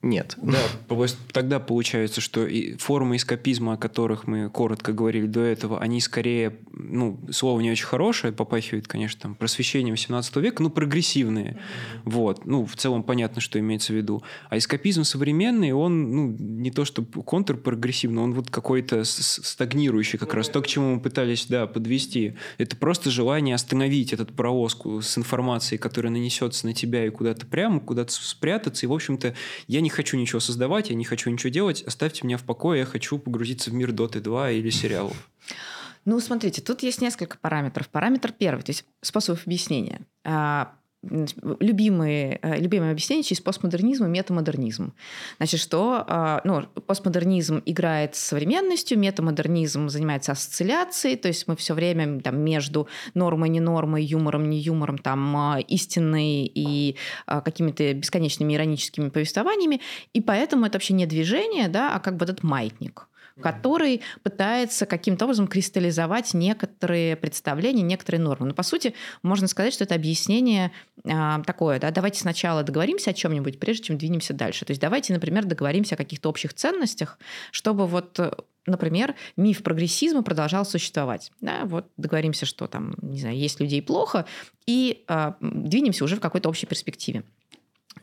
нет. 0.09 0.35
Да, 0.41 0.59
тогда 1.31 1.59
получается, 1.59 2.21
что 2.21 2.45
и 2.47 2.77
формы 2.77 3.17
эскапизма, 3.17 3.73
о 3.73 3.77
которых 3.77 4.27
мы 4.27 4.49
коротко 4.49 4.93
говорили 4.93 5.25
до 5.25 5.41
этого, 5.41 5.79
они 5.79 6.01
скорее, 6.01 6.57
ну, 6.71 7.19
слово 7.31 7.61
не 7.61 7.71
очень 7.71 7.85
хорошее, 7.85 8.33
попахивает, 8.33 8.87
конечно, 8.87 9.21
там, 9.21 9.35
просвещение 9.35 9.91
18 9.91 10.35
века, 10.37 10.63
ну, 10.63 10.69
прогрессивные. 10.69 11.51
Mm-hmm. 11.51 12.01
Вот. 12.05 12.45
Ну, 12.45 12.65
в 12.65 12.75
целом 12.75 13.03
понятно, 13.03 13.41
что 13.41 13.59
имеется 13.59 13.93
в 13.93 13.95
виду. 13.95 14.23
А 14.49 14.57
эскапизм 14.57 15.03
современный, 15.03 15.71
он, 15.71 16.11
ну, 16.11 16.35
не 16.39 16.71
то 16.71 16.85
что 16.85 17.03
контрпрогрессивный, 17.03 18.21
он 18.21 18.33
вот 18.33 18.49
какой-то 18.49 19.03
стагнирующий 19.03 20.17
как 20.17 20.29
mm-hmm. 20.29 20.35
раз. 20.35 20.49
То, 20.49 20.61
к 20.61 20.67
чему 20.67 20.95
мы 20.95 21.01
пытались, 21.01 21.45
да, 21.47 21.67
подвести. 21.67 22.35
Это 22.57 22.75
просто 22.75 23.11
желание 23.11 23.55
остановить 23.55 24.13
этот 24.13 24.33
паровоз 24.33 24.77
с 25.01 25.17
информацией, 25.17 25.77
которая 25.77 26.11
нанесется 26.11 26.65
на 26.65 26.73
тебя 26.73 27.05
и 27.05 27.09
куда-то 27.09 27.45
прямо, 27.45 27.79
куда-то 27.79 28.13
спрятаться. 28.13 28.85
И, 28.85 28.89
в 28.89 28.93
общем-то, 28.93 29.35
я 29.67 29.81
не 29.81 29.89
хочу 29.97 30.15
ничего 30.15 30.39
создавать, 30.39 30.89
я 30.89 30.95
не 30.95 31.03
хочу 31.03 31.29
ничего 31.29 31.49
делать, 31.49 31.81
оставьте 31.81 32.25
меня 32.25 32.37
в 32.37 32.43
покое, 32.43 32.79
я 32.79 32.85
хочу 32.85 33.17
погрузиться 33.17 33.71
в 33.71 33.73
мир 33.73 33.91
Доты 33.91 34.21
2 34.21 34.51
или 34.51 34.69
сериалов. 34.69 35.29
Ну, 36.05 36.19
смотрите, 36.21 36.61
тут 36.61 36.83
есть 36.83 37.01
несколько 37.01 37.37
параметров. 37.37 37.89
Параметр 37.89 38.31
первый, 38.31 38.61
то 38.61 38.69
есть 38.69 38.85
способ 39.01 39.39
объяснения. 39.45 40.01
Любимые, 41.59 42.39
э, 42.41 42.59
любимое 42.59 42.91
объяснение 42.91 43.23
через 43.23 43.41
постмодернизм 43.41 44.05
и 44.05 44.09
метамодернизм. 44.09 44.93
Значит, 45.37 45.59
что 45.59 46.03
а, 46.07 46.41
ну, 46.43 46.63
постмодернизм 46.85 47.61
играет 47.65 48.15
с 48.15 48.19
современностью, 48.19 48.99
метамодернизм 48.99 49.89
занимается 49.89 50.31
осцилляцией, 50.31 51.17
то 51.17 51.27
есть 51.27 51.47
мы 51.47 51.55
все 51.55 51.73
время 51.73 52.19
там, 52.21 52.39
между 52.39 52.87
нормой, 53.13 53.49
не 53.49 53.59
нормой, 53.59 54.03
юмором, 54.03 54.49
не 54.49 54.59
юмором, 54.59 54.97
там, 54.97 55.35
а, 55.35 55.59
истинной 55.59 56.51
и 56.53 56.95
а, 57.25 57.41
какими-то 57.41 57.93
бесконечными 57.93 58.53
ироническими 58.53 59.09
повествованиями, 59.09 59.81
и 60.13 60.21
поэтому 60.21 60.65
это 60.65 60.77
вообще 60.77 60.93
не 60.93 61.05
движение, 61.05 61.67
да, 61.67 61.95
а 61.95 61.99
как 61.99 62.17
бы 62.17 62.25
этот 62.25 62.43
маятник 62.43 63.07
который 63.41 64.01
пытается 64.23 64.85
каким-то 64.85 65.25
образом 65.25 65.47
кристаллизовать 65.47 66.33
некоторые 66.33 67.15
представления, 67.15 67.81
некоторые 67.81 68.21
нормы. 68.21 68.47
Но 68.47 68.53
по 68.53 68.63
сути 68.63 68.93
можно 69.23 69.47
сказать, 69.47 69.73
что 69.73 69.83
это 69.83 69.95
объяснение 69.95 70.71
э, 71.03 71.09
такое, 71.45 71.79
да, 71.79 71.91
давайте 71.91 72.19
сначала 72.19 72.63
договоримся 72.63 73.11
о 73.11 73.13
чем-нибудь, 73.13 73.59
прежде 73.59 73.85
чем 73.85 73.97
двинемся 73.97 74.33
дальше. 74.33 74.65
То 74.65 74.71
есть 74.71 74.81
давайте, 74.81 75.13
например, 75.13 75.45
договоримся 75.45 75.95
о 75.95 75.97
каких-то 75.97 76.29
общих 76.29 76.53
ценностях, 76.53 77.19
чтобы 77.51 77.87
вот 77.87 78.19
например, 78.67 79.15
миф 79.37 79.63
прогрессизма 79.63 80.21
продолжал 80.21 80.65
существовать. 80.65 81.31
Да, 81.41 81.61
вот 81.63 81.87
договоримся, 81.97 82.45
что 82.45 82.67
там, 82.67 82.95
не 83.01 83.19
знаю, 83.19 83.37
есть 83.37 83.59
людей 83.59 83.81
плохо, 83.81 84.25
и 84.67 85.03
э, 85.07 85.33
двинемся 85.39 86.03
уже 86.03 86.17
в 86.17 86.19
какой-то 86.19 86.49
общей 86.49 86.67
перспективе. 86.67 87.23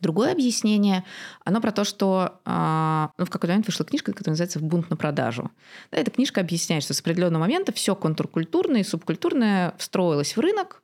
Другое 0.05 0.33
объяснение, 0.33 1.03
оно 1.47 1.63
про 1.63 1.73
то, 1.73 1.85
что 1.85 2.39
э, 2.45 3.09
ну, 3.17 3.25
в 3.25 3.31
какой-то 3.31 3.55
момент 3.55 3.67
вышла 3.67 3.87
книжка, 3.87 4.13
которая 4.13 4.33
называется 4.33 4.61
«Бунт 4.61 4.91
на 4.91 4.97
продажу». 4.97 5.51
Да, 5.91 5.97
эта 5.97 6.11
книжка 6.11 6.43
объясняет, 6.43 6.83
что 6.83 6.93
с 6.93 7.01
определенного 7.01 7.41
момента 7.41 7.73
все 7.73 7.97
контркультурное 7.97 8.83
и 8.83 8.85
субкультурное 8.85 9.75
встроилось 9.79 10.37
в 10.37 10.41
рынок, 10.41 10.83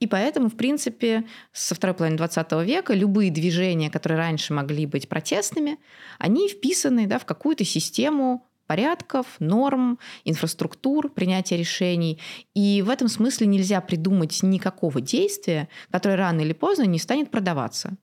и 0.00 0.08
поэтому, 0.08 0.48
в 0.48 0.56
принципе, 0.56 1.24
со 1.52 1.76
второй 1.76 1.94
половины 1.94 2.16
20 2.16 2.52
века 2.64 2.94
любые 2.94 3.30
движения, 3.30 3.90
которые 3.90 4.18
раньше 4.18 4.52
могли 4.52 4.86
быть 4.86 5.08
протестными, 5.08 5.78
они 6.18 6.48
вписаны 6.48 7.06
да, 7.06 7.20
в 7.20 7.24
какую-то 7.24 7.64
систему 7.64 8.44
порядков, 8.66 9.26
норм, 9.38 10.00
инфраструктур 10.24 11.10
принятия 11.10 11.56
решений. 11.56 12.18
И 12.54 12.82
в 12.82 12.90
этом 12.90 13.06
смысле 13.06 13.46
нельзя 13.46 13.80
придумать 13.80 14.42
никакого 14.42 15.00
действия, 15.00 15.68
которое 15.92 16.16
рано 16.16 16.40
или 16.40 16.52
поздно 16.52 16.82
не 16.86 16.98
станет 16.98 17.30
продаваться 17.30 17.96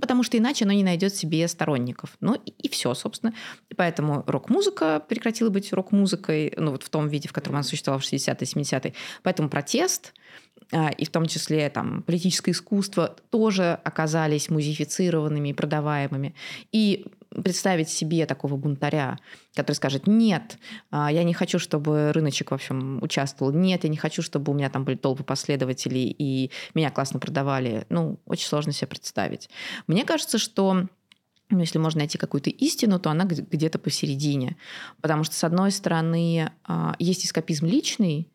потому 0.00 0.22
что 0.22 0.38
иначе 0.38 0.64
оно 0.64 0.72
не 0.72 0.84
найдет 0.84 1.14
себе 1.14 1.46
сторонников. 1.48 2.16
Ну 2.20 2.34
и, 2.34 2.50
и 2.50 2.68
все, 2.68 2.94
собственно. 2.94 3.34
И 3.68 3.74
поэтому 3.74 4.24
рок-музыка 4.26 5.02
прекратила 5.08 5.50
быть 5.50 5.72
рок-музыкой, 5.72 6.52
ну 6.56 6.72
вот 6.72 6.82
в 6.82 6.88
том 6.88 7.08
виде, 7.08 7.28
в 7.28 7.32
котором 7.32 7.56
она 7.56 7.62
существовала 7.62 8.00
в 8.00 8.04
60-е, 8.04 8.34
70-е. 8.34 8.94
Поэтому 9.22 9.48
протест 9.48 10.14
а, 10.72 10.90
и 10.90 11.04
в 11.04 11.10
том 11.10 11.26
числе 11.26 11.70
там, 11.70 12.02
политическое 12.02 12.50
искусство 12.50 13.16
тоже 13.30 13.78
оказались 13.84 14.50
музифицированными 14.50 15.50
и 15.50 15.52
продаваемыми. 15.54 16.34
И 16.72 17.06
представить 17.42 17.88
себе 17.88 18.26
такого 18.26 18.56
бунтаря, 18.56 19.18
который 19.54 19.76
скажет, 19.76 20.06
нет, 20.06 20.58
а, 20.90 21.10
я 21.10 21.24
не 21.24 21.34
хочу, 21.34 21.58
чтобы 21.58 22.12
рыночек, 22.12 22.50
в 22.50 22.54
общем, 22.54 23.02
участвовал, 23.02 23.52
нет, 23.52 23.84
я 23.84 23.90
не 23.90 23.96
хочу, 23.96 24.22
чтобы 24.22 24.52
у 24.52 24.54
меня 24.54 24.70
там 24.70 24.84
были 24.84 24.96
толпы 24.96 25.24
последователей 25.24 26.14
и 26.18 26.50
меня 26.74 26.90
классно 26.90 27.20
продавали, 27.20 27.86
ну, 27.88 28.18
очень 28.26 28.46
сложно 28.46 28.72
себе 28.72 28.88
представить. 28.88 29.48
Мне 29.86 30.04
кажется, 30.04 30.38
что 30.38 30.86
ну, 31.50 31.60
если 31.60 31.78
можно 31.78 32.00
найти 32.00 32.18
какую-то 32.18 32.50
истину, 32.50 33.00
то 33.00 33.10
она 33.10 33.24
где-то 33.24 33.78
посередине. 33.78 34.58
Потому 35.00 35.24
что, 35.24 35.34
с 35.34 35.44
одной 35.44 35.70
стороны, 35.70 36.52
а, 36.64 36.94
есть 36.98 37.24
эскапизм 37.24 37.66
личный, 37.66 38.28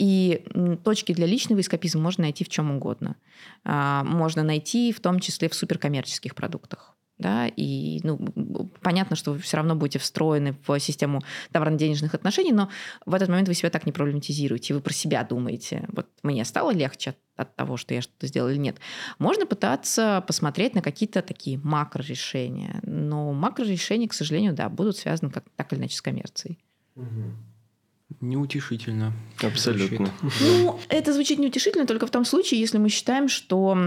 и 0.00 0.42
точки 0.82 1.12
для 1.12 1.26
личного 1.26 1.60
эскапизма 1.60 2.00
можно 2.00 2.22
найти 2.22 2.42
в 2.42 2.48
чем 2.48 2.70
угодно. 2.70 3.16
А, 3.64 4.02
можно 4.02 4.42
найти 4.42 4.92
в 4.92 5.00
том 5.00 5.20
числе 5.20 5.50
в 5.50 5.54
суперкоммерческих 5.54 6.34
продуктах 6.34 6.89
да, 7.20 7.46
и 7.46 8.00
ну, 8.02 8.18
понятно, 8.82 9.16
что 9.16 9.32
вы 9.32 9.38
все 9.38 9.56
равно 9.56 9.74
будете 9.74 9.98
встроены 9.98 10.56
в 10.66 10.78
систему 10.80 11.20
товарно-денежных 11.52 12.14
отношений, 12.14 12.52
но 12.52 12.70
в 13.06 13.14
этот 13.14 13.28
момент 13.28 13.48
вы 13.48 13.54
себя 13.54 13.70
так 13.70 13.86
не 13.86 13.92
проблематизируете, 13.92 14.74
вы 14.74 14.80
про 14.80 14.92
себя 14.92 15.22
думаете, 15.24 15.86
вот 15.92 16.06
мне 16.22 16.44
стало 16.44 16.72
легче 16.72 17.10
от, 17.10 17.16
от 17.36 17.56
того, 17.56 17.76
что 17.76 17.94
я 17.94 18.02
что-то 18.02 18.26
сделал 18.26 18.48
или 18.48 18.58
нет. 18.58 18.76
Можно 19.18 19.46
пытаться 19.46 20.24
посмотреть 20.26 20.74
на 20.74 20.82
какие-то 20.82 21.22
такие 21.22 21.58
макрорешения, 21.58 22.80
но 22.82 23.32
макрорешения, 23.32 24.08
к 24.08 24.14
сожалению, 24.14 24.52
да, 24.52 24.68
будут 24.68 24.96
связаны 24.96 25.30
как, 25.30 25.44
так 25.56 25.72
или 25.72 25.80
иначе 25.80 25.96
с 25.96 26.02
коммерцией. 26.02 26.58
Неутешительно. 28.20 29.12
Абсолютно. 29.40 30.10
Ну, 30.40 30.80
это 30.88 31.12
звучит 31.12 31.38
неутешительно 31.38 31.86
только 31.86 32.06
в 32.06 32.10
том 32.10 32.24
случае, 32.24 32.60
если 32.60 32.78
мы 32.78 32.88
считаем, 32.88 33.28
что 33.28 33.78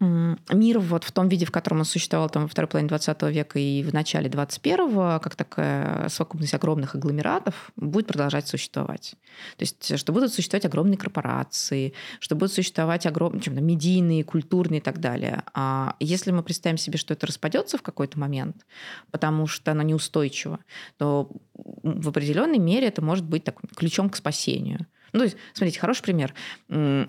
мир 0.00 0.78
вот 0.78 1.02
в 1.04 1.10
том 1.10 1.28
виде, 1.28 1.44
в 1.44 1.50
котором 1.50 1.80
он 1.80 1.84
существовал 1.84 2.30
там 2.30 2.44
во 2.44 2.48
второй 2.48 2.68
половине 2.68 2.88
20 2.88 3.22
века 3.24 3.58
и 3.58 3.82
в 3.82 3.92
начале 3.92 4.30
21-го, 4.30 5.20
как 5.20 5.34
такая 5.34 6.08
совокупность 6.08 6.54
огромных 6.54 6.94
агломератов, 6.94 7.72
будет 7.74 8.06
продолжать 8.06 8.46
существовать. 8.46 9.16
То 9.56 9.62
есть, 9.62 9.98
что 9.98 10.12
будут 10.12 10.32
существовать 10.32 10.64
огромные 10.64 10.96
корпорации, 10.96 11.94
что 12.20 12.36
будут 12.36 12.52
существовать 12.52 13.06
огромные, 13.06 13.42
чем 13.42 13.64
медийные, 13.64 14.22
культурные 14.22 14.78
и 14.78 14.82
так 14.82 15.00
далее. 15.00 15.42
А 15.52 15.96
если 15.98 16.30
мы 16.30 16.44
представим 16.44 16.78
себе, 16.78 16.96
что 16.96 17.14
это 17.14 17.26
распадется 17.26 17.76
в 17.76 17.82
какой-то 17.82 18.20
момент, 18.20 18.66
потому 19.10 19.48
что 19.48 19.72
оно 19.72 19.82
неустойчиво, 19.82 20.60
то 20.96 21.30
в 21.54 22.08
определенной 22.08 22.58
мере 22.58 22.86
это 22.86 23.02
может 23.02 23.24
быть 23.24 23.42
так, 23.42 23.56
ключом 23.74 24.10
к 24.10 24.16
спасению. 24.16 24.86
Ну, 25.12 25.20
то 25.20 25.24
есть, 25.24 25.36
смотрите, 25.54 25.80
хороший 25.80 26.02
пример. 26.02 26.34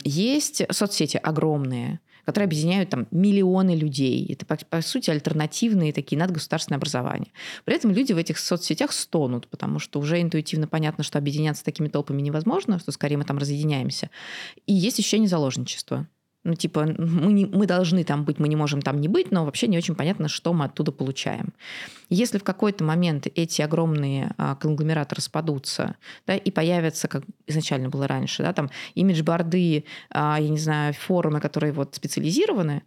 Есть 0.03 0.63
соцсети 0.71 1.17
огромные, 1.17 1.99
которые 2.29 2.45
объединяют 2.45 2.91
там 2.91 3.07
миллионы 3.09 3.75
людей. 3.75 4.23
Это, 4.31 4.45
по, 4.45 4.55
по 4.69 4.83
сути, 4.83 5.09
альтернативные 5.09 5.91
такие 5.91 6.15
надгосударственные 6.19 6.77
образования. 6.77 7.31
При 7.65 7.75
этом 7.75 7.89
люди 7.89 8.13
в 8.13 8.17
этих 8.17 8.37
соцсетях 8.37 8.91
стонут, 8.91 9.47
потому 9.47 9.79
что 9.79 9.99
уже 9.99 10.21
интуитивно 10.21 10.67
понятно, 10.67 11.03
что 11.03 11.17
объединяться 11.17 11.65
такими 11.65 11.87
толпами 11.87 12.21
невозможно, 12.21 12.77
что 12.77 12.91
скорее 12.91 13.17
мы 13.17 13.23
там 13.23 13.39
разъединяемся. 13.39 14.11
И 14.67 14.73
есть 14.73 14.99
ощущение 14.99 15.27
заложничества. 15.27 16.07
Ну, 16.45 16.55
типа, 16.55 16.85
мы, 16.97 17.33
не, 17.33 17.45
мы 17.45 17.65
должны 17.65 18.03
там 18.05 18.23
быть, 18.23 18.39
мы 18.39 18.47
не 18.47 18.55
можем 18.55 18.81
там 18.81 19.01
не 19.01 19.09
быть, 19.09 19.29
но 19.29 19.43
вообще 19.43 19.67
не 19.67 19.77
очень 19.77 19.95
понятно, 19.95 20.29
что 20.29 20.53
мы 20.53 20.65
оттуда 20.65 20.93
получаем. 20.93 21.53
Если 22.09 22.37
в 22.37 22.43
какой-то 22.43 22.83
момент 22.85 23.27
эти 23.35 23.61
огромные 23.61 24.33
а, 24.37 24.55
конгломераты 24.55 25.15
распадутся, 25.15 25.95
да, 26.25 26.35
и 26.35 26.49
появятся, 26.49 27.09
как 27.09 27.23
изначально 27.45 27.89
было 27.89 28.07
раньше, 28.07 28.41
да, 28.41 28.53
там 28.53 28.69
имидж-борды, 28.95 29.83
а, 30.11 30.37
я 30.39 30.49
не 30.49 30.57
знаю, 30.57 30.93
форумы, 30.93 31.41
которые 31.41 31.73
вот 31.73 31.95
специализированы, 31.95 32.83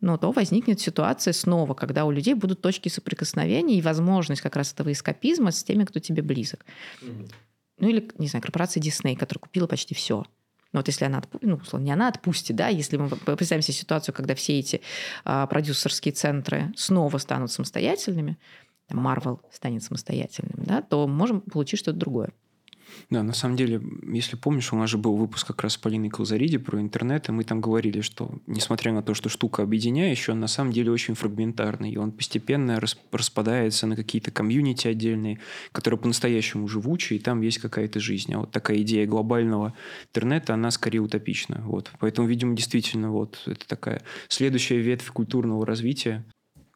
но 0.00 0.18
то 0.18 0.32
возникнет 0.32 0.80
ситуация 0.80 1.32
снова, 1.32 1.74
когда 1.74 2.04
у 2.04 2.10
людей 2.10 2.34
будут 2.34 2.60
точки 2.60 2.88
соприкосновения 2.88 3.78
и 3.78 3.82
возможность 3.82 4.42
как 4.42 4.56
раз 4.56 4.72
этого 4.72 4.92
эскапизма 4.92 5.52
с 5.52 5.62
теми, 5.62 5.84
кто 5.84 6.00
тебе 6.00 6.22
близок. 6.22 6.66
Mm-hmm. 7.02 7.32
Ну 7.78 7.88
или, 7.88 8.10
не 8.18 8.26
знаю, 8.26 8.42
корпорация 8.42 8.82
Disney, 8.82 9.16
которая 9.16 9.40
купила 9.40 9.66
почти 9.66 9.94
все. 9.94 10.24
Ну, 10.74 10.80
вот 10.80 10.88
если 10.88 11.04
она, 11.04 11.22
ну, 11.40 11.54
условно, 11.54 11.84
не 11.84 11.92
она 11.92 12.08
отпустит, 12.08 12.56
да, 12.56 12.66
если 12.66 12.96
мы 12.96 13.08
представим 13.08 13.62
себе 13.62 13.74
ситуацию, 13.74 14.12
когда 14.12 14.34
все 14.34 14.58
эти 14.58 14.80
а, 15.24 15.46
продюсерские 15.46 16.12
центры 16.12 16.72
снова 16.76 17.16
станут 17.18 17.52
самостоятельными, 17.52 18.36
Marvel 18.90 19.38
станет 19.52 19.84
самостоятельным, 19.84 20.64
да, 20.66 20.82
то 20.82 21.06
можем 21.06 21.42
получить 21.42 21.78
что-то 21.78 21.98
другое. 21.98 22.30
Да, 23.10 23.22
на 23.22 23.32
самом 23.32 23.56
деле, 23.56 23.80
если 24.02 24.36
помнишь, 24.36 24.72
у 24.72 24.76
нас 24.76 24.90
же 24.90 24.98
был 24.98 25.16
выпуск 25.16 25.46
как 25.46 25.62
раз 25.62 25.74
с 25.74 25.76
Полиной 25.76 26.08
Калзариди 26.08 26.58
про 26.58 26.80
интернет, 26.80 27.28
и 27.28 27.32
мы 27.32 27.44
там 27.44 27.60
говорили, 27.60 28.00
что, 28.00 28.38
несмотря 28.46 28.92
на 28.92 29.02
то, 29.02 29.14
что 29.14 29.28
штука 29.28 29.62
объединяющая, 29.62 30.34
он 30.34 30.40
на 30.40 30.46
самом 30.46 30.72
деле 30.72 30.90
очень 30.90 31.14
фрагментарный, 31.14 31.90
и 31.90 31.96
он 31.96 32.12
постепенно 32.12 32.80
распадается 33.12 33.86
на 33.86 33.96
какие-то 33.96 34.30
комьюнити 34.30 34.88
отдельные, 34.88 35.40
которые 35.72 35.98
по-настоящему 35.98 36.68
живучие, 36.68 37.18
и 37.18 37.22
там 37.22 37.40
есть 37.40 37.58
какая-то 37.58 38.00
жизнь. 38.00 38.32
А 38.34 38.40
вот 38.40 38.50
такая 38.50 38.78
идея 38.78 39.06
глобального 39.06 39.74
интернета, 40.08 40.54
она 40.54 40.70
скорее 40.70 41.00
утопична. 41.00 41.62
Вот. 41.64 41.92
Поэтому, 42.00 42.28
видимо, 42.28 42.56
действительно, 42.56 43.10
вот 43.10 43.42
это 43.46 43.66
такая 43.66 44.02
следующая 44.28 44.78
ветвь 44.78 45.08
культурного 45.08 45.66
развития. 45.66 46.24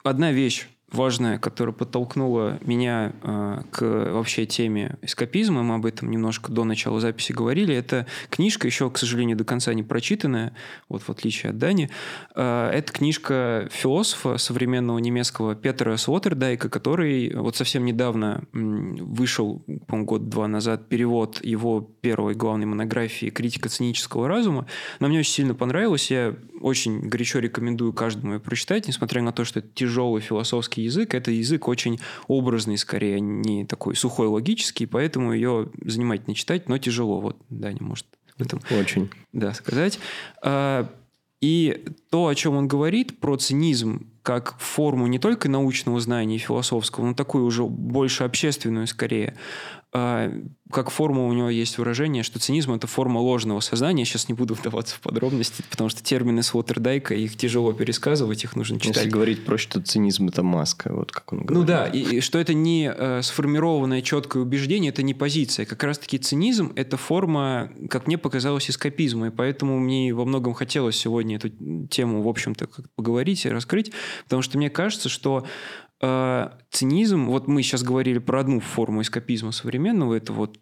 Одна 0.03 0.33
вещь, 0.33 0.67
важная, 0.91 1.39
которая 1.39 1.75
подтолкнула 1.75 2.59
меня 2.65 3.13
э, 3.23 3.63
к 3.71 3.83
вообще 4.13 4.47
теме 4.47 4.97
эскапизма, 5.03 5.63
мы 5.63 5.75
об 5.75 5.87
этом 5.87 6.11
немножко 6.11 6.51
до 6.51 6.65
начала 6.65 7.01
записи 7.01 7.33
говорили, 7.33 7.75
это 7.75 8.07
книжка, 8.31 8.67
еще, 8.67 8.91
к 8.91 8.97
сожалению, 8.97 9.37
до 9.37 9.45
конца 9.45 9.75
не 9.75 9.83
прочитанная, 9.83 10.55
вот 10.89 11.03
в 11.03 11.11
отличие 11.11 11.51
от 11.51 11.59
Дани. 11.59 11.91
Э, 12.35 12.71
это 12.73 12.93
книжка 12.93 13.69
философа 13.71 14.39
современного 14.39 14.99
немецкого 14.99 15.55
Петра 15.55 15.97
Слоттердайка, 15.97 16.71
который 16.71 17.35
вот 17.35 17.57
совсем 17.57 17.85
недавно 17.85 18.45
вышел, 18.53 19.63
по 19.87 19.99
год-два 19.99 20.49
назад, 20.49 20.89
перевод 20.89 21.45
его 21.45 21.81
первой 21.81 22.35
главной 22.35 22.67
монографии 22.67 23.31
«Критика 23.31 23.69
цинического 23.69 24.27
разума». 24.27 24.67
Она 25.01 25.09
мне 25.09 25.19
очень 25.19 25.33
сильно 25.33 25.55
понравилась, 25.55 26.11
я 26.11 26.35
очень 26.61 27.01
горячо 27.01 27.39
рекомендую 27.39 27.93
каждому 27.93 28.35
ее 28.35 28.41
прочитать, 28.41 28.89
несмотря 28.89 29.23
на 29.23 29.33
то, 29.33 29.45
что 29.45 29.61
это 29.61 29.69
тяжелый 29.69 30.21
философский 30.21 30.78
язык. 30.85 31.15
Это 31.15 31.31
язык 31.31 31.69
очень 31.69 32.01
образный, 32.27 32.79
скорее, 32.79 33.21
не 33.21 33.65
такой 33.65 33.97
сухой 33.97 34.27
логический, 34.29 34.87
поэтому 34.87 35.33
ее 35.33 35.69
занимательно 35.85 36.35
читать, 36.35 36.69
но 36.69 36.79
тяжело. 36.79 37.21
Вот 37.21 37.37
Даня 37.49 37.79
может 37.81 38.07
об 38.37 38.47
этом 38.47 38.61
очень. 38.71 39.11
Да, 39.33 39.55
сказать. 39.55 39.99
А, 40.43 40.89
и 41.41 41.85
то, 42.11 42.27
о 42.27 42.35
чем 42.35 42.57
он 42.57 42.67
говорит, 42.67 43.21
про 43.21 43.37
цинизм 43.37 44.11
как 44.23 44.59
форму 44.59 45.07
не 45.07 45.19
только 45.19 45.49
научного 45.49 46.01
знания 46.01 46.37
и 46.37 46.39
философского, 46.39 47.07
но 47.07 47.15
такую 47.15 47.45
уже 47.45 47.65
больше 47.65 48.25
общественную 48.25 48.87
скорее, 48.87 49.35
как 49.91 50.91
форма 50.91 51.27
у 51.27 51.33
него 51.33 51.49
есть 51.49 51.79
выражение, 51.79 52.23
что 52.23 52.39
цинизм– 52.39 52.73
это 52.75 52.87
форма 52.87 53.19
ложного 53.21 53.61
сознания. 53.61 54.03
Я 54.03 54.07
сейчас 54.07 54.29
не 54.29 54.35
буду 54.35 54.55
вдаваться 54.55 54.97
в 54.97 55.01
подробности, 55.01 55.65
потому 55.71 55.89
что 55.89 56.03
термины 56.03 56.43
Слоттердайка, 56.43 57.15
их 57.15 57.37
тяжело 57.37 57.73
пересказывать, 57.73 58.45
их 58.45 58.55
нужно 58.55 58.79
читать. 58.79 58.97
Если 58.97 59.09
говорить 59.09 59.47
проще, 59.47 59.65
что 59.65 59.81
цинизм– 59.81 60.29
это 60.29 60.43
маска, 60.43 60.93
вот 60.93 61.11
как 61.11 61.33
он 61.33 61.45
говорит. 61.45 61.59
Ну 61.59 61.65
да, 61.65 61.87
и, 61.87 62.17
и 62.17 62.21
что 62.21 62.39
это 62.39 62.53
не 62.53 62.93
э, 62.95 63.23
сформированное 63.23 64.03
четкое 64.03 64.43
убеждение, 64.43 64.91
это 64.91 65.03
не 65.03 65.15
позиция. 65.15 65.65
Как 65.65 65.83
раз-таки 65.83 66.19
цинизм– 66.19 66.73
это 66.77 66.99
форма, 66.99 67.71
как 67.89 68.07
мне 68.07 68.19
показалось, 68.19 68.69
эскапизма, 68.69 69.29
и 69.29 69.31
поэтому 69.31 69.79
мне 69.79 70.13
во 70.13 70.27
многом 70.27 70.53
хотелось 70.53 70.97
сегодня 70.97 71.37
эту 71.37 71.49
тему, 71.87 72.23
в 72.23 72.29
общем-то, 72.29 72.69
поговорить 72.95 73.47
и 73.47 73.49
раскрыть, 73.49 73.93
потому 74.25 74.43
что 74.43 74.59
мне 74.59 74.69
кажется, 74.69 75.09
что 75.09 75.47
цинизм, 76.71 77.27
вот 77.27 77.49
мы 77.49 77.63
сейчас 77.63 77.83
говорили 77.83 78.19
про 78.19 78.41
одну 78.41 78.61
форму 78.61 79.03
эскапизма 79.03 79.53
современного, 79.53 80.15
это 80.15 80.33
вот 80.33 80.59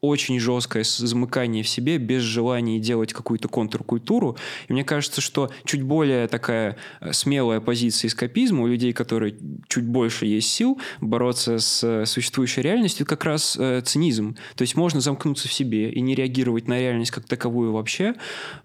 очень 0.00 0.38
жесткое 0.38 0.84
замыкание 0.84 1.62
в 1.62 1.68
себе 1.68 1.96
без 1.96 2.22
желания 2.22 2.78
делать 2.78 3.12
какую-то 3.12 3.48
контркультуру. 3.48 4.36
И 4.68 4.72
мне 4.72 4.84
кажется, 4.84 5.20
что 5.20 5.50
чуть 5.64 5.82
более 5.82 6.28
такая 6.28 6.76
э, 7.00 7.12
смелая 7.12 7.60
позиция 7.60 8.08
эскапизма 8.08 8.62
у 8.62 8.66
людей, 8.66 8.92
которые 8.92 9.36
чуть 9.68 9.86
больше 9.86 10.26
есть 10.26 10.52
сил 10.52 10.78
бороться 11.00 11.58
с 11.58 11.82
э, 11.82 12.04
существующей 12.04 12.60
реальностью, 12.60 13.06
как 13.06 13.24
раз 13.24 13.56
э, 13.58 13.80
цинизм. 13.82 14.36
То 14.56 14.62
есть 14.62 14.76
можно 14.76 15.00
замкнуться 15.00 15.48
в 15.48 15.52
себе 15.52 15.90
и 15.90 16.00
не 16.02 16.14
реагировать 16.14 16.68
на 16.68 16.78
реальность 16.78 17.10
как 17.10 17.24
таковую 17.24 17.72
вообще. 17.72 18.14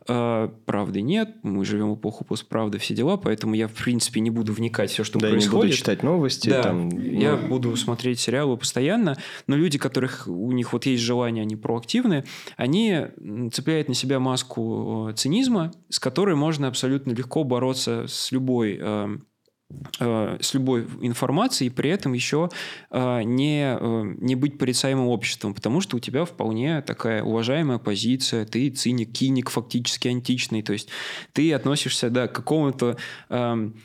Э, 0.09 0.49
правды 0.65 1.01
нет, 1.01 1.35
мы 1.43 1.63
живем 1.63 1.91
в 1.91 1.95
эпоху 1.95 2.25
постправды, 2.25 2.79
все 2.79 2.93
дела, 2.93 3.15
поэтому 3.15 3.53
я, 3.53 3.69
в 3.69 3.73
принципе, 3.73 4.19
не 4.19 4.29
буду 4.29 4.51
вникать 4.51 4.91
все, 4.91 5.05
что 5.05 5.19
да, 5.19 5.29
происходит. 5.29 5.51
Да, 5.51 5.57
не 5.57 5.63
буду 5.63 5.77
читать 5.77 6.03
новости. 6.09 6.49
Да, 6.49 6.63
там, 6.63 6.89
я 6.89 7.35
ну... 7.35 7.47
буду 7.47 7.75
смотреть 7.75 8.19
сериалы 8.19 8.57
постоянно, 8.57 9.17
но 9.47 9.55
люди, 9.55 9.77
которых 9.77 10.27
у 10.27 10.51
них 10.51 10.73
вот 10.73 10.85
есть 10.85 11.03
желание, 11.03 11.43
они 11.43 11.55
проактивны, 11.55 12.23
они 12.57 13.07
цепляют 13.51 13.87
на 13.87 13.93
себя 13.93 14.19
маску 14.19 15.09
э, 15.09 15.13
цинизма, 15.13 15.71
с 15.89 15.99
которой 15.99 16.35
можно 16.35 16.67
абсолютно 16.67 17.11
легко 17.11 17.43
бороться 17.43 18.05
с 18.07 18.31
любой 18.31 18.77
э, 18.81 19.17
э, 19.99 20.37
с 20.41 20.53
любой 20.53 20.87
информацией, 21.01 21.69
и 21.69 21.73
при 21.73 21.91
этом 21.91 22.13
еще 22.13 22.49
не, 22.91 23.77
не 24.25 24.35
быть 24.35 24.57
порицаемым 24.57 25.07
обществом, 25.07 25.53
потому 25.53 25.81
что 25.81 25.97
у 25.97 25.99
тебя 25.99 26.25
вполне 26.25 26.81
такая 26.81 27.23
уважаемая 27.23 27.77
позиция, 27.77 28.45
ты 28.45 28.69
циник, 28.69 29.11
киник 29.11 29.49
фактически 29.49 30.07
античный, 30.07 30.63
то 30.63 30.73
есть 30.73 30.89
ты 31.33 31.53
относишься 31.53 32.09
да, 32.09 32.27
к 32.27 32.33
какому-то 32.33 32.97
эм, 33.29 33.75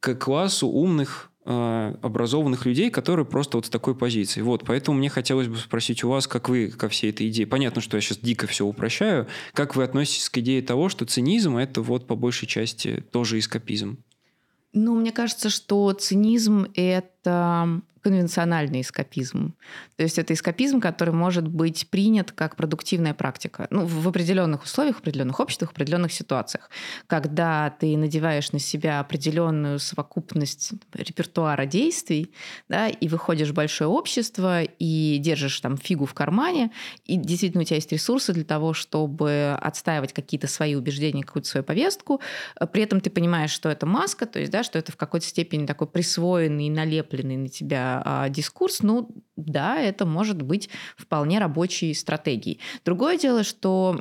к 0.00 0.14
классу 0.14 0.68
умных 0.68 1.31
Э, 1.31 1.31
образованных 1.44 2.66
людей, 2.66 2.90
которые 2.90 3.26
просто 3.26 3.58
вот 3.58 3.66
с 3.66 3.70
такой 3.70 3.94
позиции. 3.94 4.40
Вот, 4.42 4.64
поэтому 4.64 4.98
мне 4.98 5.08
хотелось 5.08 5.48
бы 5.48 5.56
спросить 5.56 6.04
у 6.04 6.08
вас, 6.08 6.26
как 6.28 6.48
вы 6.48 6.68
ко 6.68 6.88
всей 6.88 7.10
этой 7.10 7.28
идее, 7.28 7.46
понятно, 7.46 7.80
что 7.80 7.96
я 7.96 8.00
сейчас 8.00 8.18
дико 8.18 8.46
все 8.46 8.64
упрощаю, 8.64 9.26
как 9.52 9.74
вы 9.74 9.82
относитесь 9.82 10.30
к 10.30 10.38
идее 10.38 10.62
того, 10.62 10.88
что 10.88 11.04
цинизм– 11.04 11.56
это 11.58 11.82
вот 11.82 12.06
по 12.06 12.14
большей 12.14 12.46
части 12.46 13.04
тоже 13.10 13.38
эскапизм? 13.38 13.98
Ну, 14.74 14.94
мне 14.94 15.12
кажется, 15.12 15.50
что 15.50 15.92
цинизм– 15.92 16.66
это 16.74 17.21
конвенциональный 18.02 18.80
эскапизм. 18.80 19.54
То 19.96 20.02
есть 20.02 20.18
это 20.18 20.34
эскапизм, 20.34 20.80
который 20.80 21.14
может 21.14 21.46
быть 21.46 21.88
принят 21.88 22.32
как 22.32 22.56
продуктивная 22.56 23.14
практика 23.14 23.68
ну, 23.70 23.86
в 23.86 24.08
определенных 24.08 24.64
условиях, 24.64 24.96
в 24.96 25.00
определенных 25.00 25.38
обществах, 25.38 25.70
в 25.70 25.72
определенных 25.72 26.12
ситуациях. 26.12 26.68
Когда 27.06 27.70
ты 27.70 27.96
надеваешь 27.96 28.50
на 28.52 28.58
себя 28.58 28.98
определенную 29.00 29.78
совокупность 29.78 30.72
репертуара 30.94 31.64
действий 31.64 32.32
да, 32.68 32.88
и 32.88 33.08
выходишь 33.08 33.50
в 33.50 33.54
большое 33.54 33.88
общество 33.88 34.62
и 34.62 35.18
держишь 35.18 35.60
там 35.60 35.76
фигу 35.76 36.04
в 36.04 36.14
кармане, 36.14 36.72
и 37.04 37.16
действительно 37.16 37.62
у 37.62 37.64
тебя 37.64 37.76
есть 37.76 37.92
ресурсы 37.92 38.32
для 38.32 38.44
того, 38.44 38.72
чтобы 38.72 39.56
отстаивать 39.60 40.12
какие-то 40.12 40.48
свои 40.48 40.74
убеждения, 40.74 41.22
какую-то 41.22 41.48
свою 41.48 41.62
повестку. 41.62 42.20
При 42.72 42.82
этом 42.82 43.00
ты 43.00 43.10
понимаешь, 43.10 43.50
что 43.52 43.68
это 43.68 43.86
маска, 43.86 44.26
то 44.26 44.40
есть 44.40 44.50
да, 44.50 44.64
что 44.64 44.78
это 44.78 44.90
в 44.90 44.96
какой-то 44.96 45.26
степени 45.26 45.66
такой 45.66 45.86
присвоенный, 45.86 46.68
налепленный 47.12 47.36
на 47.36 47.48
тебя 47.48 48.02
а, 48.04 48.28
дискурс, 48.28 48.82
ну 48.82 49.08
да, 49.36 49.78
это 49.78 50.06
может 50.06 50.42
быть 50.42 50.68
вполне 50.96 51.38
рабочей 51.38 51.94
стратегией. 51.94 52.60
Другое 52.84 53.18
дело, 53.18 53.44
что 53.44 54.00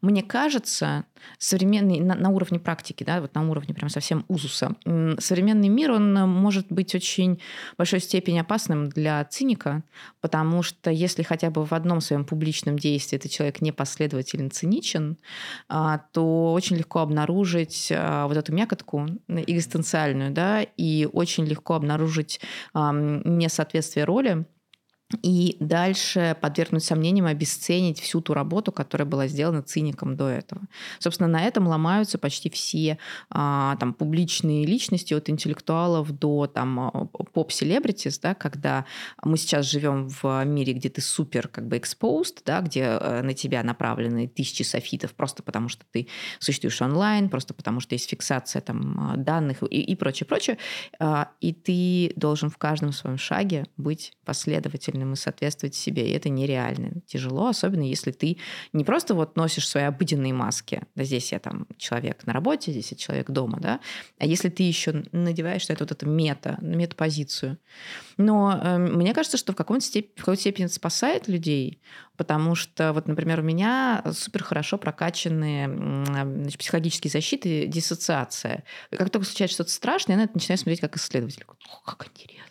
мне 0.00 0.22
кажется, 0.22 1.04
современный 1.38 2.00
на, 2.00 2.14
на 2.14 2.30
уровне 2.30 2.58
практики, 2.58 3.04
да, 3.04 3.20
вот 3.20 3.34
на 3.34 3.48
уровне 3.48 3.74
прям 3.74 3.88
совсем 3.88 4.24
узуса, 4.28 4.74
современный 5.18 5.68
мир, 5.68 5.92
он 5.92 6.12
может 6.28 6.70
быть 6.70 6.94
очень 6.94 7.40
большой 7.78 8.00
степени 8.00 8.38
опасным 8.38 8.88
для 8.88 9.24
циника, 9.24 9.82
потому 10.20 10.62
что 10.62 10.90
если 10.90 11.22
хотя 11.22 11.50
бы 11.50 11.64
в 11.64 11.72
одном 11.72 12.00
своем 12.00 12.24
публичном 12.24 12.78
действии 12.78 13.16
этот 13.16 13.30
человек 13.30 13.60
непоследователен, 13.60 14.50
циничен, 14.50 15.18
а, 15.68 15.98
то 16.12 16.52
очень 16.52 16.76
легко 16.76 17.00
обнаружить 17.00 17.90
а, 17.94 18.26
вот 18.26 18.36
эту 18.36 18.52
мякотку 18.52 19.06
экзистенциальную, 19.28 20.30
да, 20.30 20.62
и 20.62 21.08
очень 21.10 21.44
легко 21.44 21.74
обнаружить 21.74 21.93
несоответствие 22.74 24.04
роли 24.04 24.46
и 25.22 25.56
дальше 25.60 26.36
подвергнуть 26.40 26.82
сомнениям, 26.82 27.26
обесценить 27.26 28.00
всю 28.00 28.20
ту 28.20 28.32
работу, 28.34 28.72
которая 28.72 29.06
была 29.06 29.26
сделана 29.26 29.62
циником 29.62 30.16
до 30.16 30.28
этого. 30.28 30.62
Собственно, 30.98 31.28
на 31.28 31.42
этом 31.42 31.68
ломаются 31.68 32.18
почти 32.18 32.48
все 32.48 32.98
а, 33.30 33.76
там, 33.76 33.92
публичные 33.92 34.64
личности, 34.64 35.12
от 35.12 35.28
интеллектуалов 35.28 36.10
до 36.18 36.46
там, 36.46 36.80
а, 36.80 36.90
поп-селебритис, 37.32 38.18
да, 38.18 38.34
когда 38.34 38.86
мы 39.22 39.36
сейчас 39.36 39.66
живем 39.66 40.08
в 40.08 40.44
мире, 40.44 40.72
где 40.72 40.88
ты 40.88 41.00
супер 41.00 41.48
как 41.48 41.68
бы 41.68 41.76
exposed, 41.76 42.38
да, 42.44 42.60
где 42.60 42.80
э, 42.80 43.22
на 43.22 43.34
тебя 43.34 43.62
направлены 43.62 44.26
тысячи 44.26 44.62
софитов 44.62 45.14
просто 45.14 45.42
потому, 45.42 45.68
что 45.68 45.84
ты 45.92 46.08
существуешь 46.38 46.80
онлайн, 46.80 47.28
просто 47.28 47.52
потому, 47.52 47.80
что 47.80 47.94
есть 47.94 48.08
фиксация 48.08 48.62
там, 48.62 49.14
данных 49.18 49.62
и, 49.70 49.80
и 49.80 49.94
прочее, 49.96 50.26
прочее. 50.26 50.58
А, 50.98 51.28
и 51.40 51.52
ты 51.52 52.12
должен 52.16 52.48
в 52.48 52.56
каждом 52.56 52.92
своем 52.92 53.18
шаге 53.18 53.66
быть 53.76 54.16
последовательным 54.24 54.93
правильным 54.94 55.12
и 55.12 55.16
соответствовать 55.16 55.74
себе. 55.74 56.08
И 56.08 56.12
это 56.12 56.28
нереально 56.28 57.00
тяжело, 57.06 57.48
особенно 57.48 57.82
если 57.82 58.12
ты 58.12 58.38
не 58.72 58.84
просто 58.84 59.14
вот 59.14 59.36
носишь 59.36 59.68
свои 59.68 59.84
обыденные 59.84 60.32
маски, 60.32 60.82
да 60.94 61.04
здесь 61.04 61.32
я 61.32 61.38
там 61.38 61.66
человек 61.76 62.26
на 62.26 62.32
работе, 62.32 62.72
здесь 62.72 62.92
я 62.92 62.96
человек 62.96 63.30
дома, 63.30 63.58
да, 63.60 63.80
а 64.18 64.26
если 64.26 64.48
ты 64.48 64.62
еще 64.62 65.04
надеваешь 65.12 65.64
это 65.68 65.84
вот 65.84 65.92
эту 65.92 66.06
мета, 66.08 66.58
метапозицию. 66.60 67.58
Но 68.16 68.60
э, 68.62 68.78
мне 68.78 69.12
кажется, 69.12 69.36
что 69.36 69.52
в, 69.52 69.56
каком-то 69.56 69.84
степени, 69.84 70.12
в 70.14 70.20
какой-то 70.20 70.40
степени 70.40 70.66
это 70.66 70.74
спасает 70.74 71.28
людей, 71.28 71.80
потому 72.16 72.54
что 72.54 72.92
вот, 72.92 73.08
например, 73.08 73.40
у 73.40 73.42
меня 73.42 74.04
супер 74.12 74.44
хорошо 74.44 74.78
прокачанные 74.78 75.68
значит, 76.06 76.58
психологические 76.58 77.10
защиты, 77.10 77.66
диссоциация. 77.66 78.62
Как 78.90 79.10
только 79.10 79.26
случается 79.26 79.54
что-то 79.54 79.70
страшное, 79.70 80.14
я 80.14 80.20
на 80.20 80.24
это 80.24 80.34
начинаю 80.34 80.58
смотреть 80.58 80.80
как 80.80 80.96
исследователь. 80.96 81.44
О, 81.48 81.90
как 81.90 82.06
интересно 82.06 82.43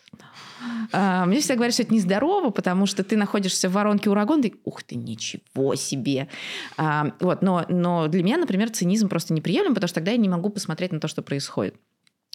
мне 0.92 1.40
всегда 1.40 1.54
говорят, 1.56 1.74
что 1.74 1.82
это 1.82 1.94
нездорово, 1.94 2.50
потому 2.50 2.86
что 2.86 3.04
ты 3.04 3.16
находишься 3.16 3.68
в 3.68 3.72
воронке 3.72 4.10
урагана, 4.10 4.42
ты, 4.42 4.54
ух 4.64 4.82
ты, 4.82 4.96
ничего 4.96 5.74
себе. 5.74 6.28
А, 6.76 7.12
вот, 7.20 7.42
но, 7.42 7.64
но 7.68 8.08
для 8.08 8.22
меня, 8.22 8.36
например, 8.36 8.70
цинизм 8.70 9.08
просто 9.08 9.32
неприемлем, 9.34 9.74
потому 9.74 9.88
что 9.88 9.96
тогда 9.96 10.12
я 10.12 10.16
не 10.16 10.28
могу 10.28 10.50
посмотреть 10.50 10.92
на 10.92 11.00
то, 11.00 11.08
что 11.08 11.22
происходит. 11.22 11.74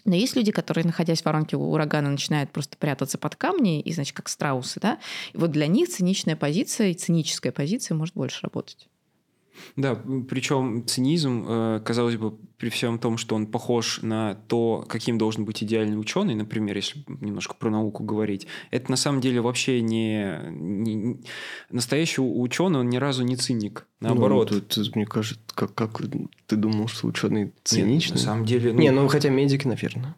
Но 0.06 0.16
есть 0.16 0.36
люди, 0.36 0.52
которые, 0.52 0.86
находясь 0.86 1.22
в 1.22 1.26
воронке 1.26 1.58
урагана, 1.58 2.10
начинают 2.10 2.52
просто 2.52 2.78
прятаться 2.78 3.18
под 3.18 3.36
камни, 3.36 3.82
и, 3.82 3.92
значит, 3.92 4.16
как 4.16 4.30
страусы, 4.30 4.80
да? 4.80 4.98
И 5.34 5.38
вот 5.38 5.52
для 5.52 5.68
них 5.68 5.90
циничная 5.90 6.36
позиция 6.36 6.88
и 6.88 6.94
циническая 6.94 7.52
позиция 7.52 7.96
может 7.96 8.16
больше 8.16 8.40
работать. 8.44 8.88
Да, 9.76 9.96
причем 10.30 10.86
цинизм, 10.86 11.46
э, 11.48 11.82
казалось 11.84 12.18
бы, 12.18 12.38
при 12.58 12.70
всем 12.70 13.00
том, 13.00 13.18
что 13.18 13.36
он 13.36 13.48
похож 13.48 14.02
на 14.02 14.36
то, 14.48 14.86
каким 14.88 15.18
должен 15.18 15.46
быть 15.46 15.64
идеальный 15.64 16.00
ученый, 16.00 16.36
например, 16.36 16.76
если 16.76 17.04
немножко 17.08 17.56
про 17.56 17.70
науку 17.70 18.04
говорить, 18.04 18.48
это 18.72 18.92
на 18.92 18.98
самом 18.98 19.22
деле 19.22 19.42
вообще 19.42 19.82
не, 19.82 20.40
не 20.52 21.22
настоящий 21.70 22.22
ученый, 22.22 22.82
он 22.82 22.90
ни 22.90 22.98
разу 22.98 23.24
не 23.24 23.38
циник. 23.38 23.88
Наоборот. 24.02 24.52
Ну, 24.52 24.62
тут, 24.62 24.96
мне 24.96 25.06
кажется, 25.06 25.42
как, 25.54 25.74
как 25.74 26.02
ты 26.48 26.56
думал, 26.56 26.88
что 26.88 27.08
ученый 27.08 27.54
циничный? 27.64 28.16
Нет, 28.16 28.26
на 28.26 28.32
самом 28.32 28.46
деле... 28.46 28.74
Ну... 28.74 28.80
Не, 28.80 28.92
ну 28.92 29.08
хотя 29.08 29.30
медики, 29.30 29.68
наверное. 29.68 30.16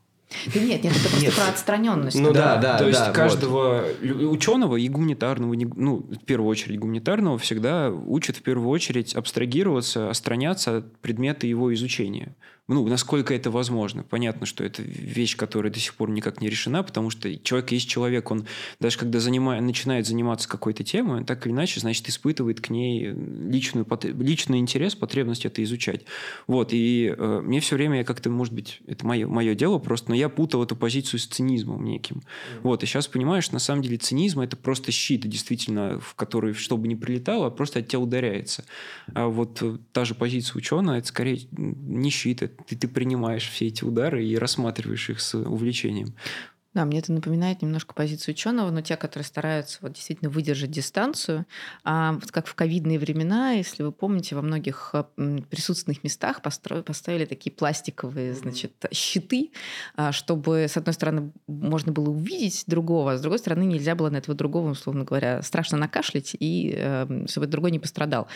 Да 0.53 0.59
нет, 0.59 0.83
нет, 0.83 0.95
это 0.95 1.09
просто 1.09 1.25
нет. 1.25 1.35
про 1.35 1.47
отстраненность. 1.49 2.19
Ну 2.19 2.31
да, 2.31 2.57
да. 2.57 2.77
То 2.77 2.83
да, 2.83 2.87
есть 2.87 2.99
да, 2.99 3.11
каждого 3.11 3.85
вот. 4.01 4.31
ученого 4.31 4.75
и 4.77 4.87
гуманитарного, 4.87 5.53
ну, 5.75 5.97
в 5.97 6.25
первую 6.25 6.49
очередь 6.49 6.79
гуманитарного, 6.79 7.37
всегда 7.37 7.91
учат 7.91 8.37
в 8.37 8.41
первую 8.41 8.69
очередь 8.69 9.15
абстрагироваться, 9.15 10.09
отстраняться 10.09 10.77
от 10.77 10.97
предмета 10.99 11.47
его 11.47 11.73
изучения 11.73 12.35
ну, 12.67 12.87
насколько 12.87 13.33
это 13.33 13.51
возможно. 13.51 14.03
Понятно, 14.03 14.45
что 14.45 14.63
это 14.63 14.81
вещь, 14.81 15.35
которая 15.35 15.73
до 15.73 15.79
сих 15.79 15.93
пор 15.95 16.09
никак 16.09 16.41
не 16.41 16.49
решена, 16.49 16.83
потому 16.83 17.09
что 17.09 17.35
человек 17.37 17.71
есть 17.71 17.89
человек, 17.89 18.31
он 18.31 18.45
даже 18.79 18.97
когда 18.97 19.19
занимает, 19.19 19.61
начинает 19.63 20.07
заниматься 20.07 20.47
какой-то 20.47 20.83
темой, 20.83 21.17
он 21.17 21.25
так 21.25 21.45
или 21.45 21.53
иначе, 21.53 21.79
значит, 21.79 22.07
испытывает 22.07 22.61
к 22.61 22.69
ней 22.69 23.11
личную, 23.11 23.85
личный 24.19 24.59
интерес, 24.59 24.95
потребность 24.95 25.45
это 25.45 25.61
изучать. 25.63 26.05
Вот, 26.47 26.69
и 26.71 27.13
э, 27.17 27.41
мне 27.43 27.59
все 27.59 27.75
время, 27.75 27.99
я 27.99 28.03
как-то, 28.05 28.29
может 28.29 28.53
быть, 28.53 28.79
это 28.87 29.05
мое, 29.05 29.27
мое 29.27 29.53
дело 29.53 29.77
просто, 29.79 30.11
но 30.11 30.15
я 30.15 30.29
путал 30.29 30.63
эту 30.63 30.75
позицию 30.75 31.19
с 31.19 31.25
цинизмом 31.25 31.83
неким. 31.83 32.17
Mm-hmm. 32.17 32.59
Вот, 32.63 32.83
и 32.83 32.85
сейчас 32.85 33.07
понимаешь, 33.07 33.51
на 33.51 33.59
самом 33.59 33.81
деле 33.81 33.97
цинизм– 33.97 34.39
это 34.41 34.55
просто 34.55 34.91
щит, 34.91 35.27
действительно, 35.27 35.99
в 35.99 36.15
который, 36.15 36.53
чтобы 36.53 36.87
не 36.87 36.95
прилетало, 36.95 37.47
а 37.47 37.49
просто 37.49 37.79
от 37.79 37.87
тебя 37.89 37.99
ударяется. 37.99 38.63
А 39.13 39.27
вот 39.27 39.61
э, 39.61 39.77
та 39.91 40.05
же 40.05 40.15
позиция 40.15 40.57
ученого– 40.57 40.95
это 40.97 41.07
скорее 41.07 41.39
не 41.51 42.09
щит, 42.09 42.43
это 42.43 42.50
ты, 42.67 42.75
ты 42.75 42.87
принимаешь 42.87 43.47
все 43.47 43.67
эти 43.67 43.83
удары 43.83 44.25
и 44.25 44.37
рассматриваешь 44.37 45.09
их 45.09 45.19
с 45.19 45.35
увлечением. 45.37 46.13
Да, 46.73 46.85
мне 46.85 46.99
это 46.99 47.11
напоминает 47.11 47.61
немножко 47.61 47.93
позицию 47.93 48.33
ученого, 48.33 48.71
но 48.71 48.81
те, 48.81 48.95
которые 48.95 49.25
стараются 49.25 49.79
вот 49.81 49.91
действительно 49.91 50.29
выдержать 50.29 50.71
дистанцию, 50.71 51.45
а 51.83 52.13
вот 52.13 52.31
как 52.31 52.47
в 52.47 52.55
ковидные 52.55 52.97
времена, 52.97 53.51
если 53.51 53.83
вы 53.83 53.91
помните, 53.91 54.35
во 54.35 54.41
многих 54.41 54.91
а, 54.93 55.03
присутственных 55.49 56.01
местах 56.05 56.41
построили, 56.41 56.83
поставили 56.83 57.25
такие 57.25 57.51
пластиковые, 57.51 58.33
значит, 58.33 58.71
щиты, 58.93 59.51
а, 59.97 60.13
чтобы, 60.13 60.59
с 60.69 60.77
одной 60.77 60.93
стороны, 60.93 61.33
можно 61.47 61.91
было 61.91 62.09
увидеть 62.09 62.63
другого, 62.67 63.13
а 63.13 63.17
с 63.17 63.21
другой 63.21 63.39
стороны, 63.39 63.63
нельзя 63.63 63.93
было 63.93 64.09
на 64.09 64.17
этого 64.17 64.33
другого, 64.33 64.69
условно 64.69 65.03
говоря, 65.03 65.41
страшно 65.41 65.77
накашлять, 65.77 66.37
и 66.39 66.73
эм, 66.77 67.27
чтобы 67.27 67.47
другой 67.47 67.71
не 67.71 67.79
пострадал. 67.79 68.27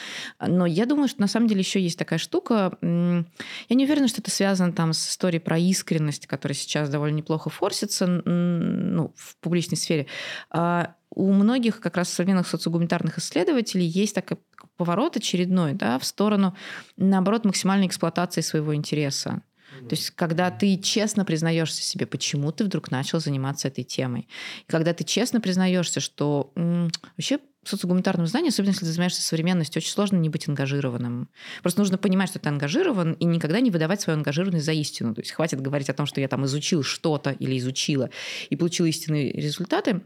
Но 0.45 0.65
я 0.65 0.85
думаю, 0.85 1.07
что 1.07 1.21
на 1.21 1.27
самом 1.27 1.47
деле 1.47 1.61
еще 1.61 1.79
есть 1.79 1.97
такая 1.97 2.19
штука. 2.19 2.77
Я 2.81 3.75
не 3.75 3.85
уверена, 3.85 4.09
что 4.09 4.19
это 4.19 4.29
связано 4.29 4.73
там 4.73 4.91
с 4.91 5.09
историей 5.09 5.39
про 5.39 5.57
искренность, 5.57 6.27
которая 6.27 6.55
сейчас 6.55 6.89
довольно 6.89 7.15
неплохо 7.15 7.49
форсится, 7.49 8.23
ну, 8.25 9.13
в 9.15 9.37
публичной 9.37 9.77
сфере. 9.77 10.07
А 10.49 10.95
у 11.09 11.31
многих 11.31 11.79
как 11.79 11.97
раз 11.97 12.09
современных 12.09 12.47
социогуманитарных 12.47 13.17
исследователей 13.17 13.85
есть 13.85 14.15
такой 14.15 14.37
поворот 14.77 15.15
очередной 15.15 15.73
да, 15.73 15.97
в 15.97 16.05
сторону, 16.05 16.55
наоборот, 16.97 17.45
максимальной 17.45 17.87
эксплуатации 17.87 18.41
своего 18.41 18.75
интереса. 18.75 19.41
То 19.81 19.95
есть, 19.95 20.11
когда 20.11 20.51
ты 20.51 20.77
честно 20.77 21.25
признаешься 21.25 21.81
себе, 21.81 22.05
почему 22.05 22.51
ты 22.51 22.63
вдруг 22.63 22.91
начал 22.91 23.19
заниматься 23.19 23.67
этой 23.67 23.83
темой. 23.83 24.27
И 24.67 24.71
когда 24.71 24.93
ты 24.93 25.03
честно 25.03 25.41
признаешься, 25.41 25.99
что 25.99 26.51
м, 26.55 26.89
вообще 27.17 27.39
в 27.63 27.69
социогуманитарном 27.69 28.27
знании, 28.27 28.49
особенно 28.49 28.69
если 28.69 28.85
ты 28.85 28.91
занимаешься 28.91 29.21
современностью, 29.21 29.79
очень 29.79 29.89
сложно 29.91 30.17
не 30.17 30.29
быть 30.29 30.47
ангажированным. 30.47 31.29
Просто 31.63 31.79
нужно 31.79 31.97
понимать, 31.97 32.29
что 32.29 32.39
ты 32.39 32.47
ангажирован, 32.47 33.13
и 33.13 33.25
никогда 33.25 33.59
не 33.59 33.71
выдавать 33.71 34.01
свою 34.01 34.17
ангажированность 34.17 34.65
за 34.65 34.73
истину. 34.73 35.15
То 35.15 35.21
есть 35.21 35.31
хватит 35.31 35.61
говорить 35.61 35.89
о 35.89 35.93
том, 35.93 36.05
что 36.05 36.21
я 36.21 36.27
там 36.27 36.45
изучил 36.45 36.83
что-то 36.83 37.31
или 37.31 37.57
изучила 37.57 38.11
и 38.49 38.55
получил 38.55 38.85
истинные 38.85 39.31
результаты, 39.31 40.01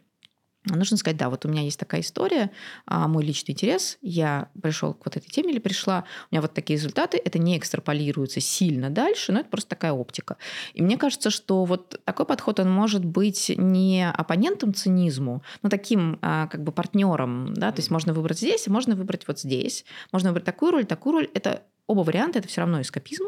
нужно 0.66 0.98
сказать, 0.98 1.18
да, 1.18 1.30
вот 1.30 1.46
у 1.46 1.50
меня 1.50 1.62
есть 1.62 1.80
такая 1.80 2.02
история, 2.02 2.52
а, 2.86 3.08
мой 3.08 3.24
личный 3.24 3.54
интерес, 3.54 3.98
я 4.02 4.50
пришел 4.62 4.94
к 4.94 5.06
вот 5.06 5.16
этой 5.16 5.30
теме 5.30 5.52
или 5.52 5.60
пришла, 5.60 6.06
у 6.30 6.36
меня 6.36 6.42
вот 6.42 6.54
такие 6.54 6.78
результаты, 6.78 7.20
это 7.24 7.40
не 7.40 7.58
экстраполируется 7.58 8.42
сильно 8.42 8.90
дальше, 8.90 9.32
но 9.32 9.40
это 9.40 9.50
просто 9.50 9.70
такая 9.70 9.94
оптика. 9.94 10.38
И 10.74 10.82
мне 10.82 10.98
кажется, 10.98 11.30
что 11.30 11.66
вот 11.66 12.00
такой 12.04 12.26
подход, 12.26 12.60
он 12.60 12.72
может 12.72 13.06
быть 13.06 13.52
не 13.56 14.10
оппонентом 14.10 14.74
цинизму, 14.74 15.44
но 15.62 15.70
таким 15.70 16.20
а, 16.22 16.48
как 16.48 16.64
бы 16.64 16.72
партнером, 16.72 17.54
да, 17.54 17.72
то 17.72 17.80
есть 17.80 17.90
можно 17.90 18.14
выбрать 18.14 18.40
здесь, 18.40 18.68
а 18.68 18.72
можно 18.72 18.96
выбрать 18.96 19.28
вот 19.28 19.40
здесь, 19.40 19.86
можно 20.12 20.30
выбрать 20.30 20.46
такую 20.46 20.74
роль, 20.74 20.86
такую 20.86 21.14
роль, 21.14 21.30
это 21.34 21.64
оба 21.88 22.02
варианта, 22.02 22.40
это 22.40 22.48
все 22.48 22.62
равно 22.62 22.82
эскапизм, 22.82 23.26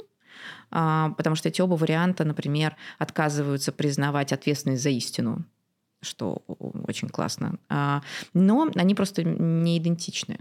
а, 0.69 1.11
потому 1.11 1.36
что 1.36 1.47
эти 1.49 1.61
оба 1.61 1.75
варианта, 1.75 2.25
например, 2.25 2.75
отказываются 2.99 3.71
признавать 3.71 4.34
ответственность 4.34 4.84
за 4.84 4.89
истину 4.89 5.45
что 6.01 6.43
очень 6.87 7.09
классно. 7.09 7.59
А, 7.69 8.01
но 8.33 8.69
они 8.75 8.95
просто 8.95 9.23
не 9.23 9.77
идентичны. 9.77 10.39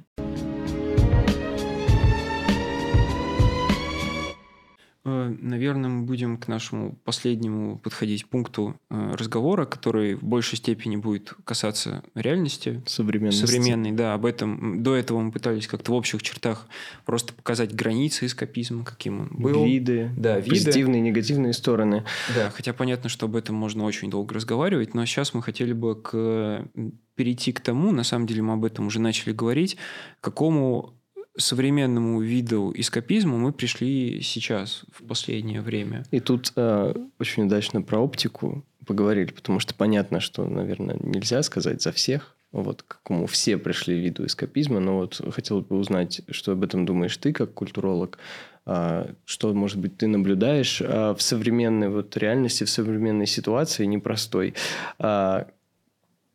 Наверное, 5.04 5.88
мы 5.88 6.04
будем 6.04 6.36
к 6.36 6.46
нашему 6.48 6.96
последнему 7.04 7.78
подходить 7.78 8.26
пункту 8.26 8.76
э, 8.90 9.14
разговора, 9.14 9.64
который 9.64 10.14
в 10.14 10.22
большей 10.22 10.58
степени 10.58 10.96
будет 10.96 11.32
касаться 11.44 12.02
реальности. 12.14 12.82
Современности. 12.86 13.46
Современной, 13.46 13.92
да. 13.92 14.14
Об 14.14 14.26
этом 14.26 14.82
до 14.82 14.94
этого 14.94 15.20
мы 15.20 15.32
пытались 15.32 15.66
как-то 15.66 15.92
в 15.92 15.94
общих 15.94 16.22
чертах 16.22 16.66
просто 17.06 17.32
показать 17.32 17.74
границы 17.74 18.26
эскапизма, 18.26 18.84
каким 18.84 19.20
он 19.20 19.28
был. 19.30 19.64
Виды. 19.64 20.10
Да, 20.16 20.38
виды. 20.38 20.50
Позитивные, 20.50 21.00
негативные 21.00 21.54
стороны. 21.54 22.04
Да, 22.34 22.50
хотя 22.50 22.74
понятно, 22.74 23.08
что 23.08 23.26
об 23.26 23.36
этом 23.36 23.56
можно 23.56 23.84
очень 23.84 24.10
долго 24.10 24.34
разговаривать, 24.34 24.92
но 24.92 25.06
сейчас 25.06 25.32
мы 25.32 25.42
хотели 25.42 25.72
бы 25.72 26.00
к 26.00 26.68
перейти 27.14 27.52
к 27.52 27.60
тому, 27.60 27.92
на 27.92 28.02
самом 28.02 28.26
деле 28.26 28.40
мы 28.42 28.54
об 28.54 28.64
этом 28.64 28.86
уже 28.86 28.98
начали 28.98 29.32
говорить, 29.32 29.76
какому 30.22 30.94
современному 31.36 32.20
виду 32.20 32.72
эскапизма 32.74 33.38
мы 33.38 33.52
пришли 33.52 34.20
сейчас, 34.22 34.84
в 34.92 35.06
последнее 35.06 35.60
время. 35.60 36.04
И 36.10 36.20
тут 36.20 36.52
э, 36.56 36.94
очень 37.18 37.44
удачно 37.44 37.82
про 37.82 37.98
оптику 37.98 38.64
поговорили, 38.86 39.32
потому 39.32 39.60
что 39.60 39.74
понятно, 39.74 40.20
что, 40.20 40.46
наверное, 40.46 40.96
нельзя 41.00 41.42
сказать 41.42 41.82
за 41.82 41.92
всех, 41.92 42.34
вот 42.52 42.82
к 42.82 42.98
какому 42.98 43.26
все 43.26 43.56
пришли 43.58 44.00
виду 44.00 44.26
эскапизма, 44.26 44.80
но 44.80 44.98
вот 44.98 45.20
хотел 45.32 45.60
бы 45.60 45.76
узнать, 45.78 46.22
что 46.30 46.52
об 46.52 46.64
этом 46.64 46.84
думаешь 46.84 47.16
ты, 47.16 47.32
как 47.32 47.54
культуролог, 47.54 48.18
а, 48.66 49.10
что, 49.24 49.54
может 49.54 49.78
быть, 49.78 49.96
ты 49.96 50.06
наблюдаешь 50.06 50.82
а, 50.84 51.14
в 51.14 51.22
современной 51.22 51.88
вот 51.88 52.16
реальности, 52.16 52.64
в 52.64 52.70
современной 52.70 53.26
ситуации 53.26 53.84
непростой. 53.84 54.54
А, 54.98 55.46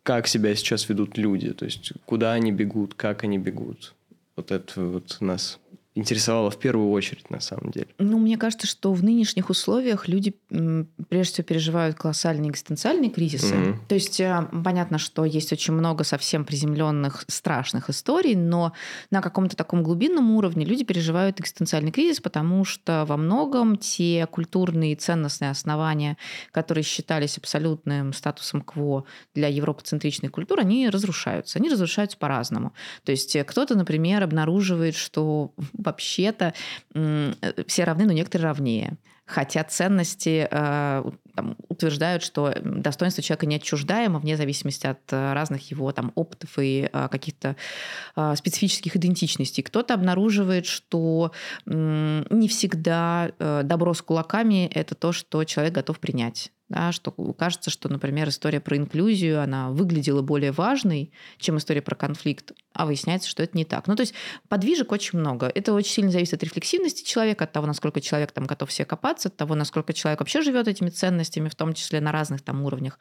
как 0.03 0.27
себя 0.27 0.55
сейчас 0.55 0.87
ведут 0.87 1.17
люди, 1.17 1.51
то 1.51 1.65
есть 1.65 1.93
куда 2.05 2.33
они 2.33 2.51
бегут, 2.51 2.93
как 2.93 3.23
они 3.23 3.39
бегут. 3.39 3.95
Вот 4.35 4.51
это 4.51 4.81
вот 4.81 5.17
нас 5.21 5.59
интересовало 5.95 6.51
в 6.51 6.59
первую 6.59 6.91
очередь, 6.91 7.29
на 7.29 7.39
самом 7.39 7.71
деле? 7.71 7.87
Ну, 7.97 8.19
мне 8.19 8.37
кажется, 8.37 8.67
что 8.67 8.93
в 8.93 9.03
нынешних 9.03 9.49
условиях 9.49 10.07
люди 10.09 10.35
прежде 11.09 11.33
всего 11.33 11.45
переживают 11.45 11.95
колоссальные 11.95 12.51
экзистенциальные 12.51 13.09
кризисы. 13.09 13.55
Mm-hmm. 13.55 13.77
То 13.87 13.95
есть 13.95 14.19
э, 14.19 14.47
понятно, 14.63 14.97
что 14.97 15.23
есть 15.23 15.53
очень 15.53 15.73
много 15.73 16.03
совсем 16.03 16.43
приземленных 16.43 17.23
страшных 17.27 17.89
историй, 17.89 18.35
но 18.35 18.73
на 19.09 19.21
каком-то 19.21 19.55
таком 19.55 19.83
глубинном 19.83 20.31
уровне 20.31 20.65
люди 20.65 20.83
переживают 20.83 21.39
экзистенциальный 21.39 21.91
кризис, 21.91 22.19
потому 22.19 22.65
что 22.65 23.05
во 23.07 23.15
многом 23.15 23.77
те 23.77 24.27
культурные 24.29 24.93
и 24.93 24.95
ценностные 24.95 25.51
основания, 25.51 26.17
которые 26.51 26.83
считались 26.83 27.37
абсолютным 27.37 28.11
статусом 28.11 28.61
кво 28.61 29.05
для 29.33 29.47
европоцентричной 29.47 30.29
культуры, 30.29 30.61
они 30.61 30.89
разрушаются. 30.89 31.57
Они 31.57 31.69
разрушаются 31.69 32.17
по-разному. 32.17 32.73
То 33.05 33.13
есть 33.13 33.33
э, 33.37 33.45
кто-то, 33.45 33.75
например, 33.75 34.23
обнаруживает, 34.23 34.95
что 34.95 35.53
вообще-то 35.85 36.53
э, 36.93 37.33
все 37.67 37.83
равны, 37.83 38.05
но 38.05 38.13
некоторые 38.13 38.47
равнее. 38.47 38.97
Хотя 39.25 39.63
ценности 39.63 40.47
э, 40.49 41.03
там, 41.35 41.57
утверждают, 41.67 42.21
что 42.21 42.53
достоинство 42.63 43.23
человека 43.23 43.47
неотчуждаемо 43.47 44.19
вне 44.19 44.37
зависимости 44.37 44.85
от 44.85 45.01
э, 45.11 45.33
разных 45.33 45.71
его 45.71 45.91
там, 45.91 46.11
опытов 46.15 46.51
и 46.59 46.89
каких-то 46.91 47.55
специфических 48.35 48.95
идентичностей. 48.95 49.63
Кто-то 49.63 49.93
обнаруживает, 49.93 50.65
что 50.65 51.31
не 51.65 52.47
всегда 52.47 53.31
добро 53.63 53.93
с 53.93 54.01
кулаками– 54.01 54.69
это 54.73 54.95
то, 54.95 55.11
что 55.11 55.43
человек 55.43 55.73
готов 55.73 55.99
принять 55.99 56.51
да, 56.67 56.91
что 56.91 57.11
кажется, 57.11 57.69
что, 57.69 57.89
например, 57.89 58.29
история 58.29 58.59
про 58.59 58.75
инклюзию, 58.75 59.41
она 59.41 59.69
выглядела 59.69 60.23
более 60.23 60.51
важной, 60.51 61.11
чем 61.37 61.57
история 61.57 61.83
про 61.83 61.95
конфликт, 61.95 62.53
а 62.73 62.87
выясняется, 62.87 63.29
что 63.29 63.43
это 63.43 63.55
не 63.55 63.65
так. 63.65 63.87
Ну, 63.87 63.95
то 63.95 64.01
есть 64.01 64.15
подвижек 64.49 64.91
очень 64.91 65.19
много. 65.19 65.51
Это 65.53 65.73
очень 65.73 65.91
сильно 65.91 66.11
зависит 66.11 66.33
от 66.33 66.43
рефлексивности 66.43 67.03
человека, 67.03 67.43
от 67.43 67.51
того, 67.51 67.67
насколько 67.67 68.01
человек 68.01 68.31
там 68.31 68.45
готов 68.45 68.71
себе 68.71 68.85
копаться, 68.85 69.29
от 69.29 69.37
того, 69.37 69.53
насколько 69.53 69.93
человек 69.93 70.21
вообще 70.21 70.41
живет 70.41 70.67
этими 70.67 70.89
ценностями, 70.89 71.49
в 71.49 71.55
том 71.55 71.73
числе 71.73 72.01
на 72.01 72.11
разных 72.11 72.41
там 72.41 72.63
уровнях, 72.63 72.99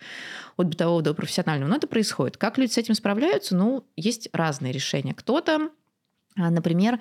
от 0.59 0.67
бытового 0.67 1.01
до 1.01 1.15
профессионального. 1.15 1.71
Но 1.71 1.77
это 1.77 1.87
происходит. 1.87 2.37
Как 2.37 2.59
люди 2.59 2.73
с 2.73 2.79
этим 2.79 2.95
справляются? 2.95 3.57
Ну, 3.57 3.87
есть 3.97 4.29
разные 4.33 4.73
решения. 4.73 5.15
Кто-то 5.15 5.71
а, 6.37 6.51
например, 6.51 6.99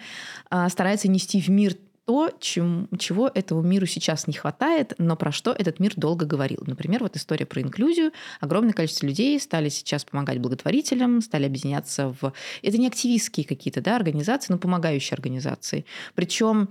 а, 0.49 0.69
старается 0.69 1.07
нести 1.09 1.41
в 1.41 1.49
мир 1.49 1.75
то, 2.05 2.31
чем, 2.39 2.89
чего 2.97 3.31
этому 3.33 3.61
миру 3.61 3.85
сейчас 3.85 4.27
не 4.27 4.33
хватает, 4.33 4.93
но 4.97 5.15
про 5.15 5.31
что 5.31 5.51
этот 5.51 5.79
мир 5.79 5.93
долго 5.95 6.25
говорил. 6.25 6.63
Например, 6.65 7.01
вот 7.01 7.15
история 7.15 7.45
про 7.45 7.61
инклюзию. 7.61 8.11
Огромное 8.41 8.73
количество 8.73 9.05
людей 9.05 9.39
стали 9.39 9.69
сейчас 9.69 10.03
помогать 10.03 10.39
благотворителям, 10.39 11.21
стали 11.21 11.45
объединяться 11.45 12.15
в... 12.21 12.33
Это 12.61 12.77
не 12.77 12.87
активистские 12.87 13.45
какие-то 13.45 13.81
да, 13.81 13.95
организации, 13.95 14.51
но 14.51 14.59
помогающие 14.59 15.15
организации. 15.15 15.85
Причем 16.13 16.69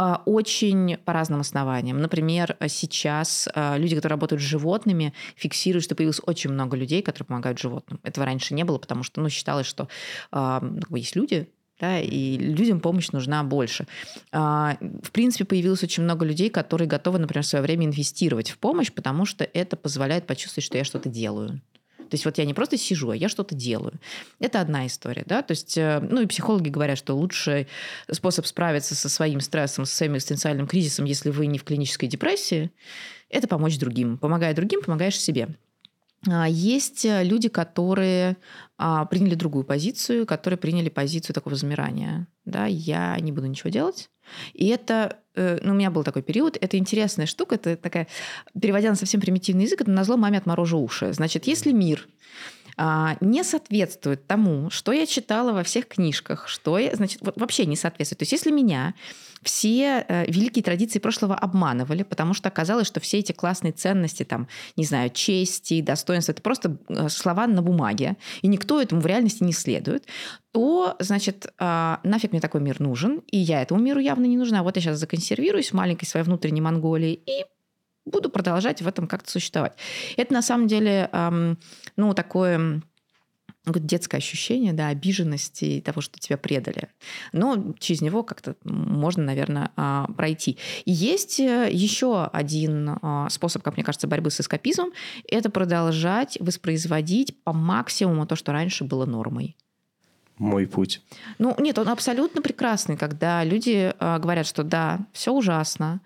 а, 0.00 0.22
очень 0.26 0.96
по 0.98 1.12
разным 1.12 1.40
основаниям. 1.40 2.00
Например, 2.00 2.56
сейчас 2.68 3.48
а, 3.52 3.76
люди, 3.76 3.96
которые 3.96 4.14
работают 4.14 4.40
с 4.40 4.44
животными, 4.44 5.12
фиксируют, 5.34 5.82
что 5.82 5.96
появилось 5.96 6.20
очень 6.24 6.52
много 6.52 6.76
людей, 6.76 7.02
которые 7.02 7.26
помогают 7.26 7.58
животным. 7.58 7.98
Этого 8.04 8.24
раньше 8.24 8.54
не 8.54 8.62
было, 8.62 8.78
потому 8.78 9.02
что 9.02 9.20
ну, 9.20 9.28
считалось, 9.28 9.66
что 9.66 9.88
э, 10.30 10.60
есть 10.90 11.16
люди, 11.16 11.48
да, 11.80 12.00
и 12.00 12.36
людям 12.36 12.80
помощь 12.80 13.10
нужна 13.10 13.42
больше. 13.44 13.86
А, 14.32 14.76
в 15.02 15.10
принципе, 15.10 15.44
появилось 15.44 15.82
очень 15.82 16.02
много 16.02 16.24
людей, 16.24 16.50
которые 16.50 16.88
готовы, 16.88 17.18
например, 17.18 17.44
в 17.44 17.46
свое 17.46 17.62
время 17.62 17.86
инвестировать 17.86 18.50
в 18.50 18.58
помощь, 18.58 18.92
потому 18.92 19.24
что 19.24 19.44
это 19.44 19.76
позволяет 19.76 20.26
почувствовать, 20.26 20.64
что 20.64 20.78
я 20.78 20.84
что-то 20.84 21.08
делаю. 21.08 21.60
То 22.08 22.14
есть 22.14 22.24
вот 22.24 22.38
я 22.38 22.44
не 22.46 22.54
просто 22.54 22.78
сижу, 22.78 23.10
а 23.10 23.16
я 23.16 23.28
что-то 23.28 23.54
делаю. 23.54 24.00
Это 24.40 24.60
одна 24.60 24.86
история, 24.86 25.24
да, 25.26 25.42
то 25.42 25.52
есть, 25.52 25.76
э, 25.76 26.00
ну 26.00 26.22
и 26.22 26.26
психологи 26.26 26.70
говорят, 26.70 26.96
что 26.96 27.14
лучший 27.14 27.68
способ 28.10 28.46
справиться 28.46 28.94
со 28.94 29.08
своим 29.08 29.40
стрессом, 29.40 29.84
со 29.84 29.94
своим 29.94 30.16
экзистенциальным 30.16 30.66
кризисом, 30.66 31.04
если 31.04 31.30
вы 31.30 31.46
не 31.46 31.58
в 31.58 31.64
клинической 31.64 32.08
депрессии, 32.08 32.70
это 33.28 33.46
помочь 33.46 33.78
другим. 33.78 34.16
Помогая 34.16 34.54
другим, 34.54 34.82
помогаешь 34.82 35.20
себе. 35.20 35.48
А, 36.26 36.48
есть 36.48 37.04
э, 37.04 37.22
люди, 37.22 37.48
которые 37.48 38.36
а, 38.76 39.04
приняли 39.04 39.34
другую 39.34 39.64
позицию, 39.64 40.26
которые 40.26 40.58
приняли 40.58 40.88
позицию 40.88 41.34
такого 41.34 41.54
замирания. 41.56 42.26
Да, 42.44 42.66
я 42.66 43.18
не 43.20 43.30
буду 43.30 43.46
ничего 43.46 43.70
делать. 43.70 44.10
И 44.52 44.66
это, 44.68 45.18
э, 45.34 45.58
ну, 45.62 45.72
у 45.72 45.76
меня 45.76 45.90
был 45.90 46.02
такой 46.02 46.22
период, 46.22 46.58
это 46.60 46.76
интересная 46.76 47.26
штука, 47.26 47.54
это 47.54 47.76
такая, 47.76 48.08
переводя 48.60 48.90
на 48.90 48.96
совсем 48.96 49.20
примитивный 49.20 49.64
язык, 49.64 49.80
это 49.80 49.90
назло 49.90 50.16
маме 50.16 50.38
отморожу 50.38 50.78
уши. 50.78 51.12
Значит, 51.12 51.46
если 51.46 51.72
мир 51.72 52.08
а, 52.76 53.16
не 53.20 53.42
соответствует 53.42 54.26
тому, 54.26 54.70
что 54.70 54.92
я 54.92 55.06
читала 55.06 55.52
во 55.52 55.62
всех 55.62 55.88
книжках, 55.88 56.48
что 56.48 56.78
я, 56.78 56.94
значит, 56.94 57.20
вообще 57.20 57.66
не 57.66 57.76
соответствует. 57.76 58.18
То 58.20 58.22
есть 58.22 58.32
если 58.32 58.50
меня 58.50 58.94
все 59.42 60.04
э, 60.08 60.26
великие 60.26 60.62
традиции 60.62 60.98
прошлого 60.98 61.34
обманывали, 61.34 62.02
потому 62.02 62.34
что 62.34 62.48
оказалось, 62.48 62.86
что 62.86 63.00
все 63.00 63.18
эти 63.18 63.32
классные 63.32 63.72
ценности, 63.72 64.24
там, 64.24 64.48
не 64.76 64.84
знаю, 64.84 65.10
чести, 65.10 65.80
достоинства, 65.80 66.32
это 66.32 66.42
просто 66.42 66.76
э, 66.88 67.08
слова 67.08 67.46
на 67.46 67.62
бумаге, 67.62 68.16
и 68.42 68.48
никто 68.48 68.80
этому 68.80 69.00
в 69.00 69.06
реальности 69.06 69.42
не 69.42 69.52
следует, 69.52 70.06
то, 70.52 70.96
значит, 70.98 71.46
э, 71.58 71.96
нафиг 72.02 72.32
мне 72.32 72.40
такой 72.40 72.60
мир 72.60 72.80
нужен, 72.80 73.22
и 73.30 73.38
я 73.38 73.62
этому 73.62 73.80
миру 73.80 74.00
явно 74.00 74.26
не 74.26 74.36
нужна. 74.36 74.62
Вот 74.62 74.76
я 74.76 74.82
сейчас 74.82 74.98
законсервируюсь 74.98 75.70
в 75.70 75.74
маленькой 75.74 76.06
своей 76.06 76.24
внутренней 76.24 76.60
Монголии 76.60 77.20
и 77.26 77.44
буду 78.04 78.30
продолжать 78.30 78.80
в 78.80 78.88
этом 78.88 79.06
как-то 79.06 79.30
существовать. 79.30 79.74
Это 80.16 80.32
на 80.32 80.40
самом 80.40 80.66
деле, 80.66 81.10
ну, 81.96 82.14
такое 82.14 82.80
детское 83.74 84.18
ощущение, 84.18 84.72
да, 84.72 84.88
обиженности 84.88 85.64
и 85.64 85.80
того, 85.80 86.00
что 86.00 86.18
тебя 86.18 86.36
предали. 86.36 86.88
Но 87.32 87.74
через 87.78 88.00
него 88.00 88.22
как-то 88.22 88.56
можно, 88.64 89.22
наверное, 89.22 89.70
а, 89.76 90.06
пройти. 90.16 90.58
И 90.84 90.92
есть 90.92 91.40
э, 91.40 91.68
еще 91.70 92.24
один 92.24 92.98
а, 93.02 93.28
способ, 93.30 93.62
как 93.62 93.76
мне 93.76 93.84
кажется, 93.84 94.06
борьбы 94.06 94.30
с 94.30 94.40
эскапизмом. 94.40 94.92
Это 95.28 95.50
продолжать 95.50 96.38
воспроизводить 96.40 97.36
по 97.42 97.52
максимуму 97.52 98.26
то, 98.26 98.36
что 98.36 98.52
раньше 98.52 98.84
было 98.84 99.06
нормой 99.06 99.56
мой 100.38 100.66
путь. 100.66 101.02
Ну, 101.38 101.54
нет, 101.58 101.78
он 101.78 101.88
абсолютно 101.88 102.42
прекрасный, 102.42 102.96
когда 102.96 103.44
люди 103.44 103.92
э, 103.98 104.18
говорят, 104.18 104.46
что 104.46 104.62
да, 104.62 105.00
все 105.12 105.32
ужасно, 105.32 106.00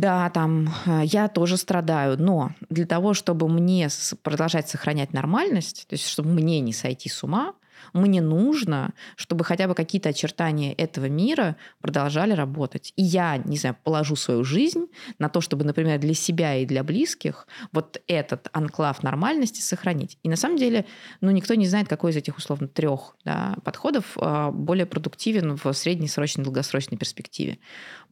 да, 0.00 0.30
там 0.30 0.72
э, 0.86 1.02
я 1.04 1.28
тоже 1.28 1.56
страдаю, 1.56 2.16
но 2.20 2.52
для 2.70 2.86
того, 2.86 3.14
чтобы 3.14 3.48
мне 3.48 3.88
продолжать 4.22 4.68
сохранять 4.68 5.12
нормальность, 5.12 5.86
то 5.88 5.94
есть 5.94 6.06
чтобы 6.06 6.30
мне 6.30 6.60
не 6.60 6.72
сойти 6.72 7.08
с 7.08 7.22
ума, 7.24 7.54
мне 7.92 8.22
нужно, 8.22 8.94
чтобы 9.16 9.44
хотя 9.44 9.68
бы 9.68 9.74
какие-то 9.74 10.08
очертания 10.08 10.72
этого 10.74 11.06
мира 11.06 11.56
продолжали 11.80 12.32
работать. 12.32 12.92
И 12.96 13.02
я, 13.02 13.36
не 13.36 13.56
знаю, 13.56 13.76
положу 13.82 14.16
свою 14.16 14.44
жизнь 14.44 14.86
на 15.18 15.28
то, 15.28 15.40
чтобы, 15.40 15.64
например, 15.64 15.98
для 15.98 16.14
себя 16.14 16.56
и 16.56 16.66
для 16.66 16.82
близких 16.82 17.46
вот 17.72 18.00
этот 18.06 18.48
анклав 18.52 19.02
нормальности 19.02 19.60
сохранить. 19.60 20.18
И 20.22 20.28
на 20.28 20.36
самом 20.36 20.56
деле, 20.56 20.86
ну, 21.20 21.30
никто 21.30 21.54
не 21.54 21.66
знает, 21.66 21.88
какой 21.88 22.12
из 22.12 22.16
этих, 22.16 22.38
условно, 22.38 22.68
трех 22.68 23.16
да, 23.24 23.56
подходов 23.64 24.16
а, 24.16 24.50
более 24.50 24.86
продуктивен 24.86 25.56
в 25.56 25.72
среднесрочной, 25.72 26.44
долгосрочной 26.44 26.96
перспективе. 26.96 27.58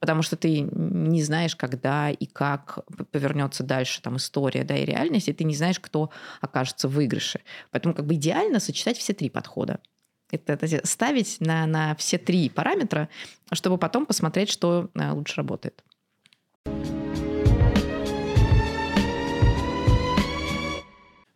Потому 0.00 0.22
что 0.22 0.36
ты 0.36 0.60
не 0.60 1.22
знаешь, 1.22 1.56
когда 1.56 2.10
и 2.10 2.26
как 2.26 2.80
повернется 3.10 3.62
дальше 3.62 4.02
там 4.02 4.16
история 4.16 4.64
да, 4.64 4.76
и 4.76 4.84
реальность, 4.84 5.28
и 5.28 5.32
ты 5.32 5.44
не 5.44 5.54
знаешь, 5.54 5.80
кто 5.80 6.10
окажется 6.40 6.88
в 6.88 6.96
выигрыше. 6.96 7.40
Поэтому 7.70 7.94
как 7.94 8.06
бы 8.06 8.14
идеально 8.14 8.58
сочетать 8.58 8.98
все 8.98 9.12
три 9.12 9.30
подхода. 9.30 9.65
Это, 10.30 10.54
это 10.54 10.86
ставить 10.86 11.40
на, 11.40 11.66
на 11.66 11.94
все 11.94 12.18
три 12.18 12.48
параметра, 12.48 13.08
чтобы 13.52 13.78
потом 13.78 14.06
посмотреть, 14.06 14.50
что 14.50 14.90
э, 14.94 15.12
лучше 15.12 15.36
работает. 15.36 15.84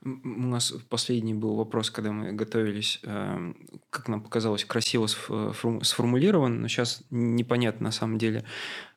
У 0.03 0.47
нас 0.47 0.73
последний 0.89 1.35
был 1.35 1.55
вопрос, 1.55 1.91
когда 1.91 2.11
мы 2.11 2.33
готовились, 2.33 2.99
э, 3.05 3.53
как 3.91 4.09
нам 4.09 4.23
показалось, 4.23 4.65
красиво 4.65 5.07
сформулирован, 5.07 6.63
но 6.63 6.69
сейчас 6.69 7.03
непонятно 7.11 7.85
на 7.85 7.93
самом 7.93 8.19
деле, 8.19 8.45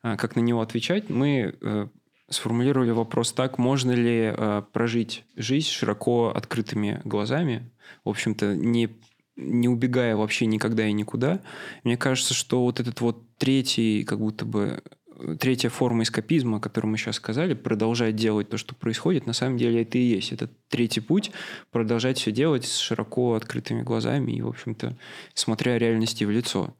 э, 0.02 0.16
как 0.16 0.34
на 0.34 0.40
него 0.40 0.60
отвечать. 0.60 1.08
Мы 1.08 1.90
сформулировали 2.30 2.90
вопрос 2.90 3.32
так, 3.32 3.58
можно 3.58 3.92
ли 3.92 4.34
прожить 4.72 5.24
жизнь 5.36 5.68
широко 5.68 6.32
открытыми 6.34 7.02
глазами, 7.04 7.70
в 8.02 8.08
общем-то, 8.08 8.56
не 8.56 8.88
не 9.36 9.68
убегая 9.68 10.16
вообще 10.16 10.46
никогда 10.46 10.86
и 10.86 10.92
никуда. 10.92 11.40
Мне 11.82 11.96
кажется, 11.96 12.34
что 12.34 12.62
вот 12.62 12.80
этот 12.80 13.00
вот 13.00 13.36
третий, 13.36 14.04
как 14.04 14.20
будто 14.20 14.44
бы 14.44 14.82
э, 15.18 15.36
третья 15.40 15.70
форма 15.70 16.04
эскапизма, 16.04 16.60
которую 16.60 16.92
мы 16.92 16.98
сейчас 16.98 17.16
сказали, 17.16 17.54
продолжать 17.54 18.14
делать 18.14 18.48
то, 18.48 18.56
что 18.56 18.74
происходит, 18.74 19.26
на 19.26 19.32
самом 19.32 19.56
деле 19.56 19.82
это 19.82 19.98
и 19.98 20.02
есть. 20.02 20.32
Это 20.32 20.48
третий 20.68 21.00
путь, 21.00 21.32
продолжать 21.72 22.18
все 22.18 22.30
делать 22.30 22.64
с 22.64 22.78
широко 22.78 23.34
открытыми 23.34 23.82
глазами 23.82 24.32
и, 24.32 24.42
в 24.42 24.48
общем-то, 24.48 24.96
смотря 25.34 25.78
реальности 25.78 26.24
в 26.24 26.30
лицо. 26.30 26.74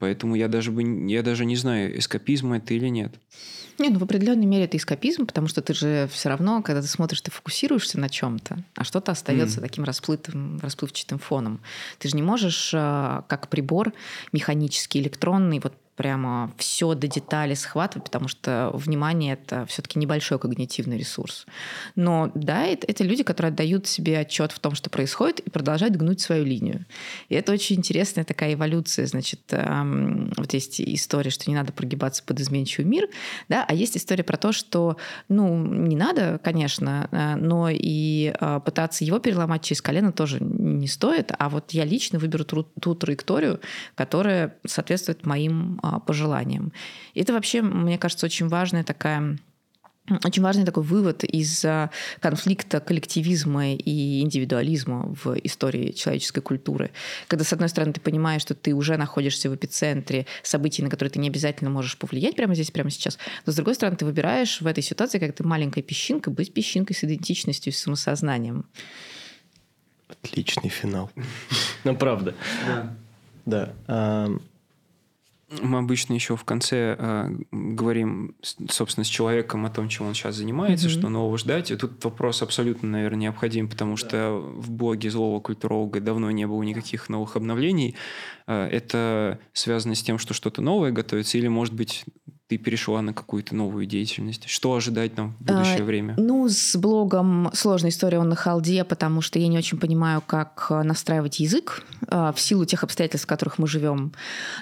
Поэтому 0.00 0.34
я 0.34 0.48
даже, 0.48 0.72
бы, 0.72 0.82
я 1.08 1.22
даже 1.22 1.44
не 1.44 1.56
знаю, 1.56 1.96
эскапизм 1.96 2.54
это 2.54 2.74
или 2.74 2.88
нет. 2.88 3.12
Не, 3.78 3.90
ну 3.90 3.98
в 3.98 4.02
определенной 4.02 4.46
мере 4.46 4.64
это 4.64 4.76
эскапизм, 4.76 5.26
потому 5.26 5.46
что 5.46 5.62
ты 5.62 5.72
же 5.72 6.08
все 6.12 6.28
равно, 6.30 6.62
когда 6.62 6.82
ты 6.82 6.88
смотришь, 6.88 7.20
ты 7.20 7.30
фокусируешься 7.30 7.98
на 8.00 8.08
чем-то, 8.08 8.64
а 8.74 8.84
что-то 8.84 9.12
остается 9.12 9.60
mm. 9.60 9.62
таким 9.62 9.84
расплытым, 9.84 10.58
расплывчатым 10.60 11.18
фоном. 11.18 11.60
Ты 11.98 12.08
же 12.08 12.16
не 12.16 12.22
можешь, 12.22 12.72
а, 12.74 13.24
как 13.28 13.48
прибор 13.48 13.92
механический, 14.32 15.00
электронный, 15.00 15.60
вот 15.60 15.74
прямо 16.00 16.50
все 16.56 16.94
до 16.94 17.06
деталей 17.06 17.54
схватывать, 17.54 18.04
потому 18.04 18.26
что 18.26 18.70
внимание 18.72 19.34
это 19.34 19.66
все-таки 19.66 19.98
небольшой 19.98 20.38
когнитивный 20.38 20.96
ресурс. 20.96 21.44
Но 21.94 22.32
да, 22.34 22.64
это, 22.64 22.86
это 22.86 23.04
люди, 23.04 23.22
которые 23.22 23.50
отдают 23.50 23.86
себе 23.86 24.18
отчет 24.18 24.50
в 24.50 24.58
том, 24.60 24.74
что 24.74 24.88
происходит, 24.88 25.40
и 25.40 25.50
продолжают 25.50 25.96
гнуть 25.96 26.22
свою 26.22 26.46
линию. 26.46 26.86
И 27.28 27.34
это 27.34 27.52
очень 27.52 27.76
интересная 27.76 28.24
такая 28.24 28.54
эволюция. 28.54 29.04
Значит, 29.04 29.40
эм, 29.50 30.32
вот 30.38 30.54
есть 30.54 30.80
история, 30.80 31.28
что 31.28 31.50
не 31.50 31.54
надо 31.54 31.74
прогибаться 31.74 32.22
под 32.24 32.40
изменчивый 32.40 32.86
мир, 32.86 33.06
да, 33.50 33.66
а 33.68 33.74
есть 33.74 33.98
история 33.98 34.24
про 34.24 34.38
то, 34.38 34.52
что, 34.52 34.96
ну, 35.28 35.62
не 35.62 35.96
надо, 35.96 36.40
конечно, 36.42 37.10
э, 37.12 37.36
но 37.36 37.68
и 37.70 38.32
э, 38.40 38.60
пытаться 38.64 39.04
его 39.04 39.18
переломать 39.18 39.62
через 39.64 39.82
колено 39.82 40.12
тоже 40.12 40.38
не 40.40 40.88
стоит, 40.88 41.30
а 41.38 41.50
вот 41.50 41.72
я 41.72 41.84
лично 41.84 42.18
выберу 42.18 42.46
ту, 42.46 42.62
ту 42.80 42.94
траекторию, 42.94 43.60
которая 43.96 44.56
соответствует 44.66 45.26
моим 45.26 45.78
э, 45.82 45.89
пожеланиям. 45.98 46.72
И 47.14 47.20
это 47.20 47.32
вообще, 47.32 47.62
мне 47.62 47.98
кажется, 47.98 48.26
очень 48.26 48.48
важная 48.48 48.84
такая 48.84 49.38
очень 50.24 50.42
важный 50.42 50.64
такой 50.64 50.82
вывод 50.82 51.22
из 51.22 51.64
конфликта 52.18 52.80
коллективизма 52.80 53.74
и 53.74 54.22
индивидуализма 54.22 55.14
в 55.22 55.36
истории 55.44 55.92
человеческой 55.92 56.40
культуры. 56.40 56.90
Когда, 57.28 57.44
с 57.44 57.52
одной 57.52 57.68
стороны, 57.68 57.92
ты 57.92 58.00
понимаешь, 58.00 58.42
что 58.42 58.54
ты 58.54 58.74
уже 58.74 58.96
находишься 58.96 59.48
в 59.48 59.54
эпицентре 59.54 60.26
событий, 60.42 60.82
на 60.82 60.90
которые 60.90 61.12
ты 61.12 61.20
не 61.20 61.28
обязательно 61.28 61.70
можешь 61.70 61.96
повлиять 61.96 62.34
прямо 62.34 62.54
здесь, 62.54 62.72
прямо 62.72 62.90
сейчас, 62.90 63.18
но, 63.46 63.52
с 63.52 63.56
другой 63.56 63.76
стороны, 63.76 63.96
ты 63.96 64.04
выбираешь 64.04 64.60
в 64.60 64.66
этой 64.66 64.82
ситуации, 64.82 65.20
как 65.20 65.34
ты 65.34 65.44
маленькая 65.44 65.82
песчинка, 65.82 66.30
быть 66.32 66.52
песчинкой 66.52 66.96
с 66.96 67.04
идентичностью 67.04 67.72
и 67.72 67.76
самосознанием. 67.76 68.64
Отличный 70.08 70.70
финал. 70.70 71.10
Ну, 71.84 71.94
правда. 71.94 72.34
Да. 73.46 73.72
Да. 73.86 74.28
Мы 75.60 75.78
обычно 75.78 76.14
еще 76.14 76.36
в 76.36 76.44
конце 76.44 76.94
э, 76.96 77.28
говорим, 77.50 78.36
собственно, 78.68 79.04
с 79.04 79.08
человеком 79.08 79.66
о 79.66 79.70
том, 79.70 79.88
чем 79.88 80.06
он 80.06 80.14
сейчас 80.14 80.36
занимается, 80.36 80.86
mm-hmm. 80.86 80.98
что 80.98 81.08
нового 81.08 81.38
ждать. 81.38 81.70
И 81.72 81.76
тут 81.76 82.04
вопрос 82.04 82.42
абсолютно, 82.42 82.88
наверное, 82.88 83.22
необходим, 83.22 83.68
потому 83.68 83.96
да. 83.96 83.96
что 83.96 84.52
в 84.56 84.70
блоге 84.70 85.10
злого 85.10 85.40
культуролога 85.40 86.00
давно 86.00 86.30
не 86.30 86.46
было 86.46 86.62
никаких 86.62 87.08
новых 87.08 87.34
обновлений. 87.34 87.96
Э, 88.46 88.66
это 88.66 89.40
связано 89.52 89.96
с 89.96 90.02
тем, 90.02 90.18
что 90.18 90.34
что-то 90.34 90.62
новое 90.62 90.92
готовится, 90.92 91.36
или, 91.36 91.48
может 91.48 91.74
быть, 91.74 92.04
ты 92.50 92.58
перешла 92.58 93.00
на 93.00 93.14
какую-то 93.14 93.54
новую 93.54 93.86
деятельность? 93.86 94.48
Что 94.48 94.74
ожидать 94.74 95.16
нам 95.16 95.36
в 95.38 95.44
будущее 95.44 95.82
а, 95.82 95.84
время? 95.84 96.14
Ну, 96.18 96.48
с 96.48 96.74
блогом 96.74 97.48
сложная 97.54 97.90
история, 97.90 98.18
он 98.18 98.28
на 98.28 98.34
халде, 98.34 98.82
потому 98.82 99.20
что 99.20 99.38
я 99.38 99.46
не 99.46 99.56
очень 99.56 99.78
понимаю, 99.78 100.20
как 100.20 100.66
настраивать 100.68 101.38
язык 101.38 101.84
а, 102.08 102.32
в 102.32 102.40
силу 102.40 102.64
тех 102.64 102.82
обстоятельств, 102.82 103.26
в 103.26 103.28
которых 103.28 103.58
мы 103.58 103.68
живем. 103.68 104.12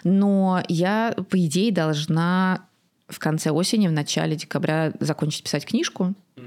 Но 0.04 0.62
я, 0.68 1.16
по 1.30 1.42
идее, 1.46 1.72
должна 1.72 2.66
в 3.08 3.18
конце 3.18 3.48
осени, 3.48 3.88
в 3.88 3.92
начале 3.92 4.36
декабря 4.36 4.92
закончить 5.00 5.42
писать 5.42 5.64
книжку. 5.64 6.12
Mm. 6.36 6.42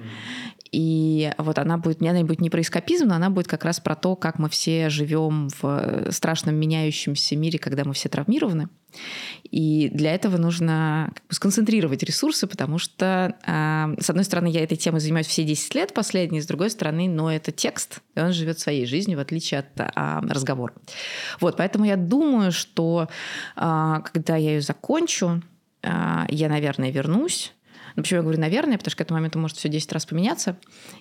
И 0.71 1.29
вот 1.37 1.59
она 1.59 1.77
будет, 1.77 2.01
она 2.01 2.23
будет 2.23 2.39
не 2.39 2.49
про 2.49 2.61
эскапизм, 2.61 3.07
но 3.07 3.15
она 3.15 3.29
будет 3.29 3.47
как 3.47 3.65
раз 3.65 3.81
про 3.81 3.95
то, 3.95 4.15
как 4.15 4.39
мы 4.39 4.47
все 4.47 4.89
живем 4.89 5.49
в 5.61 6.11
страшном 6.11 6.55
меняющемся 6.55 7.35
мире, 7.35 7.59
когда 7.59 7.83
мы 7.83 7.93
все 7.93 8.07
травмированы. 8.07 8.69
И 9.43 9.89
для 9.89 10.13
этого 10.13 10.37
нужно 10.37 11.11
как 11.13 11.27
бы 11.27 11.33
сконцентрировать 11.33 12.03
ресурсы, 12.03 12.47
потому 12.47 12.77
что, 12.77 13.35
э, 13.45 14.01
с 14.01 14.09
одной 14.09 14.23
стороны, 14.23 14.47
я 14.47 14.63
этой 14.63 14.77
темой 14.77 15.01
занимаюсь 15.01 15.27
все 15.27 15.43
10 15.43 15.75
лет 15.75 15.93
последние, 15.93 16.41
с 16.41 16.45
другой 16.45 16.69
стороны, 16.69 17.09
но 17.09 17.31
это 17.31 17.51
текст, 17.51 17.99
и 18.15 18.19
он 18.19 18.31
живет 18.33 18.59
своей 18.59 18.85
жизнью, 18.85 19.17
в 19.17 19.21
отличие 19.21 19.61
от 19.61 19.79
э, 19.79 20.19
разговора. 20.29 20.73
Вот, 21.39 21.57
поэтому 21.57 21.85
я 21.85 21.97
думаю, 21.97 22.51
что 22.51 23.09
э, 23.55 23.95
когда 24.11 24.35
я 24.35 24.55
ее 24.55 24.61
закончу, 24.61 25.41
э, 25.83 25.89
я, 26.29 26.49
наверное, 26.49 26.91
вернусь 26.91 27.53
ну, 28.01 28.03
почему 28.03 28.17
я 28.17 28.23
говорю 28.23 28.39
«наверное», 28.39 28.79
потому 28.79 28.89
что 28.89 28.97
к 28.97 29.01
этому 29.01 29.19
моменту 29.19 29.37
может 29.37 29.57
все 29.57 29.69
10 29.69 29.91
раз 29.93 30.07
поменяться, 30.07 30.57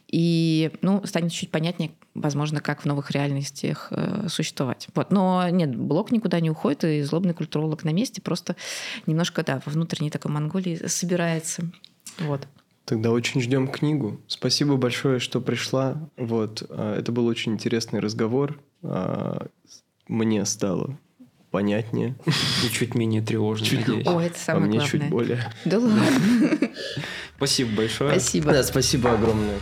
и, 0.07 0.70
ну, 0.82 1.03
станет 1.07 1.32
чуть 1.32 1.51
понятнее, 1.51 1.92
возможно, 2.14 2.61
как 2.61 2.82
в 2.82 2.84
новых 2.84 3.11
реальностях 3.11 3.88
э, 3.90 4.26
существовать. 4.28 4.88
Вот. 4.94 5.11
Но 5.11 5.48
нет, 5.48 5.74
блок 5.74 6.11
никуда 6.11 6.40
не 6.40 6.51
уходит, 6.51 6.84
и 6.84 7.01
злобный 7.01 7.32
культуролог 7.32 7.84
на 7.84 7.90
месте 7.90 8.20
просто 8.20 8.55
немножко, 9.07 9.42
да, 9.42 9.62
во 9.64 9.72
внутренней 9.72 10.11
такой 10.11 10.30
Монголии 10.30 10.86
собирается. 10.88 11.70
Вот. 12.18 12.46
Тогда 12.84 13.12
очень 13.12 13.40
ждем 13.40 13.66
книгу. 13.68 14.20
Спасибо 14.26 14.76
большое, 14.76 15.20
что 15.20 15.40
пришла. 15.40 16.11
Вот. 16.18 16.66
Э, 16.68 16.96
это 16.98 17.12
был 17.12 17.26
очень 17.26 17.55
интересный 17.55 18.01
разговор. 18.01 18.61
Э, 18.82 19.46
мне 20.07 20.44
стало 20.44 20.98
понятнее. 21.51 22.14
И 22.64 22.70
чуть 22.72 22.94
менее 22.94 23.22
тревожно, 23.22 23.66
чуть, 23.66 23.86
надеюсь. 23.86 24.07
О, 24.07 24.20
это 24.20 24.38
самое 24.38 24.64
а 24.64 24.66
мне 24.66 24.78
главное. 24.78 24.90
чуть 24.90 25.11
более. 25.11 25.53
Да 25.64 25.78
ладно. 25.78 26.03
Спасибо 27.36 27.76
большое. 27.76 28.11
Спасибо. 28.12 28.53
Да, 28.53 28.62
спасибо 28.62 29.12
огромное. 29.12 29.59